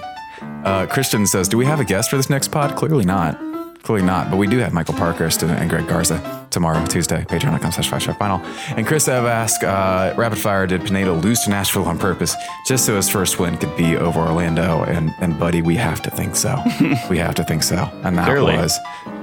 Uh, 0.64 0.84
Christian 0.90 1.28
says, 1.28 1.46
"Do 1.48 1.56
we 1.56 1.64
have 1.64 1.78
a 1.78 1.84
guest 1.84 2.10
for 2.10 2.16
this 2.16 2.28
next 2.28 2.48
pod?" 2.48 2.74
Clearly 2.74 3.04
not. 3.04 3.38
Clearly 3.84 4.04
not. 4.04 4.32
But 4.32 4.38
we 4.38 4.48
do 4.48 4.58
have 4.58 4.72
Michael 4.72 4.94
Parkhurst 4.94 5.44
and, 5.44 5.70
Greg 5.70 5.86
Garza 5.86 6.18
tomorrow, 6.50 6.84
Tuesday. 6.86 7.24
Patreon.com 7.28 7.70
slash 7.70 7.88
five 7.88 8.02
stripe 8.02 8.18
final. 8.18 8.40
And 8.76 8.84
Chris 8.84 9.06
Ev 9.06 9.26
asked, 9.26 9.62
uh, 9.62 10.12
"Rapid 10.16 10.38
fire, 10.38 10.66
did 10.66 10.84
Pineda 10.84 11.12
lose 11.12 11.42
to 11.42 11.50
Nashville 11.50 11.84
on 11.84 11.96
purpose 11.96 12.34
just 12.66 12.84
so 12.84 12.96
his 12.96 13.08
first 13.08 13.38
win 13.38 13.56
could 13.56 13.76
be 13.76 13.96
over 13.96 14.18
Orlando?" 14.18 14.82
And 14.82 15.14
and 15.20 15.38
buddy, 15.38 15.62
we 15.62 15.76
have 15.76 16.02
to 16.02 16.10
think 16.10 16.34
so. 16.34 16.60
we 17.08 17.18
have 17.18 17.36
to 17.36 17.44
think 17.44 17.62
so. 17.62 17.88
And 18.02 18.18
that 18.18 18.26
Clearly. 18.26 18.56
was 18.56 18.76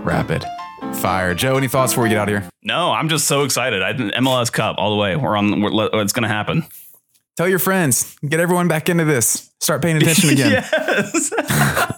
rapid 0.05 0.45
fire. 1.01 1.33
Joe, 1.33 1.57
any 1.57 1.67
thoughts 1.67 1.93
before 1.93 2.03
we 2.03 2.09
get 2.09 2.17
out 2.17 2.29
of 2.29 2.41
here? 2.41 2.49
No, 2.63 2.91
I'm 2.91 3.09
just 3.09 3.25
so 3.27 3.43
excited. 3.43 3.81
I 3.81 3.93
MLS 3.93 4.51
Cup 4.51 4.75
all 4.77 4.91
the 4.91 4.97
way. 4.97 5.15
We're 5.15 5.35
on. 5.35 5.61
We're, 5.61 5.89
it's 6.01 6.13
going 6.13 6.23
to 6.23 6.29
happen. 6.29 6.65
Tell 7.37 7.47
your 7.47 7.59
friends. 7.59 8.15
Get 8.27 8.39
everyone 8.39 8.67
back 8.67 8.89
into 8.89 9.05
this. 9.05 9.51
Start 9.59 9.81
paying 9.81 9.97
attention 9.97 10.29
again. 10.31 10.51
yes. 10.51 11.31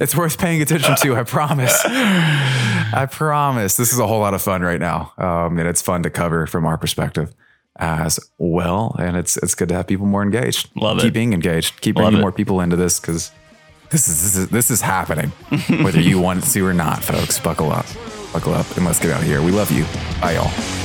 It's 0.00 0.16
worth 0.16 0.38
paying 0.38 0.60
attention 0.60 0.96
to. 0.96 1.14
I 1.14 1.22
promise. 1.22 1.80
I 1.84 3.06
promise. 3.08 3.76
This 3.76 3.92
is 3.92 4.00
a 4.00 4.06
whole 4.08 4.18
lot 4.18 4.34
of 4.34 4.42
fun 4.42 4.60
right 4.62 4.80
now, 4.80 5.12
um, 5.18 5.56
and 5.56 5.68
it's 5.68 5.80
fun 5.82 6.02
to 6.02 6.10
cover 6.10 6.48
from 6.48 6.66
our 6.66 6.76
perspective 6.76 7.32
as 7.76 8.18
well. 8.36 8.96
And 8.98 9.16
it's 9.16 9.36
it's 9.36 9.54
good 9.54 9.68
to 9.68 9.76
have 9.76 9.86
people 9.86 10.06
more 10.06 10.24
engaged. 10.24 10.68
Love 10.74 10.98
Keep 10.98 11.08
it. 11.08 11.14
being 11.14 11.32
engaged. 11.32 11.80
Keep 11.80 11.94
bringing 11.94 12.20
more 12.20 12.32
people 12.32 12.60
into 12.60 12.74
this 12.74 12.98
because 12.98 13.30
this 13.94 14.08
is, 14.08 14.22
this 14.22 14.36
is 14.36 14.48
this 14.48 14.70
is 14.72 14.80
happening, 14.80 15.30
whether 15.84 16.00
you 16.00 16.20
want 16.20 16.44
it 16.44 16.50
to 16.50 16.66
or 16.66 16.74
not, 16.74 17.04
folks. 17.04 17.38
Buckle 17.38 17.70
up, 17.70 17.86
buckle 18.32 18.52
up, 18.52 18.76
and 18.76 18.84
let's 18.84 18.98
get 18.98 19.12
out 19.12 19.20
of 19.20 19.26
here. 19.26 19.40
We 19.40 19.52
love 19.52 19.70
you. 19.70 19.84
Bye, 20.20 20.32
y'all. 20.34 20.83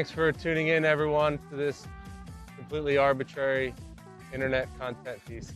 Thanks 0.00 0.10
for 0.10 0.32
tuning 0.32 0.68
in, 0.68 0.86
everyone, 0.86 1.38
to 1.50 1.56
this 1.56 1.86
completely 2.56 2.96
arbitrary 2.96 3.74
internet 4.32 4.66
content 4.78 5.22
piece. 5.26 5.52